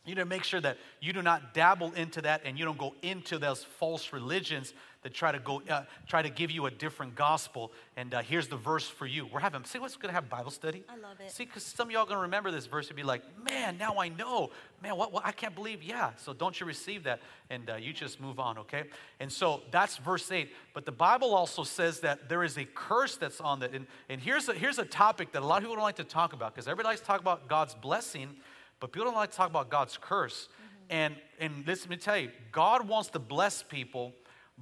you 0.06 0.14
need 0.14 0.20
to 0.20 0.26
make 0.26 0.44
sure 0.44 0.60
that 0.60 0.78
you 1.00 1.12
do 1.12 1.20
not 1.20 1.52
dabble 1.52 1.92
into 1.92 2.22
that 2.22 2.42
and 2.44 2.58
you 2.58 2.64
don't 2.64 2.78
go 2.78 2.94
into 3.02 3.38
those 3.38 3.64
false 3.64 4.12
religions 4.12 4.72
that 5.06 5.14
try 5.14 5.30
to 5.30 5.38
go 5.38 5.62
uh, 5.70 5.82
try 6.08 6.20
to 6.20 6.28
give 6.28 6.50
you 6.50 6.66
a 6.66 6.70
different 6.70 7.14
gospel. 7.14 7.70
And 7.96 8.12
uh, 8.12 8.22
here's 8.22 8.48
the 8.48 8.56
verse 8.56 8.88
for 8.88 9.06
you. 9.06 9.24
We're 9.26 9.38
having 9.38 9.64
see 9.64 9.78
what's 9.78 9.96
going 9.96 10.08
to 10.08 10.14
have 10.14 10.28
Bible 10.28 10.50
study. 10.50 10.82
I 10.88 10.96
love 10.96 11.20
it. 11.20 11.30
See, 11.30 11.44
because 11.44 11.62
some 11.62 11.86
of 11.86 11.92
y'all 11.92 12.06
going 12.06 12.16
to 12.16 12.22
remember 12.22 12.50
this 12.50 12.66
verse 12.66 12.88
and 12.88 12.96
be 12.96 13.04
like, 13.04 13.22
man, 13.48 13.78
now 13.78 13.98
I 13.98 14.08
know. 14.08 14.50
Man, 14.82 14.96
what, 14.96 15.12
what? 15.12 15.24
I 15.24 15.30
can't 15.30 15.54
believe. 15.54 15.84
Yeah. 15.84 16.10
So 16.16 16.32
don't 16.32 16.58
you 16.58 16.66
receive 16.66 17.04
that 17.04 17.20
and 17.50 17.70
uh, 17.70 17.76
you 17.76 17.92
just 17.92 18.20
move 18.20 18.40
on, 18.40 18.58
okay? 18.58 18.84
And 19.20 19.30
so 19.30 19.62
that's 19.70 19.96
verse 19.98 20.28
eight. 20.32 20.50
But 20.74 20.86
the 20.86 20.92
Bible 20.92 21.36
also 21.36 21.62
says 21.62 22.00
that 22.00 22.28
there 22.28 22.42
is 22.42 22.58
a 22.58 22.64
curse 22.64 23.16
that's 23.16 23.40
on 23.40 23.60
that. 23.60 23.74
And, 23.74 23.86
and 24.08 24.20
here's 24.20 24.48
a, 24.48 24.54
here's 24.54 24.80
a 24.80 24.84
topic 24.84 25.30
that 25.32 25.42
a 25.42 25.46
lot 25.46 25.58
of 25.58 25.62
people 25.62 25.76
don't 25.76 25.84
like 25.84 25.96
to 25.96 26.04
talk 26.04 26.32
about 26.32 26.52
because 26.52 26.66
everybody 26.66 26.88
likes 26.88 27.00
to 27.00 27.06
talk 27.06 27.20
about 27.20 27.48
God's 27.48 27.74
blessing. 27.74 28.30
But 28.80 28.92
people 28.92 29.06
don't 29.06 29.14
like 29.14 29.30
to 29.30 29.36
talk 29.36 29.48
about 29.50 29.70
God's 29.70 29.98
curse. 30.00 30.48
And, 30.90 31.16
and 31.40 31.66
listen, 31.66 31.90
let 31.90 31.98
me 31.98 32.02
tell 32.02 32.16
you, 32.16 32.30
God 32.52 32.86
wants 32.86 33.10
to 33.10 33.18
bless 33.18 33.62
people, 33.62 34.12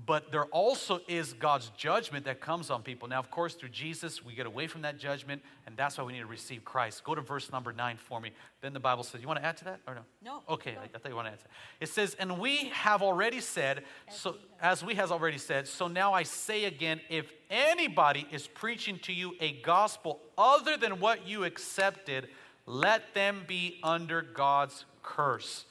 but 0.06 0.32
there 0.32 0.46
also 0.46 1.00
is 1.06 1.34
God's 1.34 1.70
judgment 1.76 2.24
that 2.24 2.40
comes 2.40 2.70
on 2.70 2.82
people. 2.82 3.06
Now, 3.06 3.20
of 3.20 3.30
course, 3.30 3.54
through 3.54 3.68
Jesus, 3.68 4.24
we 4.24 4.34
get 4.34 4.46
away 4.46 4.66
from 4.66 4.82
that 4.82 4.98
judgment, 4.98 5.42
and 5.66 5.76
that's 5.76 5.98
why 5.98 6.04
we 6.04 6.14
need 6.14 6.20
to 6.20 6.26
receive 6.26 6.64
Christ. 6.64 7.04
Go 7.04 7.14
to 7.14 7.20
verse 7.20 7.52
number 7.52 7.72
nine 7.72 7.96
for 7.96 8.20
me. 8.20 8.30
Then 8.60 8.72
the 8.72 8.80
Bible 8.80 9.02
says, 9.04 9.20
You 9.20 9.28
want 9.28 9.40
to 9.40 9.44
add 9.44 9.56
to 9.58 9.64
that 9.66 9.80
or 9.86 9.94
no? 9.94 10.00
No, 10.24 10.42
Okay. 10.48 10.76
I, 10.80 10.84
I 10.84 10.98
thought 10.98 11.10
you 11.10 11.14
want 11.14 11.28
to 11.28 11.32
add 11.32 11.38
to 11.38 11.44
that. 11.44 11.50
It 11.80 11.88
says, 11.90 12.16
And 12.18 12.38
we 12.38 12.70
have 12.70 13.02
already 13.02 13.40
said, 13.40 13.84
so 14.10 14.36
as 14.60 14.82
we 14.82 14.94
has 14.94 15.12
already 15.12 15.38
said, 15.38 15.68
so 15.68 15.86
now 15.86 16.12
I 16.12 16.22
say 16.22 16.64
again, 16.64 17.00
if 17.08 17.30
anybody 17.50 18.26
is 18.32 18.46
preaching 18.46 18.98
to 19.00 19.12
you 19.12 19.34
a 19.40 19.52
gospel 19.60 20.20
other 20.38 20.76
than 20.76 20.98
what 20.98 21.28
you 21.28 21.44
accepted, 21.44 22.28
let 22.66 23.14
them 23.14 23.44
be 23.46 23.78
under 23.82 24.22
God's 24.22 24.84
curse. 25.02 25.64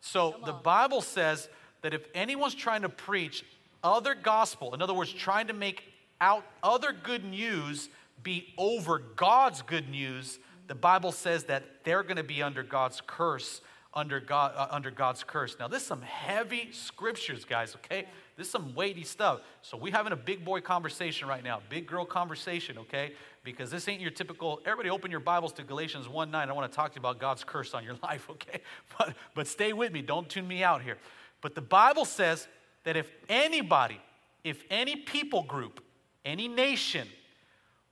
So 0.00 0.36
the 0.44 0.52
Bible 0.52 1.00
says 1.00 1.48
that 1.82 1.94
if 1.94 2.02
anyone's 2.14 2.54
trying 2.54 2.82
to 2.82 2.88
preach 2.88 3.44
other 3.82 4.14
gospel, 4.14 4.74
in 4.74 4.82
other 4.82 4.94
words, 4.94 5.12
trying 5.12 5.46
to 5.46 5.52
make 5.52 5.84
out 6.20 6.44
other 6.62 6.92
good 6.92 7.24
news 7.24 7.88
be 8.22 8.52
over 8.58 8.98
God's 8.98 9.62
good 9.62 9.88
news, 9.88 10.38
the 10.66 10.74
Bible 10.74 11.12
says 11.12 11.44
that 11.44 11.64
they're 11.84 12.02
going 12.02 12.16
to 12.16 12.22
be 12.22 12.42
under 12.42 12.62
God's 12.62 13.00
curse, 13.06 13.60
under 13.94 14.20
God, 14.20 14.52
uh, 14.54 14.68
under 14.70 14.90
God's 14.90 15.24
curse. 15.24 15.56
Now, 15.58 15.68
this 15.68 15.82
is 15.82 15.88
some 15.88 16.02
heavy 16.02 16.68
scriptures, 16.72 17.44
guys. 17.44 17.74
Okay, 17.76 18.06
this 18.36 18.46
is 18.46 18.52
some 18.52 18.74
weighty 18.74 19.02
stuff. 19.02 19.40
So 19.62 19.76
we're 19.76 19.92
having 19.92 20.12
a 20.12 20.16
big 20.16 20.44
boy 20.44 20.60
conversation 20.60 21.26
right 21.26 21.42
now, 21.42 21.60
big 21.68 21.86
girl 21.86 22.04
conversation. 22.04 22.78
Okay, 22.78 23.12
because 23.42 23.70
this 23.70 23.88
ain't 23.88 24.00
your 24.00 24.10
typical. 24.10 24.60
Everybody, 24.64 24.90
open 24.90 25.10
your 25.10 25.20
Bibles 25.20 25.52
to 25.54 25.62
Galatians 25.62 26.08
one 26.08 26.30
nine. 26.30 26.48
I 26.48 26.52
want 26.52 26.70
to 26.70 26.76
talk 26.76 26.92
to 26.92 26.96
you 26.96 27.00
about 27.00 27.18
God's 27.18 27.44
curse 27.44 27.74
on 27.74 27.84
your 27.84 27.96
life. 28.02 28.28
Okay, 28.30 28.60
but 28.98 29.14
but 29.34 29.46
stay 29.46 29.72
with 29.72 29.92
me. 29.92 30.02
Don't 30.02 30.28
tune 30.28 30.46
me 30.46 30.62
out 30.62 30.82
here. 30.82 30.98
But 31.40 31.54
the 31.54 31.62
Bible 31.62 32.04
says 32.04 32.46
that 32.84 32.96
if 32.96 33.10
anybody, 33.28 34.00
if 34.44 34.62
any 34.70 34.96
people 34.96 35.42
group, 35.42 35.82
any 36.24 36.48
nation 36.48 37.08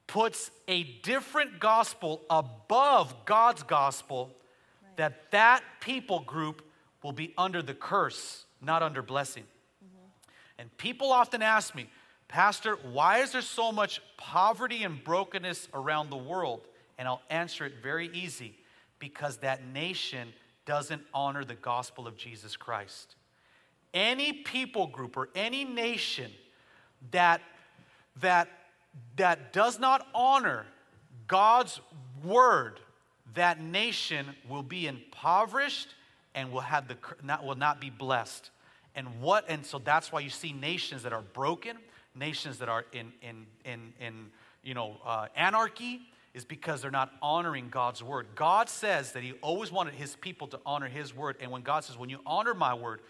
puts 0.07 0.51
a 0.67 0.85
different 1.03 1.61
gospel 1.61 2.23
above 2.31 3.15
God's 3.25 3.63
gospel, 3.63 4.31
that 4.97 5.31
that 5.31 5.63
people 5.81 6.21
group 6.21 6.63
will 7.03 7.13
be 7.13 7.33
under 7.39 7.63
the 7.63 7.75
curse 7.75 8.45
not 8.61 8.83
under 8.83 9.03
blessing. 9.03 9.45
Mm-hmm. 9.85 10.61
And 10.61 10.77
people 10.79 11.13
often 11.13 11.43
ask 11.43 11.75
me, 11.75 11.89
Pastor, 12.29 12.77
why 12.93 13.19
is 13.19 13.33
there 13.33 13.43
so 13.43 13.73
much 13.73 14.01
poverty 14.19 14.85
and 14.85 15.03
brokenness 15.03 15.69
around 15.73 16.11
the 16.11 16.17
world? 16.17 16.61
And 16.99 17.09
I'll 17.09 17.23
answer 17.31 17.65
it 17.65 17.75
very 17.83 18.11
easy 18.13 18.55
because 18.99 19.39
that 19.39 19.67
nation 19.67 20.33
doesn't 20.67 21.03
honor 21.15 21.45
the 21.45 21.55
gospel 21.55 22.07
of 22.07 22.17
Jesus 22.17 22.57
Christ. 22.57 23.15
Any 23.95 24.33
people 24.33 24.87
group 24.87 25.17
or 25.17 25.31
any 25.35 25.65
nation 25.65 26.31
that 27.11 27.41
that 28.21 28.49
that 29.17 29.53
does 29.53 29.79
not 29.79 30.07
honor 30.15 30.67
God's 31.27 31.81
word, 32.25 32.81
that 33.35 33.61
nation 33.61 34.27
will 34.49 34.63
be 34.63 34.87
impoverished 34.87 35.95
and 36.35 36.53
will 36.53 36.61
have 36.61 36.89
the 36.89 36.97
not 37.23 37.45
will 37.45 37.55
not 37.55 37.81
be 37.81 37.91
blessed. 37.91 38.51
And 38.95 39.21
what 39.21 39.45
and 39.49 39.65
so 39.65 39.79
that's 39.79 40.13
why 40.13 40.21
you 40.21 40.31
see 40.31 40.53
nations 40.53 41.05
that 41.05 41.13
are 41.13 41.23
broken, 41.23 41.79
nations 42.19 42.59
that 42.59 42.69
are 42.69 42.85
in 42.93 43.13
in 43.23 43.47
in 43.65 43.93
in 44.01 44.31
you 44.63 44.75
know 44.75 44.97
uh, 45.05 45.27
anarchy 45.37 46.01
is 46.35 46.45
because 46.45 46.83
they're 46.83 46.91
not 46.91 47.11
honoring 47.23 47.69
God's 47.69 48.03
word. 48.03 48.27
God 48.35 48.69
says 48.69 49.13
that 49.13 49.23
He 49.23 49.33
always 49.41 49.73
wanted 49.73 49.95
His 49.95 50.17
people 50.17 50.47
to 50.49 50.61
honor 50.67 50.89
His 50.89 51.15
word, 51.15 51.37
and 51.41 51.51
when 51.51 51.63
God 51.63 51.85
says, 51.85 51.97
"When 51.97 52.11
you 52.11 52.21
honor 52.27 52.55
My 52.55 52.75
word," 52.75 53.01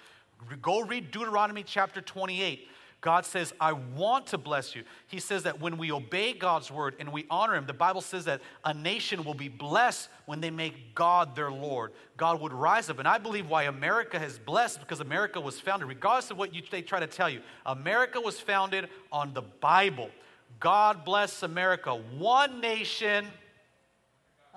go 0.62 0.80
read 0.80 1.10
Deuteronomy 1.10 1.62
chapter 1.62 2.00
28. 2.00 2.68
God 3.00 3.24
says, 3.24 3.52
I 3.60 3.72
want 3.74 4.26
to 4.28 4.38
bless 4.38 4.74
you. 4.74 4.82
He 5.06 5.20
says 5.20 5.44
that 5.44 5.60
when 5.60 5.78
we 5.78 5.92
obey 5.92 6.32
God's 6.32 6.68
word 6.68 6.96
and 6.98 7.12
we 7.12 7.26
honor 7.30 7.54
Him, 7.54 7.64
the 7.64 7.72
Bible 7.72 8.00
says 8.00 8.24
that 8.24 8.40
a 8.64 8.74
nation 8.74 9.22
will 9.22 9.34
be 9.34 9.48
blessed 9.48 10.08
when 10.26 10.40
they 10.40 10.50
make 10.50 10.96
God 10.96 11.36
their 11.36 11.50
Lord. 11.50 11.92
God 12.16 12.40
would 12.40 12.52
rise 12.52 12.90
up. 12.90 12.98
And 12.98 13.06
I 13.06 13.18
believe 13.18 13.48
why 13.48 13.64
America 13.64 14.18
has 14.18 14.38
blessed 14.38 14.80
because 14.80 15.00
America 15.00 15.40
was 15.40 15.60
founded, 15.60 15.86
regardless 15.88 16.32
of 16.32 16.38
what 16.38 16.52
you, 16.52 16.62
they 16.72 16.82
try 16.82 16.98
to 16.98 17.06
tell 17.06 17.30
you, 17.30 17.40
America 17.64 18.20
was 18.20 18.40
founded 18.40 18.88
on 19.12 19.32
the 19.32 19.42
Bible. 19.42 20.10
God 20.58 21.04
bless 21.04 21.44
America. 21.44 21.94
One 21.94 22.60
nation. 22.60 23.26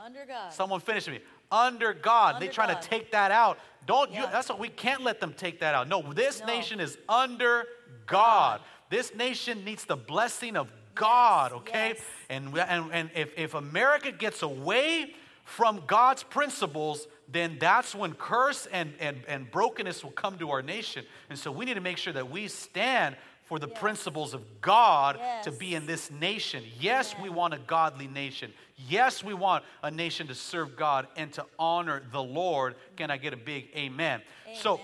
Under 0.03 0.25
God. 0.25 0.51
Someone 0.51 0.79
finish 0.79 1.07
me. 1.07 1.19
Under 1.51 1.93
God. 1.93 2.35
Under 2.35 2.45
they 2.45 2.51
trying 2.51 2.73
God. 2.73 2.81
to 2.81 2.87
take 2.87 3.11
that 3.11 3.31
out. 3.31 3.59
Don't 3.87 4.11
you 4.11 4.21
that's 4.31 4.49
what 4.49 4.59
we 4.59 4.69
can't 4.69 5.01
let 5.01 5.19
them 5.19 5.33
take 5.35 5.59
that 5.61 5.75
out. 5.75 5.87
No, 5.87 6.01
this 6.13 6.39
No. 6.39 6.45
nation 6.47 6.79
is 6.79 6.97
under 7.09 7.65
God. 8.05 8.61
This 8.89 9.13
nation 9.15 9.63
needs 9.63 9.85
the 9.85 9.95
blessing 9.95 10.55
of 10.57 10.71
God, 10.95 11.53
okay? 11.53 11.93
yes. 11.95 12.01
And, 12.29 12.57
and, 12.57 12.91
and 12.91 13.09
if, 13.15 13.31
if 13.37 13.53
America 13.53 14.11
gets 14.11 14.41
away 14.43 15.13
from 15.45 15.83
God's 15.87 16.23
principles, 16.23 17.07
then 17.27 17.57
that's 17.59 17.95
when 17.95 18.13
curse 18.13 18.67
and, 18.71 18.93
and, 18.99 19.17
and 19.27 19.49
brokenness 19.49 20.03
will 20.03 20.11
come 20.11 20.37
to 20.39 20.51
our 20.51 20.61
nation. 20.61 21.05
And 21.29 21.39
so 21.39 21.51
we 21.51 21.65
need 21.65 21.75
to 21.75 21.81
make 21.81 21.97
sure 21.97 22.13
that 22.13 22.29
we 22.29 22.47
stand 22.47 23.15
for 23.51 23.59
the 23.59 23.67
Yes. 23.67 23.79
principles 23.79 24.33
of 24.33 24.61
God 24.61 25.19
to 25.43 25.51
be 25.51 25.75
in 25.75 25.85
this 25.85 26.09
nation. 26.09 26.63
Yes, 26.79 27.13
we 27.21 27.27
want 27.27 27.53
a 27.53 27.57
godly 27.57 28.07
nation. 28.07 28.53
Yes, 28.77 29.25
we 29.25 29.33
want 29.33 29.65
a 29.83 29.91
nation 29.91 30.27
to 30.27 30.35
serve 30.35 30.77
God 30.77 31.09
and 31.17 31.33
to 31.33 31.45
honor 31.59 32.01
the 32.13 32.23
Lord. 32.23 32.75
Can 32.95 33.11
I 33.11 33.17
get 33.17 33.33
a 33.33 33.37
big 33.37 33.67
amen? 33.75 34.21
So, 34.55 34.79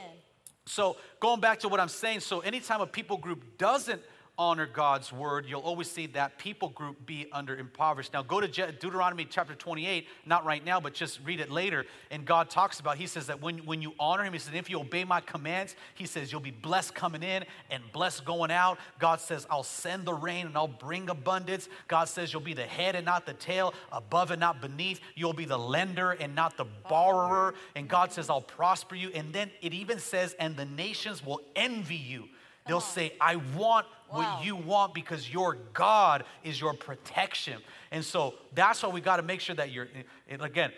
so 0.66 0.98
going 1.22 1.40
back 1.40 1.62
to 1.62 1.70
what 1.70 1.80
I'm 1.80 1.88
saying, 1.88 2.20
so 2.20 2.42
anytime 2.42 2.82
a 2.82 2.88
people 2.88 3.16
group 3.16 3.58
doesn't 3.58 4.02
honor 4.38 4.68
God's 4.68 5.12
word, 5.12 5.46
you'll 5.48 5.62
always 5.62 5.90
see 5.90 6.06
that 6.08 6.38
people 6.38 6.70
group 6.70 7.06
be 7.06 7.28
under 7.32 7.58
impoverished. 7.58 8.14
Now 8.14 8.22
go 8.22 8.40
to 8.40 8.48
Deuteronomy 8.48 9.26
chapter 9.26 9.56
28, 9.56 10.08
not 10.26 10.46
right 10.46 10.64
now, 10.64 10.80
but 10.80 10.94
just 10.94 11.20
read 11.26 11.40
it 11.40 11.50
later. 11.50 11.86
And 12.12 12.26
God 12.26 12.50
talks 12.50 12.80
about, 12.80 12.98
he 12.98 13.08
says 13.08 13.28
that 13.28 13.42
when, 13.42 13.60
when 13.60 13.82
you 13.82 13.94
honor 14.00 14.24
him, 14.24 14.34
he 14.34 14.40
says, 14.40 14.54
if 14.54 14.70
you 14.70 14.80
obey 14.80 15.04
my 15.04 15.22
commands, 15.22 15.76
he 15.96 16.06
says, 16.06 16.32
you'll 16.32 16.42
be 16.42 16.52
blessed 16.52 16.94
coming 16.94 17.24
in 17.24 17.46
and 17.72 17.82
blessed 17.92 18.26
going 18.26 18.52
out. 18.52 18.78
God 19.00 19.20
says, 19.20 19.48
I'll 19.50 19.64
send 19.64 20.06
the 20.06 20.14
rain 20.14 20.46
and 20.46 20.56
I'll 20.56 20.68
bring 20.68 21.10
abundance. 21.10 21.68
God 21.88 22.08
says, 22.08 22.32
you'll 22.32 22.42
be 22.42 22.54
the 22.54 22.64
head 22.64 22.96
and 22.96 23.06
not 23.06 23.26
the 23.26 23.34
tail, 23.34 23.74
above 23.92 24.32
and 24.32 24.40
not 24.40 24.62
beneath. 24.62 25.00
You'll 25.16 25.34
be 25.34 25.46
the 25.46 25.58
lender 25.58 26.12
and 26.12 26.36
not 26.36 26.58
the 26.58 26.66
borrower. 26.88 27.56
And 27.76 27.88
God 27.88 28.12
says, 28.12 28.30
I'll 28.30 28.42
prosper 28.42 28.96
you. 28.96 29.10
And 29.16 29.34
then 29.34 29.50
it 29.62 29.74
even 29.74 30.00
says, 30.00 30.36
and 30.40 30.56
the 30.56 30.66
nations 30.66 31.26
will 31.26 31.42
envy 31.56 31.96
you. 31.96 32.26
They'll 32.68 32.82
say, 32.82 33.14
I 33.22 33.38
want 33.38 33.86
Wow. 34.12 34.18
what 34.18 34.46
you 34.46 34.56
want 34.56 34.94
because 34.94 35.32
your 35.32 35.58
God 35.74 36.24
is 36.44 36.60
your 36.60 36.74
protection. 36.74 37.62
And 37.92 38.04
so 38.04 38.36
that's 38.54 38.84
why 38.84 38.90
we 38.90 39.02
got 39.02 39.18
to 39.18 39.24
make 39.24 39.42
sure 39.42 39.56
that 39.56 39.72
you're, 39.72 39.88
and 40.30 40.42
again, 40.42 40.72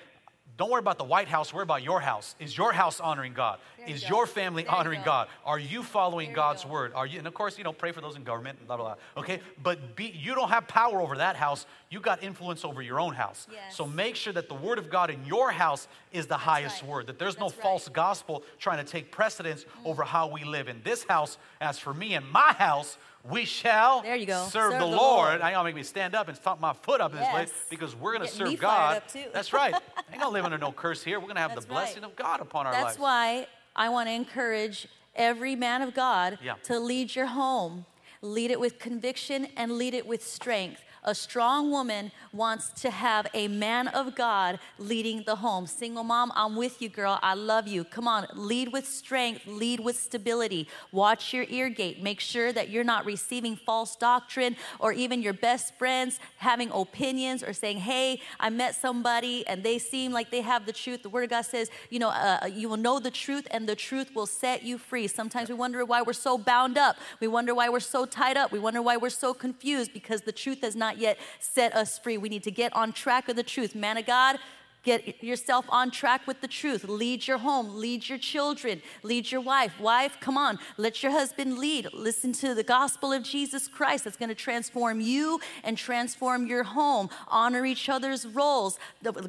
don't 0.59 0.69
worry 0.69 0.79
about 0.79 0.97
the 0.97 1.05
White 1.05 1.29
House, 1.29 1.53
worry 1.53 1.63
about 1.63 1.83
your 1.83 2.01
house. 2.01 2.35
Is 2.37 2.57
your 2.57 2.73
house 2.73 2.99
honoring 2.99 3.31
God? 3.31 3.59
There 3.77 3.95
Is 3.95 4.09
your 4.09 4.27
family 4.27 4.63
There 4.63 4.71
honoring 4.73 4.99
go. 4.99 5.05
God? 5.05 5.27
Are 5.45 5.57
you 5.57 5.83
following 5.83 6.27
There 6.27 6.35
God's 6.35 6.65
go. 6.65 6.71
word? 6.71 6.91
Are 6.93 7.05
you, 7.05 7.17
and 7.17 7.25
of 7.25 7.33
course, 7.33 7.57
you 7.57 7.63
know, 7.63 7.71
pray 7.71 7.93
for 7.93 8.01
those 8.01 8.17
in 8.17 8.25
government, 8.25 8.67
blah, 8.67 8.75
blah, 8.75 8.95
blah. 9.15 9.21
Okay? 9.21 9.39
But 9.63 9.95
be, 9.95 10.13
you 10.13 10.35
don't 10.35 10.49
have 10.49 10.67
power 10.67 10.99
over 10.99 11.15
that 11.15 11.37
house. 11.37 11.65
You 11.89 12.01
got 12.01 12.21
influence 12.23 12.65
over 12.65 12.81
your 12.81 12.99
own 12.99 13.13
house. 13.13 13.47
Yes. 13.49 13.77
So 13.77 13.87
make 13.87 14.17
sure 14.17 14.33
that 14.33 14.49
the 14.49 14.55
word 14.55 14.79
of 14.79 14.89
God 14.89 15.09
in 15.09 15.25
your 15.25 15.49
house 15.49 15.87
is 16.11 16.27
the 16.27 16.35
highest 16.35 16.81
right. 16.81 16.91
word, 16.91 17.07
that 17.07 17.19
there's 17.19 17.39
no 17.39 17.47
right. 17.47 17.61
false 17.61 17.87
gospel 17.87 18.43
trying 18.57 18.83
to 18.83 18.91
take 18.91 19.13
precedence 19.13 19.63
mm-hmm. 19.63 19.87
over 19.87 20.03
how 20.03 20.27
we 20.27 20.43
live. 20.43 20.67
In 20.67 20.81
this 20.83 21.05
house, 21.05 21.37
as 21.61 21.79
for 21.79 21.93
me 21.93 22.15
and 22.15 22.29
my 22.29 22.51
house, 22.51 22.97
we 23.29 23.45
shall 23.45 24.01
There 24.01 24.15
you 24.15 24.25
go. 24.25 24.43
serve, 24.43 24.51
Serve 24.51 24.71
the, 24.73 24.79
the 24.79 24.85
Lord. 24.85 24.97
Lord. 25.29 25.41
I 25.41 25.51
gotta 25.51 25.63
make 25.65 25.75
me 25.75 25.83
stand 25.83 26.15
up 26.15 26.27
and 26.27 26.37
stomp 26.37 26.59
my 26.61 26.73
foot 26.73 27.01
up 27.01 27.11
in 27.13 27.19
this 27.19 27.29
place 27.29 27.51
because 27.69 27.95
we're 27.95 28.13
gonna 28.13 28.27
serve 28.27 28.59
God. 28.59 29.01
That's 29.33 29.51
right. 29.53 29.73
I 29.73 29.79
ain't 30.11 30.21
gonna 30.21 30.33
live 30.33 30.45
under 30.45 30.57
no 30.57 30.71
curse 30.71 31.03
here. 31.03 31.19
We're 31.19 31.27
gonna 31.27 31.39
have 31.41 31.51
That's 31.51 31.65
the 31.65 31.71
blessing 31.73 32.01
right. 32.03 32.11
of 32.11 32.15
God 32.15 32.39
upon 32.41 32.65
our 32.65 32.71
That's 32.71 32.97
lives. 32.97 32.99
why 32.99 33.47
I 33.75 33.89
want 33.89 34.07
to 34.09 34.13
encourage 34.13 34.87
every 35.15 35.55
man 35.55 35.81
of 35.81 35.93
God 35.93 36.39
Yeah. 36.43 36.53
to 36.63 36.79
lead 36.79 37.15
your 37.15 37.27
home. 37.27 37.85
Lead 38.21 38.51
it 38.51 38.59
with 38.59 38.79
conviction 38.79 39.47
and 39.55 39.73
lead 39.77 39.93
it 39.93 40.05
with 40.05 40.25
strength. 40.25 40.81
A 41.03 41.15
strong 41.15 41.71
woman 41.71 42.11
wants 42.33 42.69
to 42.81 42.91
have 42.91 43.27
a 43.33 43.47
man 43.47 43.87
of 43.87 44.15
God 44.15 44.59
leading 44.77 45.23
the 45.23 45.37
home. 45.37 45.65
Single 45.65 46.03
mom, 46.03 46.31
I'm 46.35 46.55
with 46.55 46.81
you, 46.81 46.89
girl. 46.89 47.19
I 47.21 47.33
love 47.33 47.67
you. 47.67 47.83
Come 47.83 48.07
on, 48.07 48.27
lead 48.33 48.71
with 48.73 48.87
strength, 48.87 49.47
lead 49.47 49.79
with 49.79 49.97
stability. 49.97 50.67
Watch 50.91 51.33
your 51.33 51.45
ear 51.49 51.69
gate. 51.69 52.01
Make 52.01 52.19
sure 52.19 52.51
that 52.51 52.69
you're 52.69 52.83
not 52.83 53.05
receiving 53.05 53.55
false 53.55 53.95
doctrine 53.95 54.55
or 54.79 54.91
even 54.91 55.21
your 55.21 55.33
best 55.33 55.77
friends 55.77 56.19
having 56.37 56.69
opinions 56.71 57.43
or 57.43 57.53
saying, 57.53 57.77
Hey, 57.77 58.21
I 58.39 58.49
met 58.49 58.75
somebody 58.75 59.47
and 59.47 59.63
they 59.63 59.79
seem 59.79 60.11
like 60.11 60.31
they 60.31 60.41
have 60.41 60.65
the 60.65 60.73
truth. 60.73 61.03
The 61.03 61.09
Word 61.09 61.23
of 61.25 61.29
God 61.29 61.41
says, 61.45 61.69
You 61.89 61.99
know, 61.99 62.09
uh, 62.09 62.49
you 62.51 62.69
will 62.69 62.77
know 62.77 62.99
the 62.99 63.11
truth 63.11 63.47
and 63.51 63.67
the 63.67 63.75
truth 63.75 64.13
will 64.13 64.25
set 64.25 64.63
you 64.63 64.77
free. 64.77 65.07
Sometimes 65.07 65.49
we 65.49 65.55
wonder 65.55 65.83
why 65.85 66.01
we're 66.01 66.13
so 66.13 66.37
bound 66.37 66.77
up. 66.77 66.97
We 67.19 67.27
wonder 67.27 67.55
why 67.55 67.69
we're 67.69 67.79
so 67.79 68.05
tied 68.05 68.37
up. 68.37 68.51
We 68.51 68.59
wonder 68.59 68.81
why 68.81 68.97
we're 68.97 69.09
so 69.09 69.33
confused 69.33 69.93
because 69.93 70.21
the 70.21 70.31
truth 70.31 70.61
has 70.61 70.75
not 70.75 70.88
yet 70.97 71.17
set 71.39 71.75
us 71.75 71.99
free. 71.99 72.17
We 72.17 72.29
need 72.29 72.43
to 72.43 72.51
get 72.51 72.73
on 72.75 72.93
track 72.93 73.27
with 73.27 73.35
the 73.35 73.43
truth. 73.43 73.75
Man 73.75 73.97
of 73.97 74.05
God, 74.05 74.39
Get 74.83 75.21
yourself 75.21 75.65
on 75.69 75.91
track 75.91 76.25
with 76.25 76.39
the 76.39 76.47
truth. 76.47 76.85
Lead 76.85 77.27
your 77.27 77.37
home, 77.37 77.79
lead 77.79 78.07
your 78.07 78.17
children, 78.17 78.81
lead 79.03 79.29
your 79.29 79.41
wife. 79.41 79.77
Wife, 79.77 80.17
come 80.21 80.37
on, 80.37 80.57
let 80.77 81.03
your 81.03 81.11
husband 81.11 81.57
lead. 81.57 81.89
Listen 81.93 82.31
to 82.33 82.55
the 82.55 82.63
gospel 82.63 83.11
of 83.11 83.23
Jesus 83.23 83.67
Christ 83.67 84.05
that's 84.05 84.15
going 84.15 84.29
to 84.29 84.35
transform 84.35 85.01
you 85.01 85.41
and 85.65 85.77
transform 85.77 86.47
your 86.47 86.63
home. 86.63 87.09
Honor 87.27 87.65
each 87.65 87.89
other's 87.89 88.25
roles. 88.25 88.79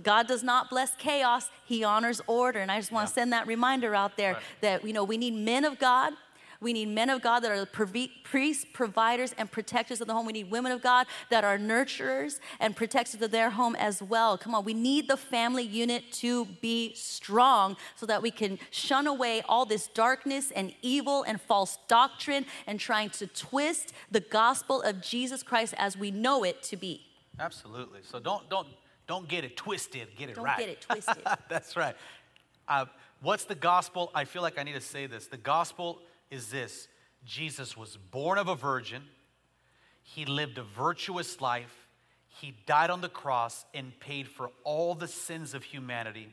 God 0.05 0.29
does 0.29 0.45
not 0.45 0.71
bless 0.71 0.95
chaos, 0.95 1.51
He 1.67 1.83
honors 1.83 2.21
order. 2.29 2.61
And 2.61 2.71
I 2.71 2.79
just 2.79 2.93
want 2.93 3.09
to 3.09 3.13
send 3.13 3.33
that 3.33 3.49
reminder 3.49 3.93
out 3.95 4.17
there 4.17 4.35
Right. 4.35 4.43
that, 4.61 4.85
you 4.87 4.93
know, 4.93 5.03
we 5.03 5.17
need 5.19 5.35
men 5.35 5.65
of 5.65 5.81
God. 5.81 6.13
We 6.61 6.73
need 6.73 6.89
men 6.89 7.09
of 7.09 7.23
God 7.23 7.41
that 7.41 7.53
are 7.53 7.67
priests, 7.67 8.67
providers, 8.73 9.35
and 9.39 9.51
protectors 9.51 10.01
of 10.01 10.07
the 10.07 10.13
home. 10.13 10.27
We 10.27 10.33
need 10.33 10.51
women 10.51 10.73
of 10.73 10.83
God 10.83 11.07
that 11.31 11.43
are 11.43 11.57
nurturers 11.59 12.39
and 12.59 12.77
protectors 12.77 13.23
of 13.23 13.31
their 13.31 13.51
home 13.51 13.75
as 13.77 14.03
well. 14.03 14.37
Come 14.37 14.55
on, 14.55 14.65
we 14.65 14.75
need 14.75 15.09
the 15.09 15.17
family 15.17 15.63
unit 15.63 16.13
to 16.13 16.45
be 16.61 16.93
strong 16.95 17.77
so 17.97 18.05
that 18.07 18.21
we 18.21 18.31
can 18.31 18.59
shun 18.71 19.07
away 19.07 19.43
all 19.49 19.65
this 19.65 19.87
darkness 19.89 20.51
and 20.51 20.75
evil 20.83 21.23
and 21.23 21.41
false 21.41 21.79
doctrine 21.89 22.45
and 22.67 22.79
trying 22.79 23.11
to 23.11 23.27
twist 23.27 23.93
the 24.11 24.21
gospel 24.21 24.83
of 24.83 25.01
Jesus 25.01 25.43
Christ 25.43 25.75
as 25.79 25.97
we 25.97 26.11
know 26.11 26.45
it 26.45 26.63
to 26.65 26.77
be. 26.77 27.07
Absolutely. 27.39 28.01
So 28.03 28.21
don't 28.21 28.49
don't 28.51 28.69
don't 29.07 29.27
get 29.27 29.45
it 29.45 29.57
twisted. 29.57 30.09
Get 30.17 30.31
it 30.31 30.37
Don't 30.37 30.45
right. 30.45 30.59
get 30.59 30.69
it 30.69 30.83
twisted. 30.83 31.25
That's 31.49 31.77
right. 31.77 31.97
Uh, 32.69 32.85
what's 33.23 33.45
the 33.45 33.57
gospel? 33.57 34.11
I 34.15 34.25
feel 34.25 34.43
like 34.43 34.57
I 34.59 34.63
need 34.63 34.75
to 34.75 34.81
say 34.81 35.07
this. 35.07 35.27
The 35.27 35.37
gospel 35.37 36.01
is 36.31 36.51
this: 36.51 36.89
Jesus 37.25 37.77
was 37.77 37.97
born 37.97 38.39
of 38.39 38.49
a 38.49 38.55
virgin. 38.55 39.03
He 40.03 40.25
lived 40.25 40.59
a 40.59 40.63
virtuous 40.63 41.41
life. 41.41 41.89
He 42.41 42.55
died 42.67 42.91
on 42.91 43.01
the 43.01 43.09
cross 43.09 43.65
and 43.75 43.99
paid 44.01 44.27
for 44.27 44.51
all 44.65 44.95
the 44.95 45.09
sins 45.09 45.55
of 45.55 45.63
humanity. 45.63 46.33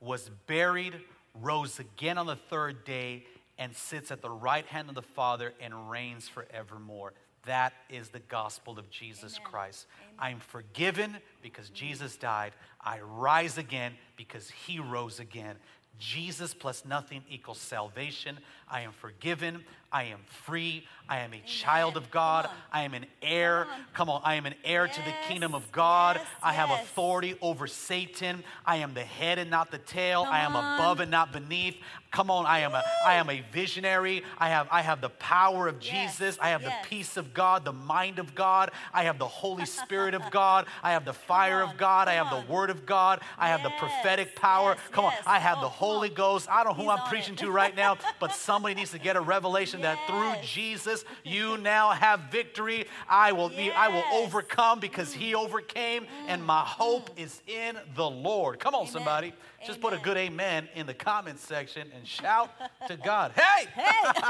Was 0.00 0.30
buried, 0.46 0.94
rose 1.40 1.78
again 1.78 2.18
on 2.18 2.26
the 2.26 2.36
third 2.36 2.84
day, 2.84 3.24
and 3.58 3.74
sits 3.74 4.10
at 4.10 4.20
the 4.20 4.30
right 4.30 4.66
hand 4.66 4.88
of 4.88 4.94
the 4.94 5.02
Father 5.02 5.54
and 5.60 5.90
reigns 5.90 6.28
forevermore. 6.28 7.14
That 7.46 7.72
is 7.88 8.08
the 8.08 8.18
gospel 8.18 8.78
of 8.78 8.90
Jesus 8.90 9.36
Amen. 9.36 9.50
Christ. 9.50 9.86
I'm 10.18 10.40
forgiven 10.40 11.16
because 11.42 11.70
Jesus 11.70 12.16
died. 12.16 12.52
I 12.80 13.00
rise 13.00 13.56
again 13.56 13.94
because 14.16 14.50
he 14.50 14.78
rose 14.80 15.20
again. 15.20 15.56
Jesus 15.98 16.52
plus 16.52 16.84
nothing 16.84 17.22
equals 17.30 17.58
salvation. 17.58 18.38
I 18.70 18.80
am 18.82 18.92
forgiven. 18.92 19.64
I 19.92 20.04
am 20.04 20.18
free. 20.44 20.84
I 21.08 21.20
am 21.20 21.32
a 21.32 21.40
child 21.46 21.96
of 21.96 22.10
God. 22.10 22.50
I 22.72 22.82
am 22.82 22.92
an 22.92 23.06
heir. 23.22 23.64
Come 23.64 23.70
on. 23.72 23.86
Come 23.94 24.10
on. 24.10 24.20
I 24.24 24.34
am 24.34 24.44
an 24.46 24.54
heir 24.64 24.88
to 24.88 25.00
the 25.02 25.14
kingdom 25.28 25.54
of 25.54 25.70
God. 25.70 26.16
yes, 26.16 26.26
I 26.42 26.52
have 26.52 26.68
yes. 26.70 26.82
authority 26.82 27.36
over 27.40 27.68
Satan. 27.68 28.42
I 28.66 28.78
am 28.78 28.92
the 28.94 29.04
head 29.04 29.38
and 29.38 29.48
not 29.48 29.70
the 29.70 29.78
tail. 29.78 30.24
Come 30.24 30.34
I 30.34 30.40
am 30.40 30.56
on. 30.56 30.74
above 30.80 30.98
and 31.00 31.10
not 31.10 31.32
beneath. 31.32 31.76
Come 32.10 32.30
on. 32.30 32.44
I 32.46 32.60
am 32.60 32.74
a 32.74 32.82
I 33.06 33.14
am 33.14 33.30
a 33.30 33.42
visionary. 33.52 34.24
I 34.38 34.48
have 34.48 34.66
I 34.72 34.82
have 34.82 35.00
the 35.00 35.10
power 35.10 35.68
of 35.68 35.76
Yes, 35.80 36.16
Jesus. 36.18 36.38
I 36.40 36.48
have 36.48 36.62
yes. 36.62 36.82
the 36.82 36.88
peace 36.88 37.16
of 37.16 37.32
God, 37.32 37.64
the 37.64 37.72
mind 37.72 38.18
of 38.18 38.34
God. 38.34 38.72
I 38.92 39.04
have 39.04 39.18
the 39.20 39.28
Holy 39.28 39.66
Spirit 39.66 40.14
of 40.14 40.28
God. 40.32 40.66
I 40.82 40.90
have 40.92 41.04
the 41.04 41.12
fire 41.12 41.62
of 41.62 41.76
God. 41.76 42.08
I 42.08 42.14
have 42.14 42.30
the 42.30 42.52
word 42.52 42.70
of 42.70 42.84
God. 42.84 43.20
I 43.38 43.48
have 43.48 43.62
the 43.62 43.70
prophetic 43.78 44.34
power. 44.34 44.72
yes, 44.76 44.80
Come 44.90 45.04
on. 45.04 45.12
I 45.24 45.38
have 45.38 45.58
Oh, 45.58 45.62
the 45.62 45.68
Holy. 45.68 46.08
Ghost. 46.08 46.48
I 46.50 46.64
don't 46.64 46.76
know 46.76 46.84
who 46.84 46.90
He's 46.90 47.00
I'm 47.00 47.08
preaching 47.08 47.34
it. 47.34 47.38
to 47.40 47.50
right 47.50 47.74
now, 47.76 47.96
but 48.18 48.34
somebody 48.56 48.74
needs 48.74 48.90
to 48.92 48.98
get 48.98 49.16
a 49.16 49.20
revelation 49.20 49.82
that 49.82 49.98
through 50.08 50.32
Jesus 50.42 51.04
you 51.24 51.58
now 51.58 51.90
have 51.90 52.20
victory. 52.30 52.86
I 53.06 53.32
will 53.32 53.50
be 53.50 53.70
I 53.70 53.88
will 53.88 53.96
Mm. 54.06 54.24
overcome 54.24 54.80
because 54.80 55.12
he 55.12 55.34
overcame 55.34 56.06
and 56.26 56.42
my 56.42 56.60
hope 56.60 57.10
is 57.18 57.42
in 57.46 57.78
the 57.94 58.08
Lord. 58.08 58.58
Come 58.58 58.74
on 58.74 58.82
Amen. 58.82 58.92
somebody. 58.92 59.32
Just 59.66 59.80
put 59.82 59.92
a 59.92 59.98
good 59.98 60.16
amen 60.16 60.68
in 60.74 60.86
the 60.86 60.94
comments 60.94 61.42
section 61.46 61.90
and 61.94 62.06
shout 62.08 62.50
to 62.88 62.96
God. 62.96 63.32
Hey! 63.32 63.66
Hey, 63.76 64.10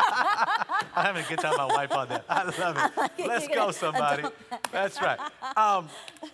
I'm 0.96 1.04
having 1.04 1.24
a 1.24 1.28
good 1.28 1.38
time 1.38 1.52
with 1.52 1.58
my 1.58 1.66
wife 1.66 1.92
on 1.92 2.08
that. 2.08 2.24
I 2.28 2.44
love 2.58 2.76
it. 2.78 3.10
Let's 3.28 3.46
You're 3.46 3.54
go, 3.56 3.70
somebody. 3.70 4.24
That's 4.72 5.00
right. 5.00 5.18
Um, 5.56 5.88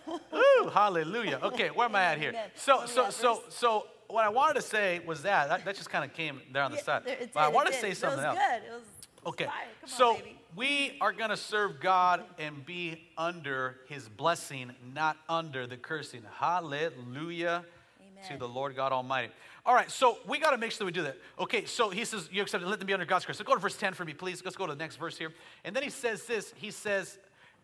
ooh, 0.09 0.68
hallelujah. 0.72 1.38
Okay, 1.42 1.68
where 1.68 1.87
am 1.87 1.96
I 1.96 2.05
at 2.05 2.18
here? 2.18 2.33
So, 2.55 2.87
so, 2.87 3.11
so, 3.11 3.42
so, 3.48 3.87
what 4.12 4.25
I 4.25 4.29
wanted 4.29 4.55
to 4.55 4.62
say 4.62 5.01
was 5.07 5.22
that 5.22 5.48
that, 5.48 5.64
that 5.64 5.77
just 5.77 5.90
kind 5.90 6.05
of 6.05 6.14
came 6.14 6.40
there 6.53 6.62
on 6.62 6.70
the 6.70 6.77
Yeah, 6.77 6.83
side. 6.83 7.05
there- 7.05 7.29
But 7.33 7.40
I 7.40 7.48
wanted 7.48 7.72
to 7.72 7.81
say 7.81 7.94
something 7.94 8.25
else. 8.25 8.38
Good. 8.38 8.62
It 8.62 8.72
was, 8.72 8.83
it 8.83 9.25
was 9.25 9.33
Okay. 9.35 9.48
So 9.87 10.16
on, 10.16 10.22
we 10.57 10.96
are 11.01 11.12
going 11.12 11.31
to 11.31 11.37
serve 11.37 11.81
God 11.81 12.25
and 12.38 12.64
be 12.66 13.09
under 13.16 13.77
His 13.88 14.09
blessing, 14.09 14.72
not 14.94 15.16
under 15.29 15.66
the 15.66 15.77
cursing. 15.77 16.22
Hallelujah 16.38 17.64
to 18.29 18.37
the 18.37 18.46
Lord 18.48 18.77
God 18.77 18.92
Almighty. 18.92 19.33
All 19.66 19.75
right, 19.75 19.90
so 19.90 20.18
we 20.29 20.38
got 20.38 20.51
to 20.51 20.59
make 20.59 20.70
sure 20.72 20.85
we 20.87 20.92
do 20.92 21.03
that. 21.03 21.16
Okay, 21.38 21.64
so 21.64 21.90
he 21.90 22.05
says, 22.05 22.29
You 22.33 22.42
accept 22.42 22.62
it, 22.62 22.68
let 22.68 22.79
them 22.79 22.87
be 22.87 22.92
under 22.92 23.07
God's 23.07 23.25
curse. 23.25 23.38
So 23.38 23.44
go 23.44 23.55
to 23.55 23.61
verse 23.61 23.77
10 23.77 23.94
for 23.94 24.05
me, 24.05 24.12
please. 24.12 24.44
Let's 24.44 24.57
go 24.57 24.66
to 24.66 24.72
the 24.75 24.79
next 24.79 24.96
verse 24.96 25.16
here. 25.16 25.33
And 25.64 25.75
then 25.75 25.83
he 25.83 25.90
says 25.90 26.25
this 26.25 26.53
He 26.57 26.70
says, 26.70 27.18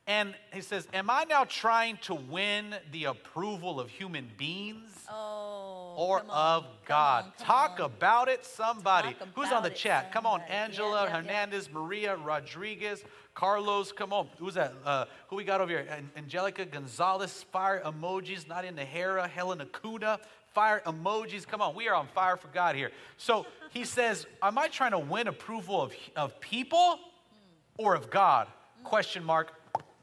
and 0.09 0.35
he 0.55 0.63
says, 0.63 0.89
Am 0.95 1.11
I 1.11 1.25
now 1.29 1.45
trying 1.45 1.99
to 2.03 2.15
win 2.15 2.75
the 2.93 3.05
approval 3.05 3.79
of 3.79 3.91
human 3.91 4.31
beings? 4.39 4.91
Oh, 5.11 5.68
or 5.99 6.23
of 6.29 6.65
God. 6.87 7.25
on, 7.25 7.33
Talk 7.45 7.81
on. 7.81 7.87
about 7.87 8.29
it, 8.29 8.45
somebody. 8.45 9.17
Who's 9.35 9.51
on 9.51 9.65
the 9.65 9.71
chat? 9.71 10.13
Come 10.13 10.27
on, 10.27 10.41
Angela 10.43 11.03
yeah, 11.03 11.05
yeah. 11.07 11.17
Hernandez, 11.17 11.69
Maria 11.73 12.15
Rodriguez, 12.15 13.03
Carlos. 13.35 13.91
Come 13.91 14.13
on, 14.13 14.29
who's 14.39 14.55
that? 14.55 14.75
Uh, 14.85 15.07
who 15.27 15.35
we 15.35 15.43
got 15.43 15.61
over 15.61 15.73
here? 15.73 15.85
An- 15.91 16.09
Angelica 16.17 16.65
Gonzalez, 16.65 17.43
fire 17.51 17.83
emojis. 17.85 18.47
Not 18.47 18.65
in 18.65 18.77
the 18.77 18.85
Hera, 18.85 19.27
Helen 19.27 19.59
Akuda, 19.59 20.21
fire 20.55 20.83
emojis. 20.87 21.45
Come 21.45 21.61
on, 21.61 21.75
we 21.75 21.89
are 21.89 21.97
on 21.97 22.07
fire 22.15 22.37
for 22.37 22.47
God 22.49 22.77
here. 22.77 22.93
So 23.17 23.45
he 23.71 23.85
says, 23.97 24.25
Am 24.41 24.57
I 24.57 24.69
trying 24.69 24.93
to 24.93 25.01
win 25.01 25.27
approval 25.27 25.83
of, 25.83 25.93
of 26.15 26.39
people 26.41 27.01
or 27.77 27.97
of 27.97 28.09
God? 28.09 28.47
Question 28.85 29.25
mark, 29.25 29.53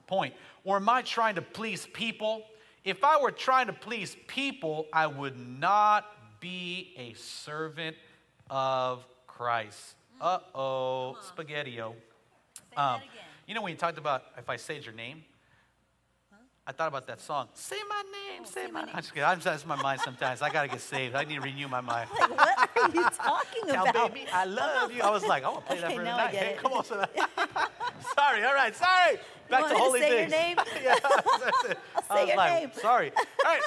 point. 0.08 0.34
Or 0.66 0.76
am 0.76 0.90
I 0.90 1.04
trying 1.04 1.36
to 1.36 1.42
please 1.42 1.88
people? 1.94 2.44
If 2.86 3.04
I 3.04 3.20
were 3.20 3.32
trying 3.32 3.68
to 3.68 3.74
please 3.74 4.16
people, 4.28 4.86
I 4.94 5.08
would 5.08 5.38
not 5.38 6.06
be 6.40 6.94
a 6.98 7.14
servant 7.14 7.98
of 8.50 9.04
Christ. 9.26 9.96
Uh 10.22 10.40
oh, 10.54 11.18
spaghetti-o. 11.34 11.92
Say 11.92 11.96
that 12.76 12.80
Um, 12.82 12.96
again. 13.02 13.10
you 13.48 13.56
know 13.56 13.62
when 13.64 13.72
you 13.72 13.78
talked 13.78 13.98
about 13.98 14.24
if 14.38 14.48
I 14.50 14.56
said 14.58 14.86
your 14.86 14.94
name? 14.94 15.24
I 16.68 16.72
thought 16.72 16.88
about 16.88 17.06
that 17.08 17.22
song. 17.22 17.48
Say 17.54 17.76
my 17.88 18.02
name, 18.12 18.42
Oh, 18.44 18.46
say, 18.46 18.66
say 18.66 18.72
my 18.72 18.82
name. 18.82 18.90
I'm 18.94 19.02
just 19.02 19.14
kidding. 19.14 19.28
I'm 19.28 19.40
that's 19.40 19.66
my 19.68 19.76
mind 19.76 20.02
sometimes. 20.02 20.42
I 20.42 20.50
gotta 20.50 20.68
get 20.68 20.82
saved. 20.82 21.14
I 21.16 21.24
need 21.24 21.36
to 21.36 21.42
renew 21.42 21.68
my 21.68 21.82
mind. 21.82 22.10
Like, 22.20 22.30
what 22.38 22.70
are 22.82 22.90
you 22.90 23.04
talking 23.12 23.70
about? 23.70 24.14
baby 24.14 24.28
I 24.32 24.46
love 24.46 24.92
you. 24.92 25.02
I 25.04 25.10
was 25.12 25.24
like, 25.26 25.44
I 25.44 25.50
want 25.50 25.62
to 25.66 25.68
play 25.72 25.82
that 25.82 25.86
Okay, 25.88 25.96
for 25.98 26.04
now 26.04 26.18
I 26.18 26.32
get 26.32 26.44
Hey, 26.44 26.56
come 26.58 26.74
on, 26.74 26.84
sorry. 28.16 28.44
All 28.44 28.54
right, 28.56 28.76
sorry. 28.76 29.20
Back 29.50 29.62
want 29.62 29.70
to 29.70 29.76
me 29.76 29.80
to 29.80 29.86
holy 29.86 30.00
say 30.02 30.20
your 30.20 30.28
name? 30.30 30.58
yeah, 30.84 30.96
that's 31.40 31.64
it. 31.66 31.78
I 32.10 32.16
say 32.16 32.28
your 32.28 32.38
like, 32.38 32.62
name. 32.62 32.72
sorry. 32.76 33.12
All 33.46 33.52
right. 33.52 33.62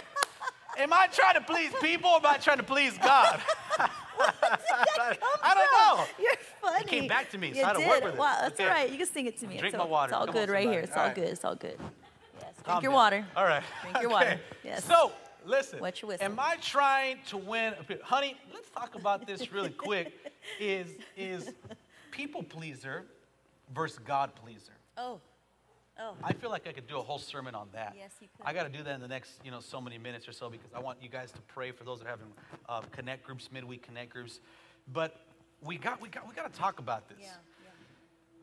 Am 0.78 0.92
I 0.92 1.06
trying 1.08 1.34
to 1.34 1.40
please 1.40 1.72
people 1.80 2.10
or 2.10 2.16
am 2.16 2.26
I 2.26 2.36
trying 2.38 2.58
to 2.58 2.62
please 2.62 2.96
God? 2.98 3.40
I 3.80 5.54
don't 5.54 5.98
know. 5.98 6.04
You're 6.18 6.32
funny. 6.60 6.84
came 6.84 7.08
back 7.08 7.30
to 7.30 7.38
me, 7.38 7.52
so 7.52 7.58
You 7.58 7.64
I 7.64 7.66
had 7.68 7.72
to 7.74 7.78
did. 7.80 7.88
work 7.88 8.04
with 8.04 8.14
it. 8.14 8.18
Wow, 8.18 8.36
that's 8.40 8.54
Okay. 8.54 8.64
all 8.64 8.70
right. 8.74 8.90
You 8.90 8.98
can 8.98 9.06
sing 9.06 9.26
it 9.26 9.38
to 9.38 9.46
me. 9.46 9.58
Drink 9.58 9.74
it's 9.74 9.78
my 9.78 9.84
all, 9.84 9.90
water. 9.90 10.10
It's 10.10 10.14
all 10.18 10.26
Come 10.26 10.36
on, 10.36 10.46
good 10.46 10.52
right 10.52 10.68
here. 10.68 10.80
It's 10.80 10.92
All 10.92 10.98
all 11.00 11.06
right. 11.06 11.14
good. 11.14 11.28
It's 11.28 11.44
all 11.44 11.54
good. 11.56 11.78
Yes. 11.80 12.44
Drink 12.54 12.64
Calm 12.64 12.82
your 12.82 12.90
down. 12.92 12.96
water. 12.96 13.26
All 13.36 13.44
right. 13.44 13.62
Drink 13.82 13.96
your 14.00 14.06
Okay. 14.06 14.12
water. 14.12 14.40
Yes. 14.64 14.84
So, 14.84 15.12
listen. 15.44 15.80
Wet 15.80 16.00
your 16.02 16.08
whistle. 16.10 16.24
Am 16.26 16.38
I 16.38 16.56
trying 16.60 17.18
to 17.28 17.36
win? 17.38 17.74
Honey, 18.02 18.36
let's 18.52 18.70
talk 18.70 18.94
about 18.94 19.26
this 19.26 19.52
really 19.52 19.70
quick. 19.70 20.12
Is 20.60 20.88
is 21.16 21.50
people 22.10 22.42
pleaser 22.42 23.04
versus 23.74 23.98
God 23.98 24.34
pleaser? 24.36 24.72
Oh. 24.96 25.20
Oh. 26.00 26.14
I 26.22 26.32
feel 26.32 26.50
like 26.50 26.66
I 26.68 26.72
could 26.72 26.86
do 26.86 26.98
a 26.98 27.02
whole 27.02 27.18
sermon 27.18 27.54
on 27.54 27.68
that. 27.72 27.94
Yes, 27.98 28.12
you 28.20 28.28
could. 28.36 28.46
I 28.46 28.52
got 28.52 28.64
to 28.64 28.68
do 28.68 28.84
that 28.84 28.94
in 28.94 29.00
the 29.00 29.08
next, 29.08 29.40
you 29.44 29.50
know, 29.50 29.58
so 29.60 29.80
many 29.80 29.98
minutes 29.98 30.28
or 30.28 30.32
so 30.32 30.48
because 30.48 30.70
I 30.74 30.78
want 30.78 30.98
you 31.02 31.08
guys 31.08 31.32
to 31.32 31.40
pray 31.42 31.72
for 31.72 31.82
those 31.84 31.98
that 31.98 32.06
are 32.06 32.10
having 32.10 32.26
uh, 32.68 32.80
connect 32.92 33.24
groups, 33.24 33.50
midweek 33.52 33.82
connect 33.82 34.10
groups. 34.12 34.40
But 34.92 35.20
we 35.60 35.76
got, 35.76 36.00
we 36.00 36.08
got, 36.08 36.28
we 36.28 36.34
got 36.34 36.52
to 36.52 36.58
talk 36.58 36.78
about 36.78 37.08
this 37.08 37.18
Yeah. 37.20 37.26
Yeah. 37.64 37.70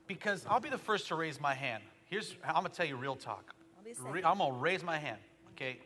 because 0.05 0.45
I'll 0.49 0.59
be 0.59 0.69
the 0.69 0.77
first 0.77 1.07
to 1.07 1.15
raise 1.15 1.39
my 1.39 1.53
hand. 1.53 1.81
Here's, 2.09 2.35
I'm 2.43 2.55
gonna 2.55 2.69
tell 2.69 2.85
you 2.85 2.97
real 2.97 3.15
talk. 3.15 3.55
I'll 3.77 3.83
be 3.83 3.93
the 3.93 4.01
Re- 4.01 4.23
I'm 4.23 4.37
gonna 4.37 4.53
raise 4.53 4.83
my 4.83 4.97
hand. 4.99 5.17
Okay. 5.51 5.79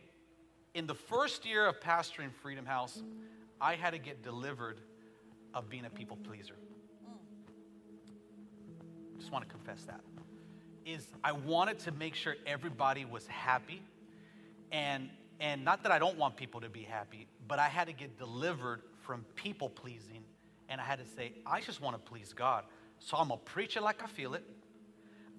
In 0.74 0.86
the 0.86 0.94
first 0.94 1.46
year 1.46 1.66
of 1.66 1.80
pastoring 1.80 2.32
Freedom 2.42 2.66
House, 2.66 3.02
I 3.60 3.74
had 3.74 3.92
to 3.92 3.98
get 3.98 4.22
delivered 4.22 4.80
of 5.54 5.68
being 5.70 5.84
a 5.84 5.90
people 5.90 6.16
pleaser. 6.24 6.54
Just 9.18 9.32
want 9.32 9.46
to 9.48 9.50
confess 9.50 9.84
that. 9.84 10.00
Is 10.86 11.06
I 11.22 11.32
wanted 11.32 11.78
to 11.80 11.92
make 11.92 12.14
sure 12.14 12.36
everybody 12.46 13.04
was 13.04 13.26
happy, 13.26 13.82
and 14.72 15.10
and 15.38 15.64
not 15.64 15.82
that 15.82 15.92
I 15.92 15.98
don't 15.98 16.18
want 16.18 16.36
people 16.36 16.60
to 16.60 16.68
be 16.68 16.82
happy, 16.82 17.26
but 17.46 17.58
I 17.58 17.68
had 17.68 17.86
to 17.86 17.92
get 17.92 18.18
delivered 18.18 18.82
from 19.00 19.24
people 19.34 19.68
pleasing, 19.68 20.24
and 20.68 20.80
I 20.80 20.84
had 20.84 20.98
to 20.98 21.06
say 21.06 21.32
I 21.46 21.60
just 21.60 21.80
want 21.80 21.96
to 21.96 22.10
please 22.10 22.32
God. 22.32 22.64
So 22.98 23.16
I'm 23.16 23.28
gonna 23.28 23.40
preach 23.44 23.76
it 23.76 23.82
like 23.82 24.02
I 24.02 24.06
feel 24.06 24.34
it. 24.34 24.44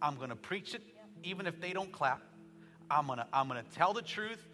I'm 0.01 0.15
gonna 0.15 0.35
preach 0.35 0.73
it 0.73 0.81
even 1.23 1.45
if 1.47 1.59
they 1.59 1.73
don't 1.73 1.91
clap. 1.91 2.21
I'm 2.89 3.07
gonna 3.07 3.27
I'm 3.33 3.47
gonna 3.47 3.63
tell 3.75 3.93
the 3.93 4.01
truth 4.01 4.47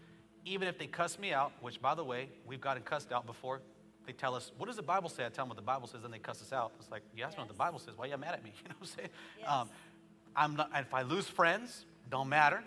even 0.46 0.68
if 0.68 0.78
they 0.78 0.88
cuss 0.88 1.20
me 1.20 1.34
out. 1.34 1.52
Which 1.62 1.82
by 1.82 1.96
the 1.96 2.04
way, 2.04 2.30
we've 2.46 2.62
gotten 2.62 2.84
cussed 2.84 3.12
out 3.12 3.26
before. 3.26 3.62
They 4.08 4.14
tell 4.14 4.36
us, 4.36 4.54
what 4.58 4.68
does 4.68 4.78
the 4.78 4.82
Bible 4.82 5.10
say? 5.10 5.26
I 5.26 5.30
tell 5.30 5.44
them 5.44 5.50
what 5.50 5.58
the 5.58 5.64
Bible 5.64 5.86
says, 5.86 6.06
and 6.06 6.14
they 6.14 6.18
cuss 6.18 6.42
us 6.42 6.54
out. 6.54 6.72
It's 6.80 6.90
like, 6.90 7.02
you 7.14 7.26
asked 7.26 7.38
me 7.38 7.42
what 7.42 7.50
the 7.50 7.54
Bible 7.54 7.78
says. 7.78 7.98
Why 7.98 8.06
are 8.06 8.08
you 8.08 8.18
mad 8.18 8.36
at 8.36 8.44
me? 8.44 8.54
You 8.64 8.70
know 8.70 8.76
what 8.80 8.90
I'm 8.90 8.96
saying? 8.96 9.10
Yes. 9.38 9.50
Um, 9.50 9.70
I'm 10.38 10.56
not, 10.56 10.70
if 10.76 10.94
I 10.94 11.02
lose 11.02 11.28
friends, 11.28 11.86
don't 12.10 12.30
matter. 12.30 12.64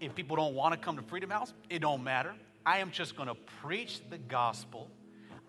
If 0.00 0.14
people 0.14 0.36
don't 0.36 0.54
want 0.54 0.74
to 0.74 0.78
come 0.78 0.96
to 0.96 1.02
Freedom 1.02 1.30
House, 1.30 1.54
it 1.70 1.80
don't 1.80 2.04
matter. 2.04 2.34
I 2.64 2.78
am 2.78 2.90
just 2.90 3.16
going 3.16 3.28
to 3.28 3.36
preach 3.62 4.00
the 4.10 4.18
gospel. 4.18 4.90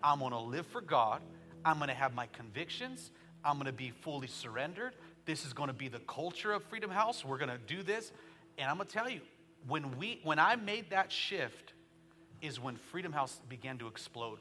I'm 0.02 0.20
going 0.20 0.32
to 0.32 0.40
live 0.40 0.66
for 0.66 0.80
God. 0.80 1.20
I'm 1.64 1.76
going 1.76 1.88
to 1.88 1.94
have 1.94 2.14
my 2.14 2.26
convictions. 2.28 3.10
I'm 3.44 3.54
going 3.54 3.66
to 3.66 3.72
be 3.72 3.90
fully 3.90 4.28
surrendered. 4.28 4.94
This 5.26 5.44
is 5.44 5.52
going 5.52 5.68
to 5.68 5.74
be 5.74 5.88
the 5.88 5.98
culture 6.00 6.52
of 6.52 6.64
Freedom 6.64 6.90
House. 6.90 7.24
We're 7.24 7.38
going 7.38 7.50
to 7.50 7.58
do 7.58 7.82
this. 7.82 8.12
And 8.56 8.70
I'm 8.70 8.76
going 8.76 8.88
to 8.88 8.92
tell 8.92 9.10
you, 9.10 9.20
when 9.66 9.98
we 9.98 10.20
when 10.22 10.38
I 10.38 10.56
made 10.56 10.90
that 10.90 11.10
shift 11.12 11.72
is 12.40 12.60
when 12.60 12.76
Freedom 12.76 13.12
House 13.12 13.40
began 13.48 13.78
to 13.78 13.88
explode. 13.88 14.38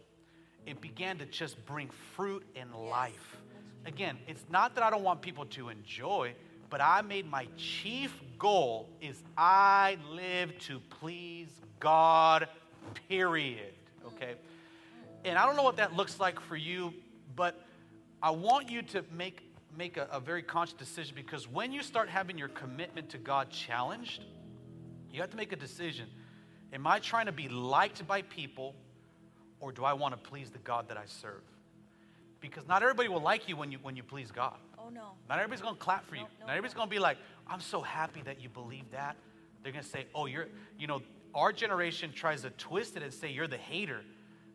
It 0.65 0.81
began 0.81 1.17
to 1.19 1.25
just 1.25 1.63
bring 1.65 1.89
fruit 2.15 2.43
and 2.55 2.73
life. 2.75 3.37
Again, 3.85 4.17
it's 4.27 4.43
not 4.49 4.75
that 4.75 4.83
I 4.83 4.89
don't 4.89 5.03
want 5.03 5.21
people 5.21 5.45
to 5.45 5.69
enjoy, 5.69 6.33
but 6.69 6.81
I 6.81 7.01
made 7.01 7.29
my 7.29 7.47
chief 7.57 8.13
goal 8.37 8.89
is 9.01 9.21
I 9.37 9.97
live 10.11 10.57
to 10.59 10.79
please 10.99 11.47
God, 11.79 12.47
period. 13.07 13.73
Okay? 14.05 14.35
And 15.25 15.37
I 15.37 15.45
don't 15.45 15.55
know 15.55 15.63
what 15.63 15.77
that 15.77 15.93
looks 15.93 16.19
like 16.19 16.39
for 16.39 16.55
you, 16.55 16.93
but 17.35 17.55
I 18.21 18.31
want 18.31 18.69
you 18.69 18.81
to 18.83 19.03
make 19.11 19.43
make 19.77 19.97
a, 19.97 20.07
a 20.11 20.19
very 20.19 20.41
conscious 20.41 20.73
decision 20.73 21.13
because 21.15 21.47
when 21.47 21.71
you 21.71 21.83
start 21.83 22.09
having 22.09 22.35
your 22.35 22.47
commitment 22.47 23.09
to 23.09 23.17
God 23.19 23.51
challenged, 23.51 24.23
you 25.11 25.21
have 25.21 25.29
to 25.29 25.37
make 25.37 25.53
a 25.53 25.55
decision. 25.55 26.07
Am 26.73 26.87
I 26.87 26.97
trying 26.97 27.27
to 27.27 27.31
be 27.31 27.47
liked 27.47 28.05
by 28.07 28.23
people 28.23 28.73
or 29.59 29.71
do 29.71 29.83
I 29.83 29.93
want 29.93 30.13
to 30.13 30.29
please 30.29 30.49
the 30.49 30.57
God 30.59 30.89
that 30.89 30.97
I 30.97 31.05
serve? 31.05 31.43
Because 32.39 32.67
not 32.67 32.81
everybody 32.81 33.07
will 33.07 33.21
like 33.21 33.47
you 33.47 33.55
when 33.55 33.71
you 33.71 33.77
when 33.83 33.95
you 33.95 34.03
please 34.03 34.31
God. 34.31 34.57
Oh 34.77 34.89
no. 34.89 35.11
Not 35.29 35.39
everybody's 35.39 35.61
gonna 35.61 35.75
clap 35.77 36.07
for 36.07 36.15
you. 36.15 36.21
No, 36.21 36.27
no, 36.39 36.45
Not 36.47 36.51
everybody's 36.51 36.75
gonna 36.75 36.89
be 36.89 36.99
like, 36.99 37.17
I'm 37.47 37.61
so 37.61 37.81
happy 37.81 38.21
that 38.23 38.41
you 38.41 38.49
believe 38.49 38.89
that. 38.91 39.15
They're 39.63 39.71
gonna 39.71 39.83
say, 39.83 40.05
Oh, 40.13 40.25
you're, 40.25 40.47
you 40.77 40.87
know, 40.87 41.01
our 41.33 41.51
generation 41.51 42.11
tries 42.13 42.41
to 42.43 42.49
twist 42.51 42.97
it 42.97 43.03
and 43.03 43.13
say 43.13 43.31
you're 43.31 43.47
the 43.47 43.57
hater 43.57 44.01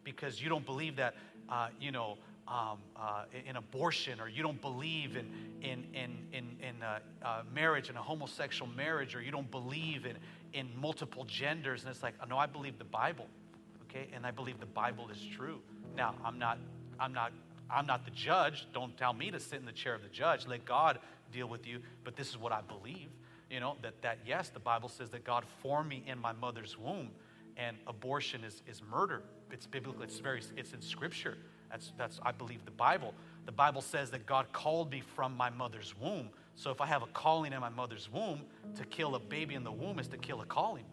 because 0.04 0.40
you 0.40 0.48
don't 0.48 0.66
believe 0.66 0.96
that, 0.96 1.14
uh, 1.48 1.68
you 1.80 1.92
know, 1.92 2.18
um, 2.48 2.78
uh, 2.96 3.24
in 3.46 3.56
abortion 3.56 4.20
or 4.20 4.28
you 4.28 4.42
don't 4.42 4.60
believe 4.60 5.16
in, 5.16 5.30
in, 5.62 5.84
in, 5.94 6.18
in, 6.32 6.56
in 6.60 6.82
uh, 6.82 6.98
uh, 7.24 7.42
marriage 7.54 7.88
and 7.88 7.96
a 7.96 8.02
homosexual 8.02 8.70
marriage 8.72 9.14
or 9.14 9.22
you 9.22 9.30
don't 9.30 9.50
believe 9.50 10.06
in, 10.06 10.16
in 10.52 10.68
multiple 10.80 11.24
genders. 11.24 11.82
And 11.82 11.90
it's 11.90 12.02
like, 12.02 12.14
no, 12.28 12.36
I 12.36 12.46
believe 12.46 12.78
the 12.78 12.84
Bible, 12.84 13.26
okay? 13.84 14.08
And 14.14 14.26
I 14.26 14.32
believe 14.32 14.58
the 14.58 14.66
Bible 14.66 15.08
is 15.08 15.24
true. 15.36 15.60
Now, 15.96 16.14
I'm 16.24 16.38
not, 16.38 16.58
I'm 16.98 17.12
not, 17.12 17.32
I'm 17.72 17.86
not 17.86 18.04
the 18.04 18.10
judge. 18.10 18.66
Don't 18.72 18.96
tell 18.96 19.12
me 19.12 19.30
to 19.30 19.40
sit 19.40 19.58
in 19.58 19.66
the 19.66 19.72
chair 19.72 19.94
of 19.94 20.02
the 20.02 20.08
judge. 20.08 20.46
Let 20.46 20.64
God 20.64 20.98
deal 21.32 21.48
with 21.48 21.66
you. 21.66 21.80
But 22.04 22.16
this 22.16 22.28
is 22.28 22.38
what 22.38 22.52
I 22.52 22.60
believe. 22.60 23.08
You 23.50 23.60
know, 23.60 23.76
that, 23.82 24.00
that 24.02 24.18
yes, 24.26 24.48
the 24.48 24.60
Bible 24.60 24.88
says 24.88 25.10
that 25.10 25.24
God 25.24 25.44
formed 25.62 25.88
me 25.88 26.02
in 26.06 26.18
my 26.18 26.32
mother's 26.32 26.78
womb 26.78 27.10
and 27.56 27.76
abortion 27.86 28.44
is, 28.44 28.62
is 28.66 28.82
murder. 28.90 29.22
It's 29.50 29.66
biblical, 29.66 30.02
it's 30.02 30.18
very, 30.18 30.40
it's 30.56 30.72
in 30.72 30.80
scripture. 30.80 31.36
That's, 31.70 31.92
that's, 31.98 32.20
I 32.22 32.32
believe 32.32 32.64
the 32.64 32.70
Bible. 32.70 33.14
The 33.46 33.52
Bible 33.52 33.82
says 33.82 34.10
that 34.10 34.26
God 34.26 34.52
called 34.52 34.90
me 34.90 35.02
from 35.14 35.36
my 35.36 35.50
mother's 35.50 35.94
womb. 35.98 36.30
So 36.54 36.70
if 36.70 36.80
I 36.80 36.86
have 36.86 37.02
a 37.02 37.06
calling 37.06 37.52
in 37.52 37.60
my 37.60 37.70
mother's 37.70 38.10
womb, 38.10 38.42
to 38.76 38.84
kill 38.84 39.14
a 39.14 39.20
baby 39.20 39.54
in 39.54 39.64
the 39.64 39.72
womb 39.72 39.98
is 39.98 40.08
to 40.08 40.18
kill 40.18 40.40
a 40.40 40.46
calling. 40.46 40.84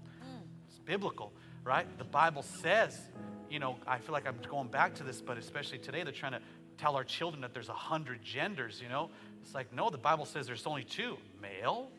It's 0.68 0.80
biblical, 0.80 1.34
right? 1.64 1.86
The 1.98 2.04
Bible 2.06 2.44
says, 2.44 2.98
you 3.50 3.60
know, 3.60 3.78
I 3.88 3.98
feel 3.98 4.14
like 4.14 4.28
I'm 4.28 4.38
going 4.50 4.68
back 4.68 4.96
to 4.96 5.04
this, 5.04 5.22
but 5.22 5.38
especially 5.38 5.80
today, 5.80 6.04
they're 6.04 6.14
trying 6.14 6.34
to 6.34 6.42
tell 6.80 6.96
our 6.96 7.04
children 7.04 7.42
that 7.42 7.54
there's 7.54 7.70
a 7.70 7.74
hundred 7.74 8.24
genders, 8.24 8.82
you 8.82 8.90
know? 8.90 9.10
It's 9.42 9.54
like, 9.54 9.74
no, 9.74 9.90
the 9.90 9.98
Bible 9.98 10.26
says 10.26 10.48
there's 10.48 10.66
only 10.66 10.84
two 10.84 11.18
male 11.42 11.90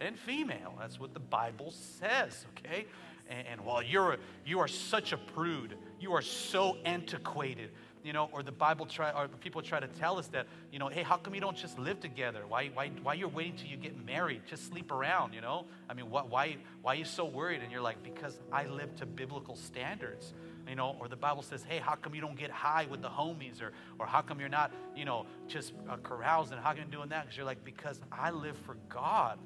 and 0.00 0.18
female. 0.18 0.74
That's 0.78 0.98
what 1.00 1.14
the 1.14 1.20
Bible 1.20 1.72
says, 1.72 2.46
okay? 2.58 2.86
And, 3.28 3.46
and 3.46 3.64
well, 3.64 3.82
you're, 3.82 4.16
you 4.44 4.60
are 4.60 4.68
such 4.68 5.12
a 5.12 5.16
prude. 5.16 5.74
You 6.00 6.12
are 6.12 6.22
so 6.22 6.76
antiquated 6.84 7.70
you 8.04 8.12
know, 8.12 8.28
or 8.32 8.42
the 8.42 8.52
Bible 8.52 8.86
try, 8.86 9.10
or 9.10 9.28
people 9.28 9.60
try 9.62 9.80
to 9.80 9.86
tell 9.86 10.18
us 10.18 10.28
that, 10.28 10.46
you 10.72 10.78
know, 10.78 10.88
hey, 10.88 11.02
how 11.02 11.16
come 11.16 11.34
you 11.34 11.40
don't 11.40 11.56
just 11.56 11.78
live 11.78 12.00
together? 12.00 12.44
Why, 12.48 12.70
why, 12.72 12.90
why 13.02 13.14
you're 13.14 13.28
waiting 13.28 13.56
till 13.56 13.68
you 13.68 13.76
get 13.76 14.04
married? 14.04 14.42
Just 14.48 14.66
sleep 14.68 14.90
around, 14.90 15.34
you 15.34 15.40
know? 15.40 15.66
I 15.90 15.94
mean, 15.94 16.08
what, 16.10 16.30
why, 16.30 16.56
why 16.82 16.92
are 16.92 16.96
you 16.96 17.04
so 17.04 17.24
worried? 17.24 17.62
And 17.62 17.70
you're 17.70 17.82
like, 17.82 18.02
because 18.02 18.38
I 18.52 18.66
live 18.66 18.94
to 18.96 19.06
biblical 19.06 19.56
standards, 19.56 20.32
you 20.68 20.76
know, 20.76 20.96
or 21.00 21.08
the 21.08 21.16
Bible 21.16 21.42
says, 21.42 21.62
hey, 21.62 21.78
how 21.78 21.94
come 21.94 22.14
you 22.14 22.20
don't 22.20 22.36
get 22.36 22.50
high 22.50 22.86
with 22.90 23.02
the 23.02 23.08
homies? 23.08 23.62
Or, 23.62 23.72
or 23.98 24.06
how 24.06 24.20
come 24.20 24.40
you're 24.40 24.48
not, 24.48 24.72
you 24.94 25.04
know, 25.04 25.26
just 25.46 25.72
uh, 25.88 25.96
carousing? 26.02 26.58
How 26.58 26.70
come 26.70 26.78
you're 26.78 26.86
doing 26.86 27.08
that? 27.08 27.24
Because 27.24 27.36
you're 27.36 27.46
like, 27.46 27.64
because 27.64 28.00
I 28.12 28.30
live 28.30 28.56
for 28.58 28.76
God. 28.88 29.38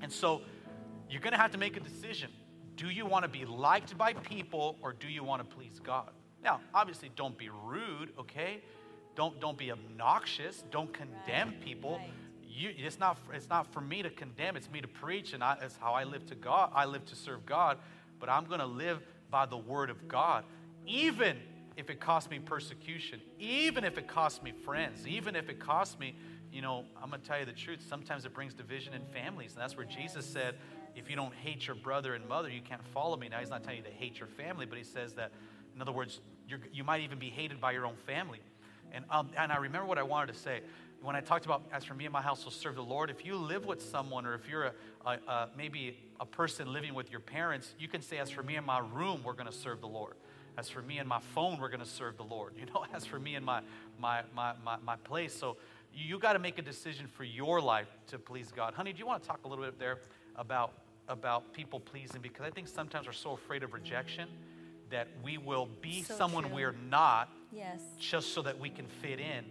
And 0.00 0.10
so 0.10 0.42
you're 1.08 1.20
going 1.20 1.32
to 1.32 1.38
have 1.38 1.50
to 1.52 1.58
make 1.58 1.76
a 1.76 1.80
decision. 1.80 2.30
Do 2.76 2.88
you 2.88 3.04
want 3.04 3.24
to 3.24 3.28
be 3.28 3.44
liked 3.44 3.96
by 3.98 4.14
people 4.14 4.76
or 4.82 4.92
do 4.92 5.08
you 5.08 5.22
want 5.22 5.48
to 5.48 5.56
please 5.56 5.80
God? 5.82 6.10
Now, 6.42 6.60
obviously, 6.72 7.10
don't 7.16 7.36
be 7.36 7.50
rude, 7.66 8.12
okay? 8.18 8.62
Don't, 9.14 9.38
don't 9.40 9.58
be 9.58 9.70
obnoxious. 9.70 10.64
Don't 10.70 10.92
condemn 10.92 11.48
Right, 11.48 11.60
people. 11.60 11.98
right. 11.98 12.10
You, 12.46 12.70
it's, 12.76 12.98
not, 12.98 13.18
it's 13.34 13.48
not 13.48 13.72
for 13.72 13.80
me 13.80 14.02
to 14.02 14.10
condemn, 14.10 14.56
it's 14.56 14.70
me 14.70 14.80
to 14.80 14.88
preach, 14.88 15.34
and 15.34 15.42
I, 15.44 15.56
it's 15.62 15.76
how 15.76 15.92
I 15.92 16.04
live 16.04 16.26
to 16.26 16.34
God. 16.34 16.70
I 16.74 16.84
live 16.84 17.04
to 17.06 17.16
serve 17.16 17.46
God, 17.46 17.78
but 18.18 18.28
I'm 18.28 18.44
going 18.44 18.60
to 18.60 18.66
live 18.66 19.00
by 19.30 19.46
the 19.46 19.56
word 19.56 19.90
of 19.90 20.08
God, 20.08 20.44
even 20.86 21.36
if 21.76 21.88
it 21.88 22.00
costs 22.00 22.30
me 22.30 22.38
persecution, 22.38 23.20
even 23.38 23.84
if 23.84 23.96
it 23.96 24.06
costs 24.06 24.42
me 24.42 24.52
friends, 24.52 25.06
even 25.06 25.36
if 25.36 25.48
it 25.48 25.58
costs 25.58 25.98
me, 25.98 26.14
you 26.52 26.62
know, 26.62 26.84
I'm 27.00 27.10
going 27.10 27.22
to 27.22 27.26
tell 27.26 27.38
you 27.38 27.46
the 27.46 27.52
truth. 27.52 27.80
Sometimes 27.88 28.24
it 28.24 28.34
brings 28.34 28.54
division 28.54 28.92
in 28.92 29.02
families, 29.06 29.52
and 29.52 29.62
that's 29.62 29.76
where 29.76 29.86
Jesus 29.86 30.26
said, 30.26 30.56
if 30.96 31.08
you 31.08 31.14
don't 31.14 31.34
hate 31.34 31.66
your 31.66 31.76
brother 31.76 32.14
and 32.14 32.28
mother, 32.28 32.50
you 32.50 32.60
can't 32.60 32.84
follow 32.88 33.16
me. 33.16 33.28
Now, 33.28 33.38
he's 33.38 33.50
not 33.50 33.62
telling 33.62 33.78
you 33.78 33.84
to 33.84 33.90
hate 33.90 34.18
your 34.18 34.28
family, 34.28 34.66
but 34.66 34.76
he 34.76 34.84
says 34.84 35.12
that, 35.14 35.30
in 35.74 35.80
other 35.80 35.92
words, 35.92 36.20
you 36.72 36.82
might 36.82 37.02
even 37.02 37.18
be 37.18 37.30
hated 37.30 37.60
by 37.60 37.70
your 37.70 37.86
own 37.86 37.94
family. 38.06 38.40
And, 38.92 39.04
um, 39.08 39.30
and 39.38 39.52
I 39.52 39.58
remember 39.58 39.86
what 39.86 39.98
I 39.98 40.02
wanted 40.02 40.32
to 40.34 40.38
say. 40.38 40.62
When 41.02 41.16
I 41.16 41.20
talked 41.20 41.46
about, 41.46 41.62
as 41.72 41.84
for 41.84 41.94
me 41.94 42.04
and 42.04 42.12
my 42.12 42.20
house 42.20 42.44
will 42.44 42.52
serve 42.52 42.74
the 42.74 42.82
Lord, 42.82 43.08
if 43.10 43.24
you 43.24 43.36
live 43.36 43.64
with 43.64 43.80
someone 43.82 44.26
or 44.26 44.34
if 44.34 44.46
you're 44.48 44.64
a, 44.64 44.72
a, 45.06 45.10
a, 45.28 45.48
maybe 45.56 45.96
a 46.20 46.26
person 46.26 46.72
living 46.72 46.92
with 46.94 47.10
your 47.10 47.20
parents, 47.20 47.74
you 47.78 47.88
can 47.88 48.02
say, 48.02 48.18
as 48.18 48.28
for 48.28 48.42
me 48.42 48.56
and 48.56 48.66
my 48.66 48.80
room, 48.80 49.22
we're 49.24 49.32
going 49.32 49.46
to 49.46 49.52
serve 49.52 49.80
the 49.80 49.88
Lord. 49.88 50.14
As 50.58 50.68
for 50.68 50.82
me 50.82 50.98
and 50.98 51.08
my 51.08 51.20
phone, 51.34 51.58
we're 51.58 51.68
going 51.70 51.80
to 51.80 51.86
serve 51.86 52.16
the 52.18 52.24
Lord. 52.24 52.52
You 52.58 52.66
know, 52.66 52.84
as 52.92 53.06
for 53.06 53.18
me 53.18 53.34
and 53.34 53.46
my, 53.46 53.60
my, 53.98 54.22
my, 54.34 54.52
my, 54.62 54.76
my 54.84 54.96
place. 54.96 55.32
So 55.34 55.56
you 55.94 56.18
got 56.18 56.34
to 56.34 56.38
make 56.38 56.58
a 56.58 56.62
decision 56.62 57.06
for 57.06 57.24
your 57.24 57.60
life 57.62 57.88
to 58.08 58.18
please 58.18 58.52
God. 58.54 58.74
Honey, 58.74 58.92
do 58.92 58.98
you 58.98 59.06
want 59.06 59.22
to 59.22 59.28
talk 59.28 59.40
a 59.44 59.48
little 59.48 59.64
bit 59.64 59.78
there 59.78 60.00
about, 60.36 60.72
about 61.08 61.52
people 61.54 61.80
pleasing? 61.80 62.20
Because 62.20 62.44
I 62.44 62.50
think 62.50 62.68
sometimes 62.68 63.06
we're 63.06 63.12
so 63.14 63.32
afraid 63.32 63.62
of 63.62 63.72
rejection 63.72 64.28
that 64.90 65.08
we 65.24 65.38
will 65.38 65.68
be 65.80 66.02
So 66.02 66.14
someone 66.14 66.44
true. 66.44 66.54
we're 66.54 66.74
not 66.90 67.30
Yes. 67.52 67.80
just 67.98 68.34
so 68.34 68.42
that 68.42 68.58
we 68.60 68.68
can 68.68 68.86
fit 68.86 69.18
in 69.18 69.44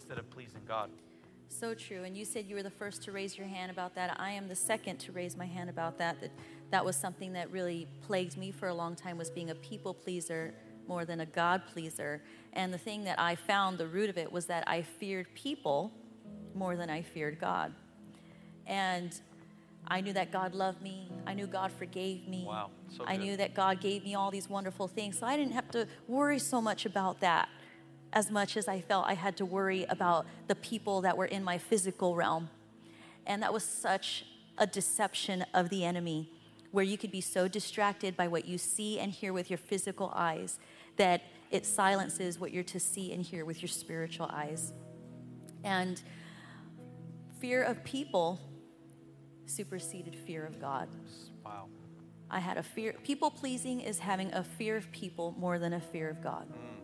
instead 0.00 0.18
of 0.18 0.28
pleasing 0.30 0.62
God. 0.66 0.90
So 1.48 1.74
true. 1.74 2.04
And 2.04 2.16
you 2.16 2.24
said 2.24 2.46
you 2.46 2.54
were 2.54 2.62
the 2.62 2.70
first 2.70 3.02
to 3.02 3.12
raise 3.12 3.36
your 3.36 3.46
hand 3.46 3.70
about 3.70 3.94
that. 3.96 4.16
I 4.18 4.30
am 4.30 4.48
the 4.48 4.54
second 4.54 4.98
to 5.00 5.12
raise 5.12 5.36
my 5.36 5.44
hand 5.44 5.68
about 5.68 5.98
that. 5.98 6.20
That 6.20 6.30
that 6.70 6.84
was 6.84 6.96
something 6.96 7.32
that 7.34 7.50
really 7.50 7.86
plagued 8.06 8.36
me 8.36 8.50
for 8.50 8.68
a 8.68 8.74
long 8.74 8.94
time 8.94 9.18
was 9.18 9.30
being 9.30 9.50
a 9.50 9.54
people 9.56 9.92
pleaser 9.92 10.54
more 10.88 11.04
than 11.04 11.20
a 11.20 11.26
God 11.26 11.62
pleaser. 11.72 12.22
And 12.52 12.72
the 12.72 12.78
thing 12.78 13.04
that 13.04 13.18
I 13.18 13.34
found 13.34 13.78
the 13.78 13.86
root 13.86 14.08
of 14.08 14.16
it 14.16 14.32
was 14.32 14.46
that 14.46 14.64
I 14.66 14.82
feared 14.82 15.26
people 15.34 15.92
more 16.54 16.76
than 16.76 16.88
I 16.88 17.02
feared 17.02 17.38
God. 17.38 17.74
And 18.66 19.12
I 19.88 20.00
knew 20.00 20.12
that 20.12 20.30
God 20.30 20.54
loved 20.54 20.80
me. 20.80 21.10
I 21.26 21.34
knew 21.34 21.46
God 21.46 21.72
forgave 21.72 22.28
me. 22.28 22.44
Wow, 22.46 22.70
so 22.96 23.04
I 23.06 23.16
knew 23.16 23.36
that 23.36 23.54
God 23.54 23.80
gave 23.80 24.04
me 24.04 24.14
all 24.14 24.30
these 24.30 24.48
wonderful 24.48 24.86
things. 24.86 25.18
So 25.18 25.26
I 25.26 25.36
didn't 25.36 25.52
have 25.52 25.70
to 25.72 25.86
worry 26.06 26.38
so 26.38 26.60
much 26.60 26.86
about 26.86 27.20
that 27.20 27.48
as 28.12 28.30
much 28.30 28.56
as 28.56 28.68
I 28.68 28.80
felt 28.80 29.06
I 29.06 29.14
had 29.14 29.36
to 29.36 29.44
worry 29.44 29.84
about 29.84 30.26
the 30.48 30.54
people 30.54 31.00
that 31.02 31.16
were 31.16 31.26
in 31.26 31.44
my 31.44 31.58
physical 31.58 32.16
realm. 32.16 32.50
And 33.26 33.42
that 33.42 33.52
was 33.52 33.64
such 33.64 34.24
a 34.58 34.66
deception 34.66 35.44
of 35.54 35.68
the 35.68 35.84
enemy, 35.84 36.30
where 36.72 36.84
you 36.84 36.98
could 36.98 37.10
be 37.10 37.20
so 37.20 37.48
distracted 37.48 38.16
by 38.16 38.28
what 38.28 38.46
you 38.46 38.58
see 38.58 38.98
and 38.98 39.12
hear 39.12 39.32
with 39.32 39.50
your 39.50 39.58
physical 39.58 40.12
eyes 40.14 40.58
that 40.96 41.22
it 41.50 41.66
silences 41.66 42.38
what 42.38 42.52
you're 42.52 42.62
to 42.64 42.80
see 42.80 43.12
and 43.12 43.22
hear 43.22 43.44
with 43.44 43.62
your 43.62 43.68
spiritual 43.68 44.26
eyes. 44.32 44.72
And 45.64 46.00
fear 47.40 47.62
of 47.62 47.82
people 47.84 48.40
superseded 49.46 50.14
fear 50.14 50.46
of 50.46 50.60
God. 50.60 50.88
Wow. 51.44 51.68
I 52.30 52.38
had 52.38 52.56
a 52.56 52.62
fear. 52.62 52.94
People 53.02 53.30
pleasing 53.30 53.80
is 53.80 53.98
having 53.98 54.32
a 54.32 54.44
fear 54.44 54.76
of 54.76 54.90
people 54.92 55.34
more 55.38 55.58
than 55.58 55.72
a 55.72 55.80
fear 55.80 56.08
of 56.08 56.22
God. 56.22 56.46
Mm. 56.48 56.79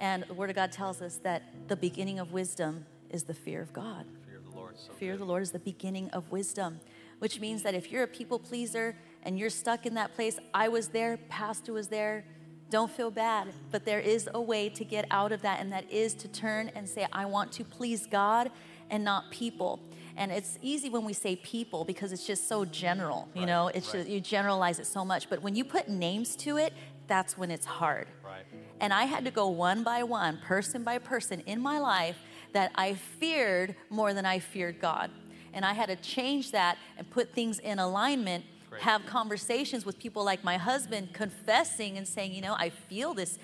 And 0.00 0.24
the 0.24 0.34
Word 0.34 0.50
of 0.50 0.56
God 0.56 0.72
tells 0.72 1.00
us 1.02 1.16
that 1.22 1.68
the 1.68 1.76
beginning 1.76 2.18
of 2.18 2.32
wisdom 2.32 2.86
is 3.10 3.22
the 3.24 3.34
fear 3.34 3.60
of 3.60 3.72
God. 3.72 4.06
Fear 4.26 4.38
of 4.38 4.44
the 4.50 4.56
Lord. 4.58 4.74
So 4.78 4.92
Fear 4.94 5.12
of 5.12 5.18
the 5.18 5.24
Lord 5.26 5.42
is 5.42 5.50
the 5.52 5.58
beginning 5.58 6.08
of 6.10 6.30
wisdom, 6.32 6.80
which 7.18 7.38
means 7.38 7.62
that 7.62 7.74
if 7.74 7.92
you're 7.92 8.02
a 8.04 8.08
people 8.08 8.38
pleaser 8.38 8.96
and 9.22 9.38
you're 9.38 9.50
stuck 9.50 9.84
in 9.84 9.94
that 9.94 10.14
place, 10.14 10.38
I 10.54 10.68
was 10.68 10.88
there, 10.88 11.18
Pastor 11.28 11.72
was 11.74 11.88
there, 11.88 12.24
don't 12.70 12.90
feel 12.90 13.10
bad. 13.10 13.48
But 13.70 13.84
there 13.84 14.00
is 14.00 14.28
a 14.32 14.40
way 14.40 14.70
to 14.70 14.84
get 14.84 15.04
out 15.10 15.32
of 15.32 15.42
that, 15.42 15.60
and 15.60 15.70
that 15.72 15.90
is 15.90 16.14
to 16.14 16.28
turn 16.28 16.70
and 16.74 16.88
say, 16.88 17.06
I 17.12 17.26
want 17.26 17.52
to 17.52 17.64
please 17.64 18.06
God 18.06 18.50
and 18.88 19.04
not 19.04 19.30
people. 19.30 19.80
And 20.16 20.32
it's 20.32 20.58
easy 20.62 20.88
when 20.88 21.04
we 21.04 21.12
say 21.12 21.36
people 21.36 21.84
because 21.84 22.12
it's 22.12 22.26
just 22.26 22.48
so 22.48 22.64
general, 22.64 23.28
you 23.34 23.42
Right, 23.42 23.48
know, 23.48 23.68
it's 23.68 23.88
right. 23.88 24.00
just, 24.00 24.08
you 24.08 24.20
generalize 24.20 24.78
it 24.78 24.86
so 24.86 25.04
much. 25.04 25.28
But 25.28 25.42
when 25.42 25.54
you 25.54 25.64
put 25.64 25.88
names 25.88 26.36
to 26.36 26.56
it, 26.56 26.72
that's 27.06 27.36
when 27.36 27.50
it's 27.50 27.66
hard. 27.66 28.06
Right. 28.52 28.62
And 28.80 28.92
I 28.92 29.04
had 29.04 29.24
to 29.24 29.30
go 29.30 29.48
one 29.48 29.82
by 29.82 30.02
one, 30.02 30.38
person 30.38 30.82
by 30.84 30.98
person 30.98 31.40
in 31.46 31.60
my 31.60 31.78
life 31.78 32.16
that 32.52 32.72
I 32.74 32.94
feared 32.94 33.74
more 33.90 34.14
than 34.14 34.26
I 34.26 34.38
feared 34.38 34.80
God. 34.80 35.10
And 35.52 35.64
I 35.64 35.72
had 35.72 35.86
to 35.86 35.96
change 35.96 36.52
that 36.52 36.78
and 36.96 37.08
put 37.10 37.32
things 37.32 37.58
in 37.58 37.78
alignment, 37.78 38.44
Great. 38.68 38.82
have 38.82 39.04
conversations 39.06 39.84
with 39.84 39.98
people 39.98 40.24
like 40.24 40.44
my 40.44 40.56
husband, 40.56 41.12
confessing 41.12 41.98
and 41.98 42.06
saying, 42.06 42.32
you 42.32 42.40
know, 42.40 42.54
I 42.54 42.70
feel 42.70 43.14
this 43.14 43.38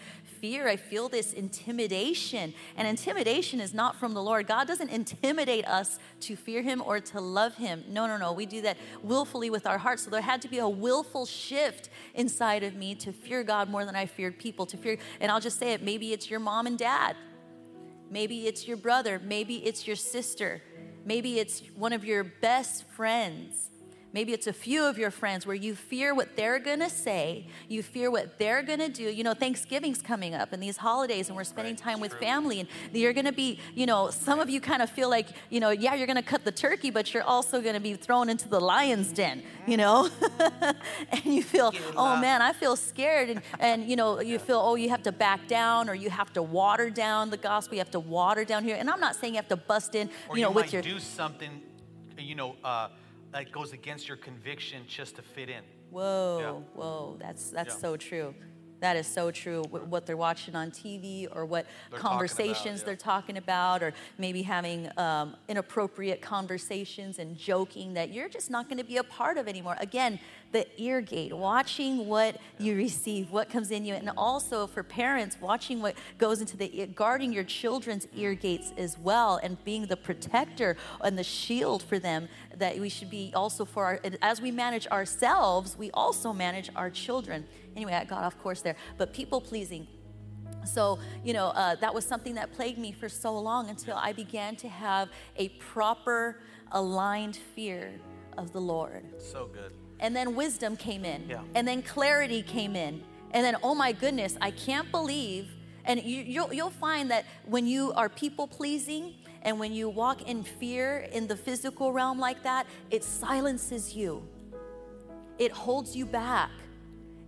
fear, 0.46 0.68
I 0.68 0.76
feel 0.76 1.08
this 1.08 1.32
intimidation. 1.32 2.54
And 2.76 2.86
intimidation 2.86 3.60
is 3.60 3.74
not 3.74 3.96
from 3.96 4.14
the 4.14 4.22
Lord. 4.22 4.46
God 4.46 4.68
doesn't 4.68 4.90
intimidate 4.90 5.66
us 5.66 5.98
to 6.20 6.36
fear 6.36 6.62
Him 6.62 6.80
or 6.86 7.00
to 7.00 7.20
love 7.20 7.56
Him. 7.56 7.82
No, 7.88 8.06
no, 8.06 8.16
no. 8.16 8.32
We 8.32 8.46
do 8.46 8.62
that 8.62 8.76
willfully 9.02 9.50
with 9.50 9.66
our 9.66 9.76
hearts. 9.76 10.04
So 10.04 10.10
there 10.10 10.20
had 10.20 10.40
to 10.42 10.48
be 10.48 10.58
a 10.58 10.68
willful 10.68 11.26
shift 11.26 11.90
inside 12.14 12.62
of 12.62 12.76
me 12.76 12.94
to 12.94 13.12
fear 13.12 13.42
God 13.42 13.68
more 13.68 13.84
than 13.84 13.96
I 13.96 14.06
feared 14.06 14.38
people. 14.38 14.66
To 14.66 14.76
fear, 14.76 14.98
and 15.20 15.32
I'll 15.32 15.40
just 15.40 15.58
say 15.58 15.72
it 15.72 15.82
maybe 15.82 16.12
it's 16.12 16.30
your 16.30 16.38
mom 16.38 16.68
and 16.68 16.78
dad. 16.78 17.16
Maybe 18.08 18.46
it's 18.46 18.68
your 18.68 18.76
brother. 18.76 19.20
Maybe 19.24 19.56
it's 19.66 19.84
your 19.84 19.96
sister. 19.96 20.62
Maybe 21.04 21.40
it's 21.40 21.60
one 21.74 21.92
of 21.92 22.04
your 22.04 22.22
best 22.22 22.84
friends. 22.90 23.70
Maybe 24.16 24.32
it's 24.32 24.46
a 24.46 24.52
few 24.54 24.82
of 24.82 24.96
your 24.96 25.10
friends 25.10 25.46
where 25.46 25.54
you 25.54 25.74
fear 25.74 26.14
what 26.14 26.36
they're 26.36 26.58
gonna 26.58 26.88
say, 26.88 27.46
you 27.68 27.82
fear 27.82 28.10
what 28.10 28.38
they're 28.38 28.62
gonna 28.62 28.88
do. 28.88 29.02
You 29.02 29.22
know, 29.22 29.34
Thanksgiving's 29.34 30.00
coming 30.00 30.34
up 30.34 30.54
and 30.54 30.62
these 30.62 30.78
holidays, 30.78 31.28
and 31.28 31.36
we're 31.36 31.44
spending 31.44 31.74
Right, 31.74 31.82
time 31.88 32.00
with 32.00 32.12
true. 32.12 32.20
family, 32.20 32.60
and 32.60 32.68
you're 32.94 33.12
gonna 33.12 33.30
be, 33.30 33.60
you 33.74 33.84
know, 33.84 34.08
some 34.08 34.40
of 34.40 34.48
you 34.48 34.58
kind 34.58 34.80
of 34.80 34.88
feel 34.88 35.10
like, 35.10 35.26
you 35.50 35.60
know, 35.60 35.68
yeah, 35.68 35.92
you're 35.94 36.06
gonna 36.06 36.22
cut 36.22 36.46
the 36.46 36.50
turkey, 36.50 36.90
but 36.90 37.12
you're 37.12 37.24
also 37.24 37.60
gonna 37.60 37.78
be 37.78 37.92
thrown 37.92 38.30
into 38.30 38.48
the 38.48 38.58
lion's 38.58 39.12
den, 39.12 39.42
you 39.66 39.76
know? 39.76 40.08
and 41.10 41.24
you 41.26 41.42
feel, 41.42 41.74
oh 41.94 42.16
man, 42.18 42.40
I 42.40 42.54
feel 42.54 42.74
scared. 42.74 43.28
And, 43.28 43.42
and, 43.60 43.86
you 43.86 43.96
know, 43.96 44.20
you 44.20 44.38
feel, 44.38 44.60
oh, 44.64 44.76
you 44.76 44.88
have 44.88 45.02
to 45.02 45.12
back 45.12 45.46
down 45.46 45.90
or 45.90 45.94
you 45.94 46.08
have 46.08 46.32
to 46.32 46.42
water 46.42 46.88
down 46.88 47.28
the 47.28 47.36
gospel, 47.36 47.74
you 47.74 47.80
have 47.80 47.90
to 47.90 48.00
water 48.00 48.46
down 48.46 48.64
here. 48.64 48.76
And 48.76 48.88
I'm 48.88 49.00
not 49.00 49.14
saying 49.14 49.34
you 49.34 49.38
have 49.44 49.48
to 49.48 49.56
bust 49.58 49.94
in, 49.94 50.08
Or 50.30 50.38
you 50.38 50.42
know, 50.44 50.48
you 50.48 50.54
with 50.54 50.72
your. 50.72 50.80
do 50.80 50.98
something, 51.00 51.60
you 52.16 52.34
know, 52.34 52.56
uh, 52.64 52.88
that 53.32 53.52
goes 53.52 53.72
against 53.72 54.08
your 54.08 54.16
conviction 54.16 54.82
just 54.88 55.16
to 55.16 55.22
fit 55.22 55.48
in. 55.48 55.62
Whoa, 55.90 56.64
whoa, 56.74 57.16
that's 57.20 57.50
that's 57.50 57.74
Yeah. 57.74 57.80
so 57.80 57.96
true. 57.96 58.34
That 58.80 58.96
is 58.96 59.06
so 59.06 59.30
true. 59.30 59.62
What 59.70 60.04
they're 60.04 60.18
watching 60.18 60.54
on 60.54 60.70
TV 60.70 61.26
or 61.34 61.46
what 61.46 61.64
They're 61.64 61.98
talking 61.98 62.00
about, 62.00 62.10
conversations 62.10 62.80
yeah. 62.80 62.86
they're 62.86 62.96
talking 62.96 63.38
about, 63.38 63.82
or 63.82 63.94
maybe 64.18 64.42
having 64.42 64.90
um, 64.98 65.34
inappropriate 65.48 66.20
conversations 66.20 67.18
and 67.18 67.38
joking 67.38 67.94
that 67.94 68.12
you're 68.12 68.28
just 68.28 68.50
not 68.50 68.68
going 68.68 68.76
to 68.76 68.84
be 68.84 68.98
a 68.98 69.02
part 69.02 69.38
of 69.38 69.48
anymore. 69.48 69.76
Again, 69.80 70.20
the 70.52 70.66
ear 70.80 71.00
gate, 71.00 71.36
watching 71.36 72.06
what 72.06 72.38
you 72.58 72.76
receive, 72.76 73.30
what 73.30 73.50
comes 73.50 73.70
in 73.70 73.84
you, 73.84 73.94
and 73.94 74.10
also 74.16 74.66
for 74.66 74.82
parents, 74.82 75.36
watching 75.40 75.82
what 75.82 75.94
goes 76.18 76.40
into 76.40 76.56
the 76.56 76.78
ear, 76.78 76.86
guarding 76.86 77.32
your 77.32 77.44
children's 77.44 78.06
ear 78.14 78.34
gates 78.34 78.72
as 78.76 78.98
well, 78.98 79.38
and 79.42 79.62
being 79.64 79.86
the 79.86 79.96
protector 79.96 80.76
and 81.02 81.18
the 81.18 81.24
shield 81.24 81.82
for 81.82 81.98
them. 81.98 82.28
That 82.56 82.78
we 82.78 82.88
should 82.88 83.10
be 83.10 83.32
also 83.34 83.64
for 83.64 83.84
our, 83.84 84.00
as 84.22 84.40
we 84.40 84.50
manage 84.50 84.86
ourselves, 84.88 85.76
we 85.76 85.90
also 85.92 86.32
manage 86.32 86.70
our 86.74 86.90
children. 86.90 87.46
Anyway, 87.74 87.92
I 87.92 88.04
got 88.04 88.24
off 88.24 88.38
course 88.42 88.62
there, 88.62 88.76
but 88.96 89.12
people 89.12 89.40
pleasing. 89.40 89.86
So, 90.64 90.98
you 91.22 91.32
know, 91.32 91.48
uh, 91.48 91.76
that 91.76 91.94
was 91.94 92.04
something 92.04 92.34
that 92.34 92.52
plagued 92.52 92.78
me 92.78 92.92
for 92.92 93.08
so 93.08 93.38
long 93.38 93.70
until 93.70 93.96
I 93.96 94.12
began 94.12 94.56
to 94.56 94.68
have 94.68 95.10
a 95.36 95.50
proper, 95.50 96.40
aligned 96.72 97.36
fear 97.36 97.92
of 98.36 98.52
the 98.52 98.60
Lord. 98.60 99.04
So 99.20 99.46
good. 99.46 99.72
And 100.00 100.14
then 100.14 100.34
wisdom 100.34 100.76
came 100.76 101.04
in. 101.04 101.28
Yeah. 101.28 101.40
And 101.54 101.66
then 101.66 101.82
clarity 101.82 102.42
came 102.42 102.76
in. 102.76 103.02
And 103.32 103.44
then, 103.44 103.56
oh 103.62 103.74
my 103.74 103.92
goodness, 103.92 104.36
I 104.40 104.50
can't 104.50 104.90
believe. 104.90 105.48
And 105.84 106.02
you, 106.02 106.22
you'll, 106.22 106.52
you'll 106.52 106.70
find 106.70 107.10
that 107.10 107.24
when 107.44 107.66
you 107.66 107.92
are 107.92 108.08
people 108.08 108.46
pleasing 108.46 109.14
and 109.42 109.58
when 109.60 109.72
you 109.72 109.88
walk 109.88 110.28
in 110.28 110.42
fear 110.42 111.08
in 111.12 111.26
the 111.26 111.36
physical 111.36 111.92
realm 111.92 112.18
like 112.18 112.42
that, 112.42 112.66
it 112.90 113.04
silences 113.04 113.94
you, 113.94 114.26
it 115.38 115.52
holds 115.52 115.94
you 115.94 116.06
back. 116.06 116.50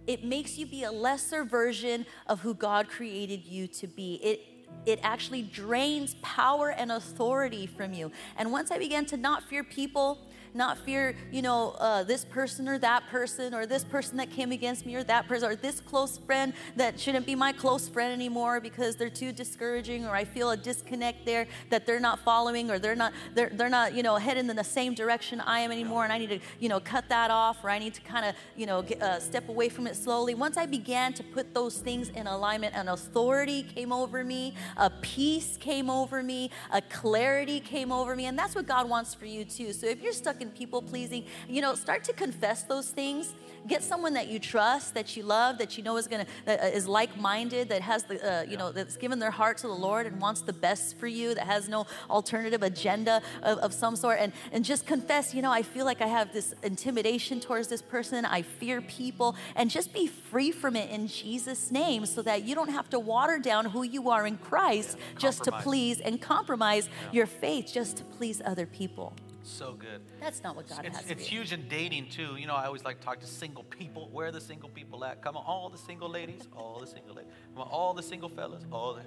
It 0.07 0.25
makes 0.25 0.57
you 0.57 0.67
be 0.67 0.85
a 0.85 0.91
lesser 0.91 1.45
version 1.45 2.07
of 2.27 2.41
who 2.41 2.55
God 2.55 2.89
created 2.89 3.45
you 3.45 3.67
to 3.69 3.87
be. 3.87 4.15
It 4.23 4.41
it 4.87 5.01
actually 5.03 5.43
drains 5.43 6.17
power 6.23 6.71
and 6.71 6.93
authority 6.93 7.67
from 7.67 7.93
you. 7.93 8.11
And 8.37 8.51
once 8.53 8.71
I 8.71 8.79
began 8.79 9.05
to 9.07 9.17
not 9.17 9.43
fear 9.43 9.65
people, 9.65 10.28
not 10.55 10.79
fear, 10.79 11.15
you 11.31 11.43
know, 11.43 11.71
uh, 11.79 12.03
this 12.05 12.25
person 12.25 12.69
or 12.69 12.79
that 12.79 13.07
person, 13.09 13.55
or 13.55 13.67
this 13.67 13.85
person 13.85 14.17
that 14.17 14.31
came 14.31 14.53
against 14.53 14.87
me, 14.87 14.95
or 14.95 15.05
that 15.05 15.29
person, 15.29 15.51
or 15.51 15.57
this 15.57 15.81
close 15.81 16.19
friend 16.19 16.53
that 16.77 16.99
shouldn't 16.99 17.27
be 17.27 17.35
my 17.35 17.53
close 17.53 17.89
friend 17.89 18.13
anymore 18.13 18.61
because 18.61 18.97
they're 18.97 19.11
too 19.11 19.33
discouraging, 19.33 20.07
or 20.07 20.15
I 20.15 20.25
feel 20.25 20.51
a 20.51 20.57
disconnect 20.57 21.27
there 21.27 21.47
that 21.71 21.87
they're 21.87 22.01
not 22.01 22.21
following, 22.21 22.71
or 22.71 22.79
they're 22.79 22.97
not, 22.97 23.13
they're, 23.35 23.51
they're 23.51 23.69
not, 23.69 23.95
you 23.95 24.03
know, 24.03 24.17
heading 24.17 24.49
in 24.49 24.57
the 24.57 24.65
same 24.65 24.95
direction 24.95 25.41
I 25.41 25.61
am 25.61 25.71
anymore, 25.71 26.05
and 26.05 26.13
I 26.13 26.19
need 26.19 26.31
to, 26.31 26.41
you 26.59 26.69
know, 26.69 26.81
cut 26.81 27.09
that 27.09 27.31
off, 27.31 27.65
or 27.65 27.71
I 27.71 27.79
need 27.79 27.95
to 27.95 28.01
kind 28.03 28.27
of, 28.27 28.35
you 28.57 28.67
know, 28.67 28.83
get, 28.83 29.03
uh, 29.03 29.21
step 29.21 29.49
away 29.49 29.69
from 29.69 29.87
it 29.87 29.97
slowly. 29.97 30.35
Once 30.35 30.57
I 30.57 30.67
began 30.67 31.13
to 31.15 31.23
put 31.23 31.55
those 31.55 31.79
things 31.79 32.09
in 32.11 32.27
alignment, 32.27 32.75
an 32.75 32.89
authority 32.89 33.63
came 33.63 33.93
over 33.93 34.25
me, 34.25 34.55
a 34.77 34.91
peace 34.91 35.57
came 35.59 35.91
over 35.91 36.23
me, 36.23 36.51
a 36.71 36.81
clarity 36.83 37.61
came 37.61 37.93
over 37.93 38.17
me, 38.17 38.27
and 38.27 38.39
that's 38.39 38.55
what 38.55 38.67
God 38.67 38.89
wants 38.89 39.15
for 39.15 39.27
you 39.27 39.45
too. 39.45 39.73
So 39.73 39.87
if 39.87 40.03
you're 40.03 40.13
stuck 40.13 40.38
in 40.41 40.51
people 40.51 40.83
pleasing, 40.83 41.25
you 41.49 41.61
know, 41.61 41.75
start 41.75 42.05
to 42.05 42.13
confess 42.13 42.63
those 42.63 42.89
things. 42.89 43.35
Get 43.67 43.83
someone 43.83 44.15
that 44.15 44.29
you 44.29 44.39
trust, 44.39 44.95
that 44.95 45.17
you 45.17 45.25
love, 45.25 45.59
that 45.59 45.77
you 45.77 45.83
know 45.83 45.97
is 45.97 46.07
gonna 46.07 46.27
that 46.45 46.63
uh, 46.63 46.67
is 46.67 46.87
like-minded, 46.87 47.69
that 47.69 47.83
has 47.83 48.05
the 48.05 48.17
uh, 48.25 48.43
you 48.43 48.57
know 48.57 48.71
that's 48.71 48.97
given 48.97 49.19
their 49.19 49.33
heart 49.33 49.59
to 49.59 49.67
the 49.67 49.75
Lord 49.75 50.07
and 50.07 50.21
wants 50.21 50.43
the 50.43 50.53
best 50.53 50.97
for 50.97 51.09
you, 51.09 51.35
that 51.35 51.45
has 51.45 51.69
no 51.69 51.87
alternative 52.09 52.63
agenda 52.63 53.21
of, 53.43 53.59
of 53.59 53.75
some 53.75 53.97
sort, 53.97 54.19
and 54.21 54.33
and 54.53 54.65
just 54.65 54.87
confess. 54.87 55.35
You 55.35 55.43
know, 55.43 55.51
I 55.51 55.63
feel 55.63 55.85
like 55.85 56.01
I 56.01 56.07
have 56.07 56.33
this 56.33 56.55
intimidation 56.63 57.41
towards 57.41 57.67
this 57.69 57.83
person. 57.83 58.25
I 58.25 58.43
fear 58.43 58.81
people, 58.81 59.35
and 59.57 59.69
just 59.69 59.93
be 59.93 60.07
free 60.07 60.53
from 60.53 60.77
it 60.77 60.89
in 60.91 61.09
Jesus' 61.09 61.73
name, 61.73 62.07
so 62.07 62.23
that 62.23 62.45
you 62.45 62.55
don't 62.55 62.71
have 62.71 62.89
to 62.91 62.99
water 62.99 63.39
down 63.39 63.67
who 63.67 63.83
you 63.83 64.09
are 64.09 64.25
in 64.27 64.39
Christ 64.39 64.97
just 65.19 65.45
to 65.45 65.53
please 65.53 66.01
and 66.01 66.23
compromise 66.23 66.89
your 67.13 67.27
faith 67.27 67.71
just 67.73 67.97
to 67.99 68.05
please 68.05 68.41
other 68.45 68.67
people. 68.67 69.13
So 69.49 69.73
good. 69.73 70.03
That's 70.21 70.43
not 70.43 70.57
what 70.57 70.69
God 70.69 70.85
It's, 70.85 70.99
has. 70.99 71.11
it's 71.11 71.27
huge 71.27 71.53
in 71.53 71.69
dating 71.69 72.11
too. 72.11 72.37
You 72.37 72.47
know, 72.47 72.55
I 72.55 72.67
always 72.67 72.85
like 72.85 73.01
to 73.01 73.05
talk 73.07 73.21
to 73.21 73.27
single 73.27 73.65
people. 73.65 74.09
Where 74.13 74.27
are 74.29 74.31
the 74.31 74.41
single 74.41 74.69
people 74.69 75.05
at? 75.05 75.23
Come 75.23 75.37
on, 75.37 75.45
all 75.47 75.71
the 75.71 75.79
single 75.79 76.09
ladies, 76.11 76.43
all 76.55 76.79
the 76.81 76.87
single 76.87 77.15
ladies, 77.15 77.33
Come 77.55 77.63
on, 77.63 77.69
all 77.69 77.95
the 77.95 78.03
single 78.03 78.29
fellas, 78.29 78.63
all 78.71 78.95
the 78.95 79.03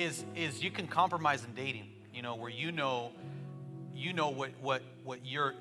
is 0.00 0.24
is 0.36 0.62
you 0.62 0.70
can 0.70 0.86
compromise 0.86 1.44
in 1.44 1.52
dating. 1.54 1.88
You 2.14 2.22
know, 2.22 2.36
where 2.36 2.50
you 2.50 2.70
know, 2.72 3.10
you 3.94 4.12
know 4.12 4.28
what 4.30 4.50
what 4.60 4.82
what 5.04 5.26
you're 5.26 5.54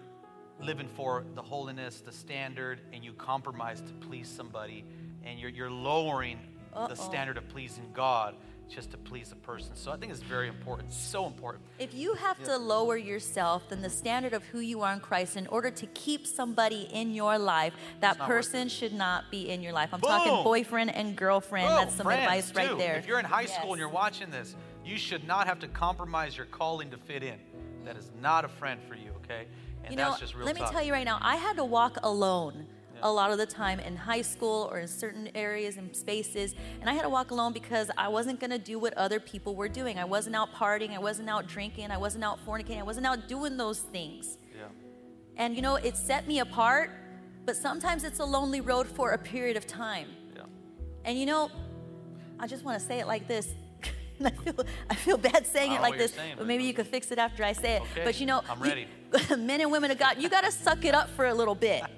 living 0.62 0.88
for, 0.96 1.26
the 1.34 1.42
holiness, 1.42 2.02
the 2.02 2.12
standard, 2.12 2.80
and 2.94 3.04
you 3.04 3.14
compromise 3.14 3.82
to 3.82 3.94
please 4.08 4.30
somebody, 4.30 4.86
and 5.24 5.40
you're 5.40 5.50
you're 5.50 5.72
lowering 5.72 6.40
Uh-oh. 6.74 6.88
the 6.88 6.96
standard 6.96 7.38
of 7.38 7.50
pleasing 7.50 7.90
God 7.94 8.36
just 8.72 8.92
to 8.92 8.98
please 8.98 9.32
a 9.32 9.36
person. 9.36 9.76
So 9.76 9.92
I 9.92 9.98
think 9.98 10.12
it's 10.12 10.22
very 10.22 10.48
important, 10.48 10.92
so 10.94 11.28
important. 11.28 11.64
If 11.78 11.94
you 11.94 12.14
have 12.16 12.42
to 12.44 12.58
lower 12.58 12.96
yourself 12.98 13.68
than 13.70 13.82
the 13.82 13.90
standard 13.90 14.34
of 14.34 14.44
who 14.46 14.60
you 14.60 14.82
are 14.82 14.94
in 14.94 15.00
Christ 15.00 15.36
in 15.36 15.46
order 15.48 15.70
to 15.70 15.86
keep 15.88 16.26
somebody 16.26 16.88
in 16.92 17.14
your 17.14 17.38
life, 17.38 17.74
that 18.00 18.18
person 18.18 18.70
should 18.70 18.94
not 18.94 19.30
be 19.30 19.50
in 19.50 19.62
your 19.62 19.74
life. 19.74 19.90
I'm 19.92 20.00
Boom. 20.00 20.10
talking 20.10 20.44
boyfriend 20.44 20.96
and 20.96 21.16
girlfriend. 21.16 21.68
Oh, 21.70 21.76
That's 21.76 21.96
some 21.96 22.06
friends, 22.06 22.24
advice 22.24 22.56
right 22.56 22.70
too. 22.70 22.78
there. 22.78 22.96
If 22.96 23.08
you're 23.08 23.20
in 23.20 23.26
high 23.26 23.46
school 23.46 23.74
and 23.74 23.80
you're 23.80 23.90
watching 23.90 24.32
this, 24.32 24.56
you 24.86 24.98
should 24.98 25.28
not 25.28 25.48
have 25.48 25.60
to 25.60 25.68
compromise 25.68 26.38
your 26.38 26.46
calling 26.48 26.90
to 26.92 26.98
fit 26.98 27.24
in. 27.24 27.40
That 27.84 27.98
is 27.98 28.10
not 28.22 28.46
a 28.46 28.48
friend 28.48 28.80
for 28.88 28.96
you, 28.96 29.12
okay? 29.24 29.48
And 29.84 29.92
you 29.92 29.98
know, 29.98 30.10
that's 30.10 30.22
just 30.22 30.36
real 30.36 30.46
let 30.46 30.56
me 30.56 30.62
tough. 30.62 30.72
tell 30.72 30.84
you 30.84 30.94
right 30.94 31.06
now, 31.06 31.18
I 31.22 31.36
had 31.36 31.58
to 31.58 31.66
walk 31.66 31.98
alone 32.04 32.68
a 33.02 33.12
lot 33.12 33.32
of 33.32 33.38
the 33.38 33.46
time 33.46 33.80
in 33.80 33.96
high 33.96 34.22
school 34.22 34.70
or 34.72 34.80
in 34.80 34.88
certain 34.88 35.30
areas 35.36 35.78
and 35.78 35.96
spaces. 35.96 36.56
And 36.80 36.90
I 36.90 36.94
had 36.94 37.04
to 37.04 37.10
walk 37.10 37.32
alone 37.32 37.54
because 37.54 37.90
I 37.98 38.08
wasn't 38.08 38.40
going 38.40 38.52
to 38.52 38.60
do 38.60 38.80
what 38.80 38.94
other 38.96 39.20
people 39.20 39.56
were 39.56 39.70
doing. 39.70 39.98
I 40.00 40.06
wasn't 40.06 40.36
out 40.36 40.54
partying, 40.54 40.94
I 40.94 41.00
wasn't 41.00 41.30
out 41.30 41.48
drinking, 41.48 41.92
I 41.92 41.98
wasn't 41.98 42.24
out 42.24 42.40
fornicating, 42.46 42.80
I 42.80 42.84
wasn't 42.84 43.06
out 43.06 43.28
doing 43.28 43.58
those 43.58 43.80
things. 43.80 44.38
Yeah. 44.56 44.66
And 45.38 45.56
you 45.56 45.62
know, 45.62 45.76
it 45.76 45.98
set 45.98 46.28
me 46.28 46.40
apart, 46.40 46.92
but 47.46 47.56
sometimes 47.56 48.04
it's 48.04 48.20
a 48.20 48.26
lonely 48.26 48.62
road 48.62 48.88
for 48.88 49.12
a 49.12 49.18
period 49.18 49.58
of 49.58 49.68
time. 49.68 50.08
Yeah. 50.36 50.44
And 51.06 51.18
you 51.20 51.26
know, 51.26 51.52
I 52.40 52.48
just 52.48 52.64
want 52.64 52.80
to 52.80 52.86
say 52.86 53.00
it 53.00 53.08
like 53.08 53.28
this. 53.28 53.54
I 54.26 54.30
feel 54.30 54.66
I 54.90 54.96
feel 54.96 55.18
bad 55.18 55.48
saying 55.48 55.72
it 55.72 55.82
like 55.82 55.98
this, 55.98 56.14
saying, 56.14 56.36
but 56.38 56.46
maybe 56.46 56.64
you 56.64 56.74
could 56.74 56.88
fix 56.88 57.12
it 57.12 57.18
after 57.18 57.44
I 57.44 57.54
say 57.54 57.78
it. 57.78 57.82
Okay, 57.82 58.04
But 58.04 58.20
you 58.20 58.28
know, 58.28 58.42
I'm 58.50 58.60
ready. 58.60 58.88
men 59.38 59.62
and 59.62 59.72
women 59.72 59.92
of 59.92 59.98
God, 59.98 60.22
you 60.22 60.30
got 60.30 60.44
to 60.44 60.52
suck 60.52 60.86
it 60.86 60.94
up 60.94 61.10
for 61.10 61.26
a 61.26 61.34
little 61.34 61.56
bit. 61.56 61.84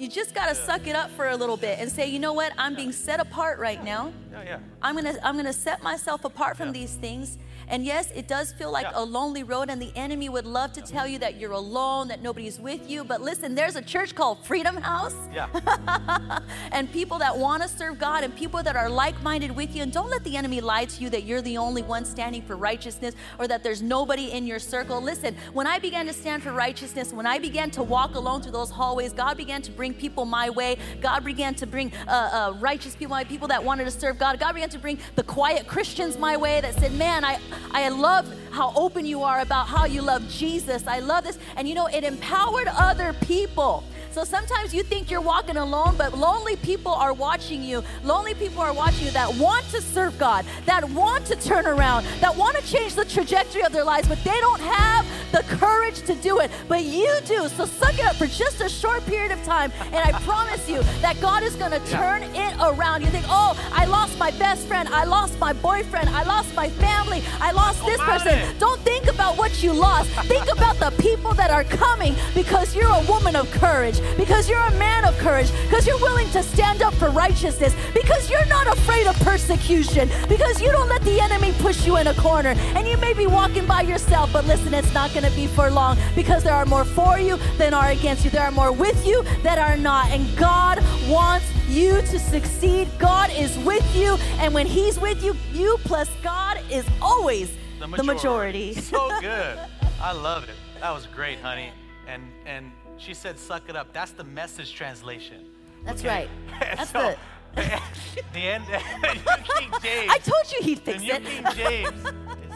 You 0.00 0.08
just 0.08 0.34
got 0.34 0.48
to 0.48 0.54
suck 0.54 0.86
it 0.86 0.96
up 0.96 1.10
for 1.10 1.28
a 1.28 1.36
little 1.36 1.58
bit 1.58 1.78
and 1.78 1.92
say, 1.92 2.08
you 2.08 2.18
know 2.18 2.32
what? 2.32 2.54
I'm 2.56 2.74
being 2.74 2.90
set 2.90 3.20
apart 3.20 3.58
right 3.58 3.84
now. 3.84 4.10
Yeah, 4.32 4.42
yeah. 4.42 4.58
I'm 4.80 4.94
gonna 4.96 5.18
I'm 5.22 5.36
gonna 5.36 5.52
set 5.52 5.82
myself 5.82 6.24
apart 6.24 6.56
from 6.56 6.68
Yeah. 6.68 6.72
these 6.80 6.94
things. 6.94 7.36
And 7.70 7.84
yes, 7.84 8.10
it 8.14 8.26
does 8.28 8.52
feel 8.52 8.70
like 8.70 8.84
Yeah. 8.84 9.02
a 9.02 9.04
lonely 9.04 9.44
road, 9.44 9.70
and 9.70 9.80
the 9.80 9.92
enemy 9.96 10.28
would 10.28 10.44
love 10.44 10.72
to 10.74 10.82
tell 10.82 11.06
you 11.06 11.18
that 11.20 11.36
you're 11.38 11.52
alone, 11.52 12.08
that 12.08 12.20
nobody's 12.20 12.58
with 12.60 12.90
you. 12.90 13.04
But 13.04 13.22
listen, 13.22 13.54
there's 13.54 13.76
a 13.76 13.82
church 13.82 14.14
called 14.14 14.44
Freedom 14.44 14.76
House 14.76 15.14
Yeah. 15.32 15.46
and 16.72 16.90
people 16.92 17.18
that 17.18 17.36
want 17.38 17.62
to 17.62 17.68
serve 17.68 17.98
God 17.98 18.24
and 18.24 18.34
people 18.34 18.62
that 18.62 18.76
are 18.76 18.90
like 18.90 19.20
minded 19.22 19.52
with 19.54 19.74
you. 19.74 19.82
And 19.82 19.92
don't 19.92 20.10
let 20.10 20.24
the 20.24 20.36
enemy 20.36 20.60
lie 20.60 20.84
to 20.84 21.02
you 21.02 21.08
that 21.10 21.22
you're 21.24 21.42
the 21.42 21.58
only 21.58 21.82
one 21.82 22.04
standing 22.04 22.42
for 22.42 22.56
righteousness 22.56 23.14
or 23.38 23.46
that 23.48 23.62
there's 23.62 23.82
nobody 23.82 24.32
in 24.32 24.46
your 24.46 24.58
circle. 24.58 25.00
Listen, 25.00 25.36
when 25.52 25.66
I 25.66 25.78
began 25.78 26.06
to 26.06 26.12
stand 26.12 26.42
for 26.42 26.52
righteousness, 26.52 27.12
when 27.12 27.26
I 27.26 27.38
began 27.38 27.70
to 27.72 27.82
walk 27.82 28.14
alone 28.16 28.42
through 28.42 28.52
those 28.52 28.70
hallways, 28.70 29.12
God 29.12 29.36
began 29.36 29.62
to 29.62 29.70
bring 29.70 29.94
people 29.94 30.24
my 30.24 30.50
way. 30.50 30.76
God 31.00 31.24
began 31.24 31.54
to 31.56 31.66
bring 31.66 31.92
uh, 32.08 32.10
uh, 32.10 32.56
righteous 32.58 32.96
people, 32.96 33.10
my 33.14 33.24
people 33.24 33.46
that 33.48 33.62
wanted 33.62 33.84
to 33.84 33.90
serve 33.92 34.18
God. 34.18 34.40
God 34.40 34.54
began 34.54 34.70
to 34.70 34.78
bring 34.78 34.98
the 35.14 35.22
quiet 35.22 35.66
Christians 35.68 36.18
my 36.18 36.36
way 36.36 36.60
that 36.60 36.74
said, 36.74 36.92
Man, 36.94 37.24
I, 37.24 37.38
I 37.70 37.88
love 37.88 38.32
how 38.50 38.72
open 38.74 39.06
you 39.06 39.22
are 39.22 39.40
about 39.40 39.68
how 39.68 39.84
you 39.84 40.02
love 40.02 40.28
Jesus. 40.28 40.86
I 40.86 41.00
love 41.00 41.24
this. 41.24 41.38
And 41.56 41.68
you 41.68 41.74
know, 41.74 41.86
it 41.86 42.04
empowered 42.04 42.68
other 42.68 43.12
people. 43.12 43.84
So 44.12 44.24
sometimes 44.24 44.74
you 44.74 44.82
think 44.82 45.08
you're 45.08 45.20
walking 45.20 45.56
alone, 45.56 45.94
but 45.96 46.18
lonely 46.18 46.56
people 46.56 46.92
are 46.92 47.12
watching 47.12 47.62
you. 47.62 47.84
Lonely 48.02 48.34
people 48.34 48.60
are 48.60 48.72
watching 48.72 49.06
you 49.06 49.12
that 49.12 49.32
want 49.36 49.64
to 49.66 49.80
serve 49.80 50.18
God, 50.18 50.44
that 50.66 50.82
want 50.90 51.26
to 51.26 51.36
turn 51.36 51.64
around, 51.64 52.04
that 52.20 52.36
want 52.36 52.56
to 52.56 52.66
change 52.66 52.94
the 52.94 53.04
trajectory 53.04 53.62
of 53.62 53.72
their 53.72 53.84
lives, 53.84 54.08
but 54.08 54.18
they 54.24 54.40
don't 54.40 54.60
have 54.60 55.06
the 55.32 55.42
courage 55.56 56.02
to 56.02 56.14
do 56.16 56.40
it, 56.40 56.50
but 56.68 56.84
you 56.84 57.10
do. 57.26 57.48
So 57.48 57.64
suck 57.64 57.98
it 57.98 58.04
up 58.04 58.16
for 58.16 58.26
just 58.26 58.60
a 58.60 58.68
short 58.68 59.04
period 59.06 59.32
of 59.32 59.42
time, 59.44 59.72
and 59.86 59.96
I 59.96 60.12
promise 60.20 60.68
you 60.68 60.82
that 61.00 61.20
God 61.20 61.42
is 61.42 61.54
going 61.56 61.72
to 61.72 61.80
turn 61.90 62.22
it 62.22 62.54
around. 62.60 63.02
You 63.02 63.08
think, 63.08 63.26
oh, 63.28 63.56
I 63.72 63.84
lost 63.86 64.18
my 64.18 64.30
best 64.32 64.66
friend, 64.66 64.88
I 64.88 65.04
lost 65.04 65.38
my 65.38 65.52
boyfriend, 65.52 66.08
I 66.10 66.22
lost 66.24 66.54
my 66.54 66.68
family, 66.68 67.22
I 67.40 67.52
lost 67.52 67.84
this 67.84 68.00
person. 68.00 68.38
Don't 68.58 68.80
think 68.80 69.06
about 69.06 69.36
what 69.36 69.62
you 69.62 69.72
lost. 69.72 70.10
Think 70.26 70.50
about 70.52 70.76
the 70.76 70.90
people 71.02 71.34
that 71.34 71.50
are 71.50 71.64
coming 71.64 72.14
because 72.34 72.74
you're 72.74 72.92
a 72.92 73.04
woman 73.08 73.36
of 73.36 73.50
courage, 73.52 74.00
because 74.16 74.48
you're 74.48 74.60
a 74.60 74.78
man 74.78 75.04
of 75.04 75.16
courage, 75.18 75.50
because 75.64 75.86
you're 75.86 76.00
willing 76.00 76.28
to 76.30 76.42
stand 76.42 76.82
up 76.82 76.94
for 76.94 77.10
righteousness, 77.10 77.74
because 77.94 78.30
you're 78.30 78.46
not 78.46 78.66
afraid 78.66 79.06
of 79.06 79.18
persecution, 79.20 80.08
because 80.28 80.60
you 80.60 80.70
don't 80.72 80.88
let 80.88 81.02
the 81.02 81.20
enemy 81.20 81.52
push 81.58 81.86
you 81.86 81.96
in 81.96 82.06
a 82.06 82.14
corner. 82.14 82.54
And 82.76 82.86
you 82.86 82.96
may 82.98 83.12
be 83.14 83.26
walking 83.26 83.66
by 83.66 83.82
yourself, 83.82 84.32
but 84.32 84.46
listen, 84.46 84.74
it's 84.74 84.92
not 84.94 85.12
going 85.12 85.19
to 85.24 85.30
be 85.32 85.46
for 85.46 85.70
long 85.70 85.98
because 86.14 86.42
there 86.44 86.54
are 86.54 86.66
more 86.66 86.84
for 86.84 87.18
you 87.18 87.36
than 87.58 87.74
are 87.74 87.90
against 87.90 88.24
you. 88.24 88.30
There 88.30 88.42
are 88.42 88.50
more 88.50 88.72
with 88.72 89.06
you 89.06 89.22
that 89.42 89.58
are 89.58 89.76
not. 89.76 90.08
And 90.10 90.26
God 90.36 90.82
wants 91.08 91.46
you 91.68 92.00
to 92.02 92.18
succeed. 92.18 92.88
God 92.98 93.30
is 93.32 93.56
with 93.58 93.84
you. 93.96 94.16
And 94.38 94.54
when 94.54 94.66
He's 94.66 94.98
with 94.98 95.22
you, 95.22 95.36
you 95.52 95.76
plus 95.84 96.08
God 96.22 96.60
is 96.70 96.84
always 97.00 97.52
the 97.78 97.86
majority. 97.86 98.06
The 98.06 98.14
majority. 98.14 98.74
so 98.74 99.20
good. 99.20 99.58
I 100.02 100.12
love 100.12 100.44
it. 100.44 100.54
That 100.80 100.92
was 100.92 101.06
great, 101.06 101.40
honey. 101.40 101.70
And 102.06 102.22
and 102.46 102.72
she 102.96 103.14
said, 103.14 103.38
"Suck 103.38 103.68
it 103.68 103.76
up." 103.76 103.92
That's 103.92 104.12
the 104.12 104.24
message 104.24 104.74
translation. 104.74 105.46
That's 105.84 106.00
okay? 106.00 106.08
right. 106.08 106.28
That's 106.76 106.90
so, 106.90 107.14
the 107.54 107.80
the 108.32 108.40
end. 108.40 108.64
King 108.66 109.70
James. 109.82 110.10
I 110.10 110.18
told 110.18 110.52
you 110.52 110.58
he'd 110.62 110.80
fix 110.80 111.00
the 111.00 111.10
it. 111.10 111.22
New 111.22 111.28
King 111.28 111.46
James 111.54 112.04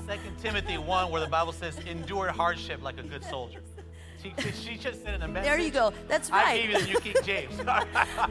Second 0.07 0.37
Timothy 0.39 0.79
one, 0.79 1.11
where 1.11 1.21
the 1.21 1.27
Bible 1.27 1.53
says, 1.53 1.79
"Endure 1.87 2.29
hardship 2.29 2.83
like 2.83 2.99
a 2.99 3.03
good 3.03 3.25
soldier." 3.25 3.61
She, 4.23 4.35
she 4.53 4.77
just 4.77 5.03
said 5.03 5.15
in 5.15 5.23
a 5.23 5.29
message. 5.29 5.45
There 5.45 5.59
you 5.59 5.71
go. 5.71 5.93
That's 6.09 6.31
right. 6.31 6.47
I 6.47 6.57
gave 6.57 6.71
you 6.71 6.79
the 6.79 6.87
New 6.87 7.01
King 7.01 7.15
James. 7.25 7.57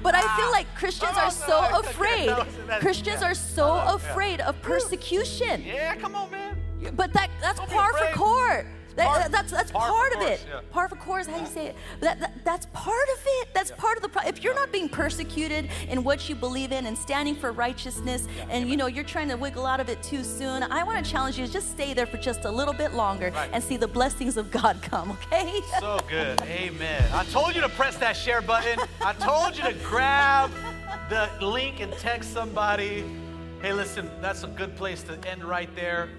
but 0.01 0.15
I 0.15 0.37
feel 0.37 0.51
like 0.51 0.65
Christians 0.75 1.13
oh, 1.15 1.21
are 1.21 1.31
so 1.31 1.69
no, 1.69 1.79
afraid. 1.81 2.25
No, 2.25 2.45
Christians 2.79 3.21
yeah. 3.21 3.31
are 3.31 3.35
so 3.35 3.71
uh, 3.73 3.93
afraid 3.93 4.39
yeah. 4.39 4.49
of 4.49 4.59
persecution. 4.63 5.63
Yeah, 5.63 5.95
come 5.95 6.15
on, 6.15 6.31
man. 6.31 6.57
But 6.95 7.13
that 7.13 7.29
that's 7.39 7.59
par 7.59 7.93
for 7.93 8.17
court. 8.17 8.65
That, 8.95 9.31
that's 9.31 9.51
that's 9.51 9.71
part, 9.71 9.91
part 9.91 10.13
of, 10.13 10.21
of 10.21 10.27
it. 10.27 10.45
Yeah. 10.47 10.61
Part 10.71 10.91
of 10.91 10.99
course, 10.99 11.27
how 11.27 11.35
do 11.35 11.41
you 11.41 11.47
say 11.47 11.67
it. 11.67 11.75
That, 11.99 12.19
that, 12.19 12.33
that's 12.43 12.65
part 12.73 13.07
of 13.13 13.19
it. 13.25 13.47
That's 13.53 13.71
yeah. 13.71 13.75
part 13.77 13.97
of 13.97 14.03
the. 14.03 14.09
Pro- 14.09 14.27
if 14.27 14.43
you're 14.43 14.53
not 14.53 14.71
being 14.71 14.89
persecuted 14.89 15.69
in 15.89 16.03
what 16.03 16.29
you 16.29 16.35
believe 16.35 16.71
in 16.71 16.85
and 16.85 16.97
standing 16.97 17.35
for 17.35 17.51
righteousness, 17.51 18.27
yeah. 18.37 18.45
and 18.49 18.69
you 18.69 18.77
know 18.77 18.87
you're 18.87 19.03
trying 19.03 19.29
to 19.29 19.35
wiggle 19.35 19.65
out 19.65 19.79
of 19.79 19.89
it 19.89 20.01
too 20.03 20.23
soon, 20.23 20.63
I 20.63 20.83
want 20.83 21.03
to 21.03 21.11
challenge 21.11 21.39
you 21.39 21.47
to 21.47 21.51
just 21.51 21.71
stay 21.71 21.93
there 21.93 22.05
for 22.05 22.17
just 22.17 22.45
a 22.45 22.51
little 22.51 22.73
bit 22.73 22.93
longer 22.93 23.31
right. 23.31 23.49
and 23.53 23.63
see 23.63 23.77
the 23.77 23.87
blessings 23.87 24.37
of 24.37 24.51
God 24.51 24.81
come. 24.81 25.17
Okay? 25.33 25.61
So 25.79 25.99
good. 26.09 26.41
Amen. 26.43 27.09
I 27.13 27.23
told 27.25 27.55
you 27.55 27.61
to 27.61 27.69
press 27.69 27.97
that 27.97 28.15
share 28.15 28.41
button. 28.41 28.79
I 29.01 29.13
told 29.13 29.57
you 29.57 29.63
to 29.63 29.73
grab 29.85 30.51
the 31.09 31.29
link 31.45 31.79
and 31.79 31.91
text 31.93 32.33
somebody. 32.33 33.03
Hey, 33.61 33.73
listen, 33.73 34.09
that's 34.21 34.43
a 34.43 34.47
good 34.47 34.75
place 34.75 35.03
to 35.03 35.17
end 35.27 35.43
right 35.43 35.73
there 35.75 36.09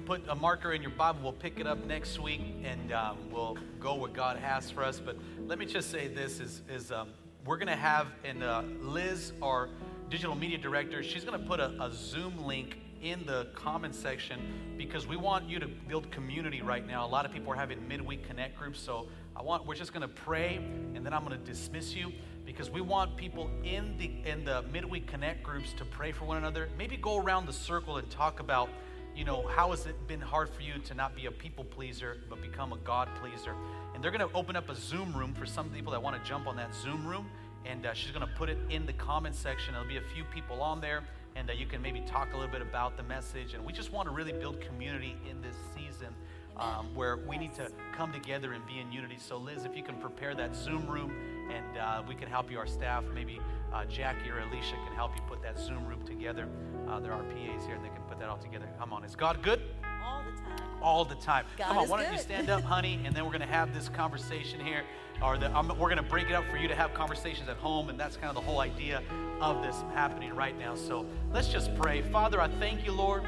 put 0.00 0.22
a 0.28 0.34
marker 0.34 0.72
in 0.72 0.82
your 0.82 0.90
Bible. 0.90 1.20
We'll 1.22 1.32
pick 1.32 1.60
it 1.60 1.66
up 1.66 1.84
next 1.86 2.18
week 2.18 2.42
and 2.64 2.92
um, 2.92 3.18
we'll 3.30 3.56
go 3.78 3.94
what 3.94 4.12
God 4.12 4.36
has 4.38 4.70
for 4.70 4.82
us. 4.82 4.98
But 4.98 5.16
let 5.46 5.58
me 5.58 5.66
just 5.66 5.90
say 5.90 6.08
this 6.08 6.40
is, 6.40 6.62
is 6.68 6.90
um, 6.90 7.10
we're 7.44 7.56
going 7.56 7.68
to 7.68 7.76
have, 7.76 8.08
and 8.24 8.42
uh, 8.42 8.62
Liz, 8.80 9.32
our 9.42 9.68
digital 10.08 10.34
media 10.34 10.58
director, 10.58 11.02
she's 11.02 11.24
going 11.24 11.40
to 11.40 11.46
put 11.46 11.60
a, 11.60 11.70
a 11.82 11.92
Zoom 11.92 12.44
link 12.44 12.78
in 13.02 13.24
the 13.24 13.48
comment 13.54 13.94
section 13.94 14.40
because 14.76 15.06
we 15.06 15.16
want 15.16 15.48
you 15.48 15.58
to 15.58 15.66
build 15.66 16.10
community 16.10 16.60
right 16.60 16.86
now. 16.86 17.06
A 17.06 17.08
lot 17.08 17.24
of 17.24 17.32
people 17.32 17.52
are 17.52 17.56
having 17.56 17.86
midweek 17.88 18.26
connect 18.26 18.58
groups, 18.58 18.78
so 18.78 19.08
I 19.34 19.42
want 19.42 19.66
we're 19.66 19.74
just 19.74 19.92
going 19.92 20.02
to 20.02 20.08
pray 20.08 20.56
and 20.94 21.04
then 21.04 21.14
I'm 21.14 21.24
going 21.24 21.38
to 21.38 21.46
dismiss 21.46 21.94
you 21.94 22.12
because 22.44 22.68
we 22.68 22.80
want 22.80 23.16
people 23.16 23.48
in 23.64 23.96
the 23.96 24.10
in 24.28 24.44
the 24.44 24.62
midweek 24.70 25.06
connect 25.06 25.42
groups 25.42 25.72
to 25.74 25.84
pray 25.84 26.12
for 26.12 26.26
one 26.26 26.36
another. 26.36 26.68
Maybe 26.76 26.96
go 26.96 27.16
around 27.16 27.46
the 27.46 27.52
circle 27.52 27.96
and 27.96 28.10
talk 28.10 28.40
about 28.40 28.68
you 29.16 29.24
know, 29.24 29.46
how 29.46 29.70
has 29.70 29.86
it 29.86 30.06
been 30.06 30.20
hard 30.20 30.48
for 30.48 30.62
you 30.62 30.78
to 30.78 30.94
not 30.94 31.14
be 31.14 31.26
a 31.26 31.30
people 31.30 31.64
pleaser, 31.64 32.18
but 32.28 32.40
become 32.40 32.72
a 32.72 32.76
God 32.78 33.08
pleaser? 33.20 33.54
And 33.94 34.02
they're 34.02 34.10
going 34.10 34.26
to 34.26 34.34
open 34.34 34.56
up 34.56 34.68
a 34.68 34.74
Zoom 34.74 35.12
room 35.12 35.34
for 35.34 35.46
some 35.46 35.68
people 35.70 35.92
that 35.92 36.02
want 36.02 36.22
to 36.22 36.28
jump 36.28 36.46
on 36.46 36.56
that 36.56 36.74
Zoom 36.74 37.06
room. 37.06 37.26
And 37.66 37.86
uh, 37.86 37.92
she's 37.92 38.12
going 38.12 38.26
to 38.26 38.32
put 38.34 38.48
it 38.48 38.58
in 38.70 38.86
the 38.86 38.92
comment 38.94 39.34
section. 39.34 39.74
There'll 39.74 39.88
be 39.88 39.98
a 39.98 40.14
few 40.14 40.24
people 40.24 40.62
on 40.62 40.80
there, 40.80 41.02
and 41.36 41.50
uh, 41.50 41.52
you 41.52 41.66
can 41.66 41.82
maybe 41.82 42.00
talk 42.06 42.32
a 42.32 42.36
little 42.36 42.50
bit 42.50 42.62
about 42.62 42.96
the 42.96 43.02
message. 43.02 43.52
And 43.54 43.64
we 43.64 43.72
just 43.72 43.92
want 43.92 44.08
to 44.08 44.14
really 44.14 44.32
build 44.32 44.60
community 44.60 45.16
in 45.28 45.42
this 45.42 45.56
season 45.74 46.14
um, 46.56 46.94
where 46.94 47.16
we 47.16 47.36
need 47.36 47.54
to 47.54 47.70
come 47.96 48.12
together 48.12 48.52
and 48.52 48.66
be 48.66 48.78
in 48.78 48.92
unity. 48.92 49.16
So, 49.18 49.36
Liz, 49.36 49.64
if 49.64 49.76
you 49.76 49.82
can 49.82 49.96
prepare 49.96 50.34
that 50.34 50.54
Zoom 50.54 50.86
room, 50.86 51.12
and 51.50 51.78
uh, 51.78 52.02
we 52.06 52.14
can 52.14 52.28
help 52.28 52.50
you, 52.50 52.58
our 52.58 52.66
staff, 52.66 53.04
maybe 53.14 53.40
uh, 53.72 53.84
Jackie 53.84 54.30
or 54.30 54.40
Alicia 54.40 54.76
can 54.86 54.94
help 54.94 55.14
you 55.14 55.22
put 55.28 55.42
that 55.42 55.58
Zoom 55.58 55.86
room 55.86 56.02
together. 56.04 56.48
Uh, 56.88 57.00
there 57.00 57.12
are 57.12 57.22
PAs 57.22 57.64
here, 57.66 57.76
and 57.76 57.84
they 57.84 57.88
can 57.88 58.02
put 58.08 58.18
that 58.18 58.28
all 58.28 58.38
together. 58.38 58.68
Come 58.78 58.92
on. 58.92 59.04
Is 59.04 59.14
God 59.14 59.42
good? 59.42 59.60
All 60.04 60.22
the 60.24 60.40
time. 60.40 60.68
All 60.82 61.04
the 61.04 61.14
time. 61.16 61.44
God 61.56 61.68
Come 61.68 61.78
on. 61.78 61.88
Why 61.88 62.02
don't 62.02 62.12
you 62.12 62.18
stand 62.18 62.50
up, 62.50 62.62
honey, 62.62 63.00
and 63.04 63.14
then 63.14 63.24
we're 63.24 63.30
going 63.30 63.40
to 63.40 63.46
have 63.46 63.74
this 63.74 63.88
conversation 63.88 64.64
here. 64.64 64.82
Or 65.22 65.36
the, 65.36 65.54
um, 65.56 65.68
we're 65.68 65.90
going 65.90 66.02
to 66.02 66.02
break 66.02 66.30
it 66.30 66.32
up 66.32 66.44
for 66.50 66.56
you 66.56 66.66
to 66.66 66.74
have 66.74 66.94
conversations 66.94 67.48
at 67.48 67.58
home, 67.58 67.90
and 67.90 68.00
that's 68.00 68.16
kind 68.16 68.28
of 68.28 68.34
the 68.34 68.48
whole 68.48 68.60
idea 68.60 69.02
of 69.40 69.62
this 69.62 69.76
happening 69.94 70.34
right 70.34 70.58
now. 70.58 70.74
So 70.74 71.06
let's 71.32 71.48
just 71.48 71.74
pray. 71.76 72.00
Father, 72.00 72.40
I 72.40 72.48
thank 72.48 72.86
you, 72.86 72.92
Lord. 72.92 73.22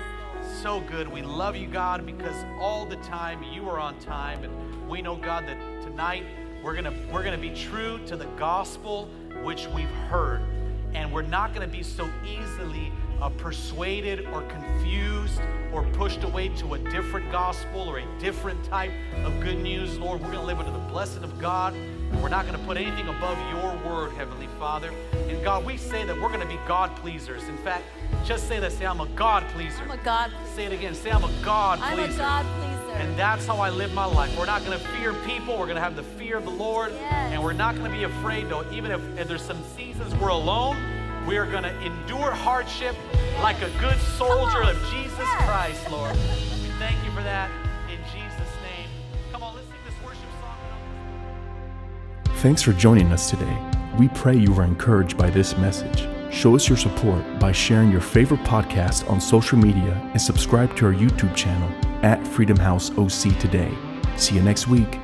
So 0.62 0.80
good. 0.80 1.06
We 1.06 1.22
love 1.22 1.54
you, 1.54 1.68
God, 1.68 2.04
because 2.06 2.44
all 2.58 2.84
the 2.86 2.96
time 2.96 3.42
you 3.42 3.68
are 3.68 3.78
on 3.78 3.98
time, 4.00 4.42
and 4.42 4.88
we 4.88 5.02
know, 5.02 5.16
God, 5.16 5.46
that 5.46 5.82
tonight 5.82 6.24
we're 6.62 6.74
gonna 6.74 6.94
we're 7.12 7.24
gonna 7.24 7.38
be 7.38 7.50
true 7.50 7.98
to 8.06 8.16
the 8.16 8.26
gospel 8.36 9.08
which 9.42 9.66
we've 9.68 9.88
heard, 10.08 10.40
and 10.94 11.12
we're 11.12 11.22
not 11.22 11.52
gonna 11.54 11.66
be 11.66 11.82
so 11.82 12.08
easily 12.24 12.92
uh, 13.20 13.28
persuaded 13.30 14.26
or 14.32 14.42
confused 14.42 15.40
or 15.72 15.84
pushed 15.92 16.24
away 16.24 16.48
to 16.48 16.74
a 16.74 16.78
different 16.78 17.30
gospel 17.30 17.88
or 17.88 17.98
a 17.98 18.18
different 18.18 18.62
type 18.64 18.90
of 19.24 19.40
good 19.40 19.58
news, 19.58 19.96
Lord. 19.98 20.20
We're 20.20 20.32
to 20.32 20.42
live 20.42 20.58
under 20.58 20.72
the 20.72 20.78
blessing 20.78 21.22
of 21.22 21.38
God. 21.38 21.74
We're 22.20 22.28
not 22.28 22.46
going 22.46 22.58
to 22.58 22.66
put 22.66 22.76
anything 22.76 23.08
above 23.08 23.38
your 23.50 23.90
word, 23.90 24.12
Heavenly 24.12 24.48
Father. 24.58 24.92
And 25.28 25.42
God, 25.42 25.64
we 25.64 25.76
say 25.76 26.04
that 26.04 26.20
we're 26.20 26.28
going 26.28 26.40
to 26.40 26.46
be 26.46 26.58
God 26.68 26.94
pleasers. 26.96 27.44
In 27.44 27.56
fact, 27.58 27.84
just 28.24 28.48
say 28.48 28.60
that. 28.60 28.72
Say, 28.72 28.84
I'm 28.84 29.00
a 29.00 29.06
God 29.06 29.44
pleaser. 29.54 29.82
I'm 29.82 29.92
a 29.92 29.96
God. 29.98 30.30
Say 30.54 30.66
it 30.66 30.72
again. 30.72 30.94
Say, 30.94 31.10
I'm 31.10 31.24
a 31.24 31.32
God 31.42 31.78
pleaser. 31.78 32.02
I'm 32.02 32.10
a 32.10 32.16
God 32.18 32.46
pleaser. 32.58 32.71
And 32.94 33.16
that's 33.18 33.46
how 33.46 33.56
I 33.56 33.70
live 33.70 33.92
my 33.94 34.04
life. 34.04 34.36
We're 34.38 34.46
not 34.46 34.64
going 34.64 34.78
to 34.78 34.84
fear 34.88 35.14
people. 35.24 35.58
We're 35.58 35.66
going 35.66 35.76
to 35.76 35.82
have 35.82 35.96
the 35.96 36.02
fear 36.02 36.36
of 36.36 36.44
the 36.44 36.50
Lord. 36.50 36.92
Yes. 36.92 37.32
And 37.32 37.42
we're 37.42 37.52
not 37.52 37.76
going 37.76 37.90
to 37.90 37.96
be 37.96 38.04
afraid, 38.04 38.48
though, 38.48 38.64
even 38.72 38.90
if, 38.90 39.00
if 39.18 39.28
there's 39.28 39.42
some 39.42 39.62
seasons 39.76 40.14
we're 40.16 40.28
alone 40.28 40.76
we 41.26 41.36
are 41.36 41.46
going 41.46 41.62
to 41.62 41.80
endure 41.82 42.32
hardship 42.32 42.96
like 43.42 43.60
a 43.62 43.70
good 43.78 43.98
soldier 44.18 44.62
of 44.62 44.76
Jesus 44.90 45.28
Christ, 45.38 45.90
Lord. 45.90 46.14
We 46.16 46.70
thank 46.78 47.02
you 47.04 47.10
for 47.12 47.22
that 47.22 47.50
in 47.90 47.98
Jesus' 48.12 48.38
name. 48.62 48.88
Come 49.30 49.42
on, 49.42 49.54
let's 49.54 49.66
sing 49.68 49.76
this 49.86 49.94
worship 50.04 50.22
song. 50.40 52.36
Thanks 52.38 52.62
for 52.62 52.72
joining 52.72 53.12
us 53.12 53.30
today. 53.30 53.56
We 53.98 54.08
pray 54.08 54.36
you 54.36 54.52
were 54.52 54.64
encouraged 54.64 55.16
by 55.16 55.30
this 55.30 55.56
message. 55.58 56.08
Show 56.32 56.56
us 56.56 56.66
your 56.66 56.78
support 56.78 57.38
by 57.38 57.52
sharing 57.52 57.90
your 57.92 58.00
favorite 58.00 58.40
podcast 58.40 59.08
on 59.10 59.20
social 59.20 59.58
media 59.58 60.00
and 60.12 60.20
subscribe 60.20 60.74
to 60.76 60.86
our 60.86 60.94
YouTube 60.94 61.36
channel 61.36 61.68
at 62.02 62.26
Freedom 62.26 62.56
House 62.56 62.90
OC 62.96 63.38
today. 63.38 63.70
See 64.16 64.36
you 64.36 64.42
next 64.42 64.66
week. 64.66 64.98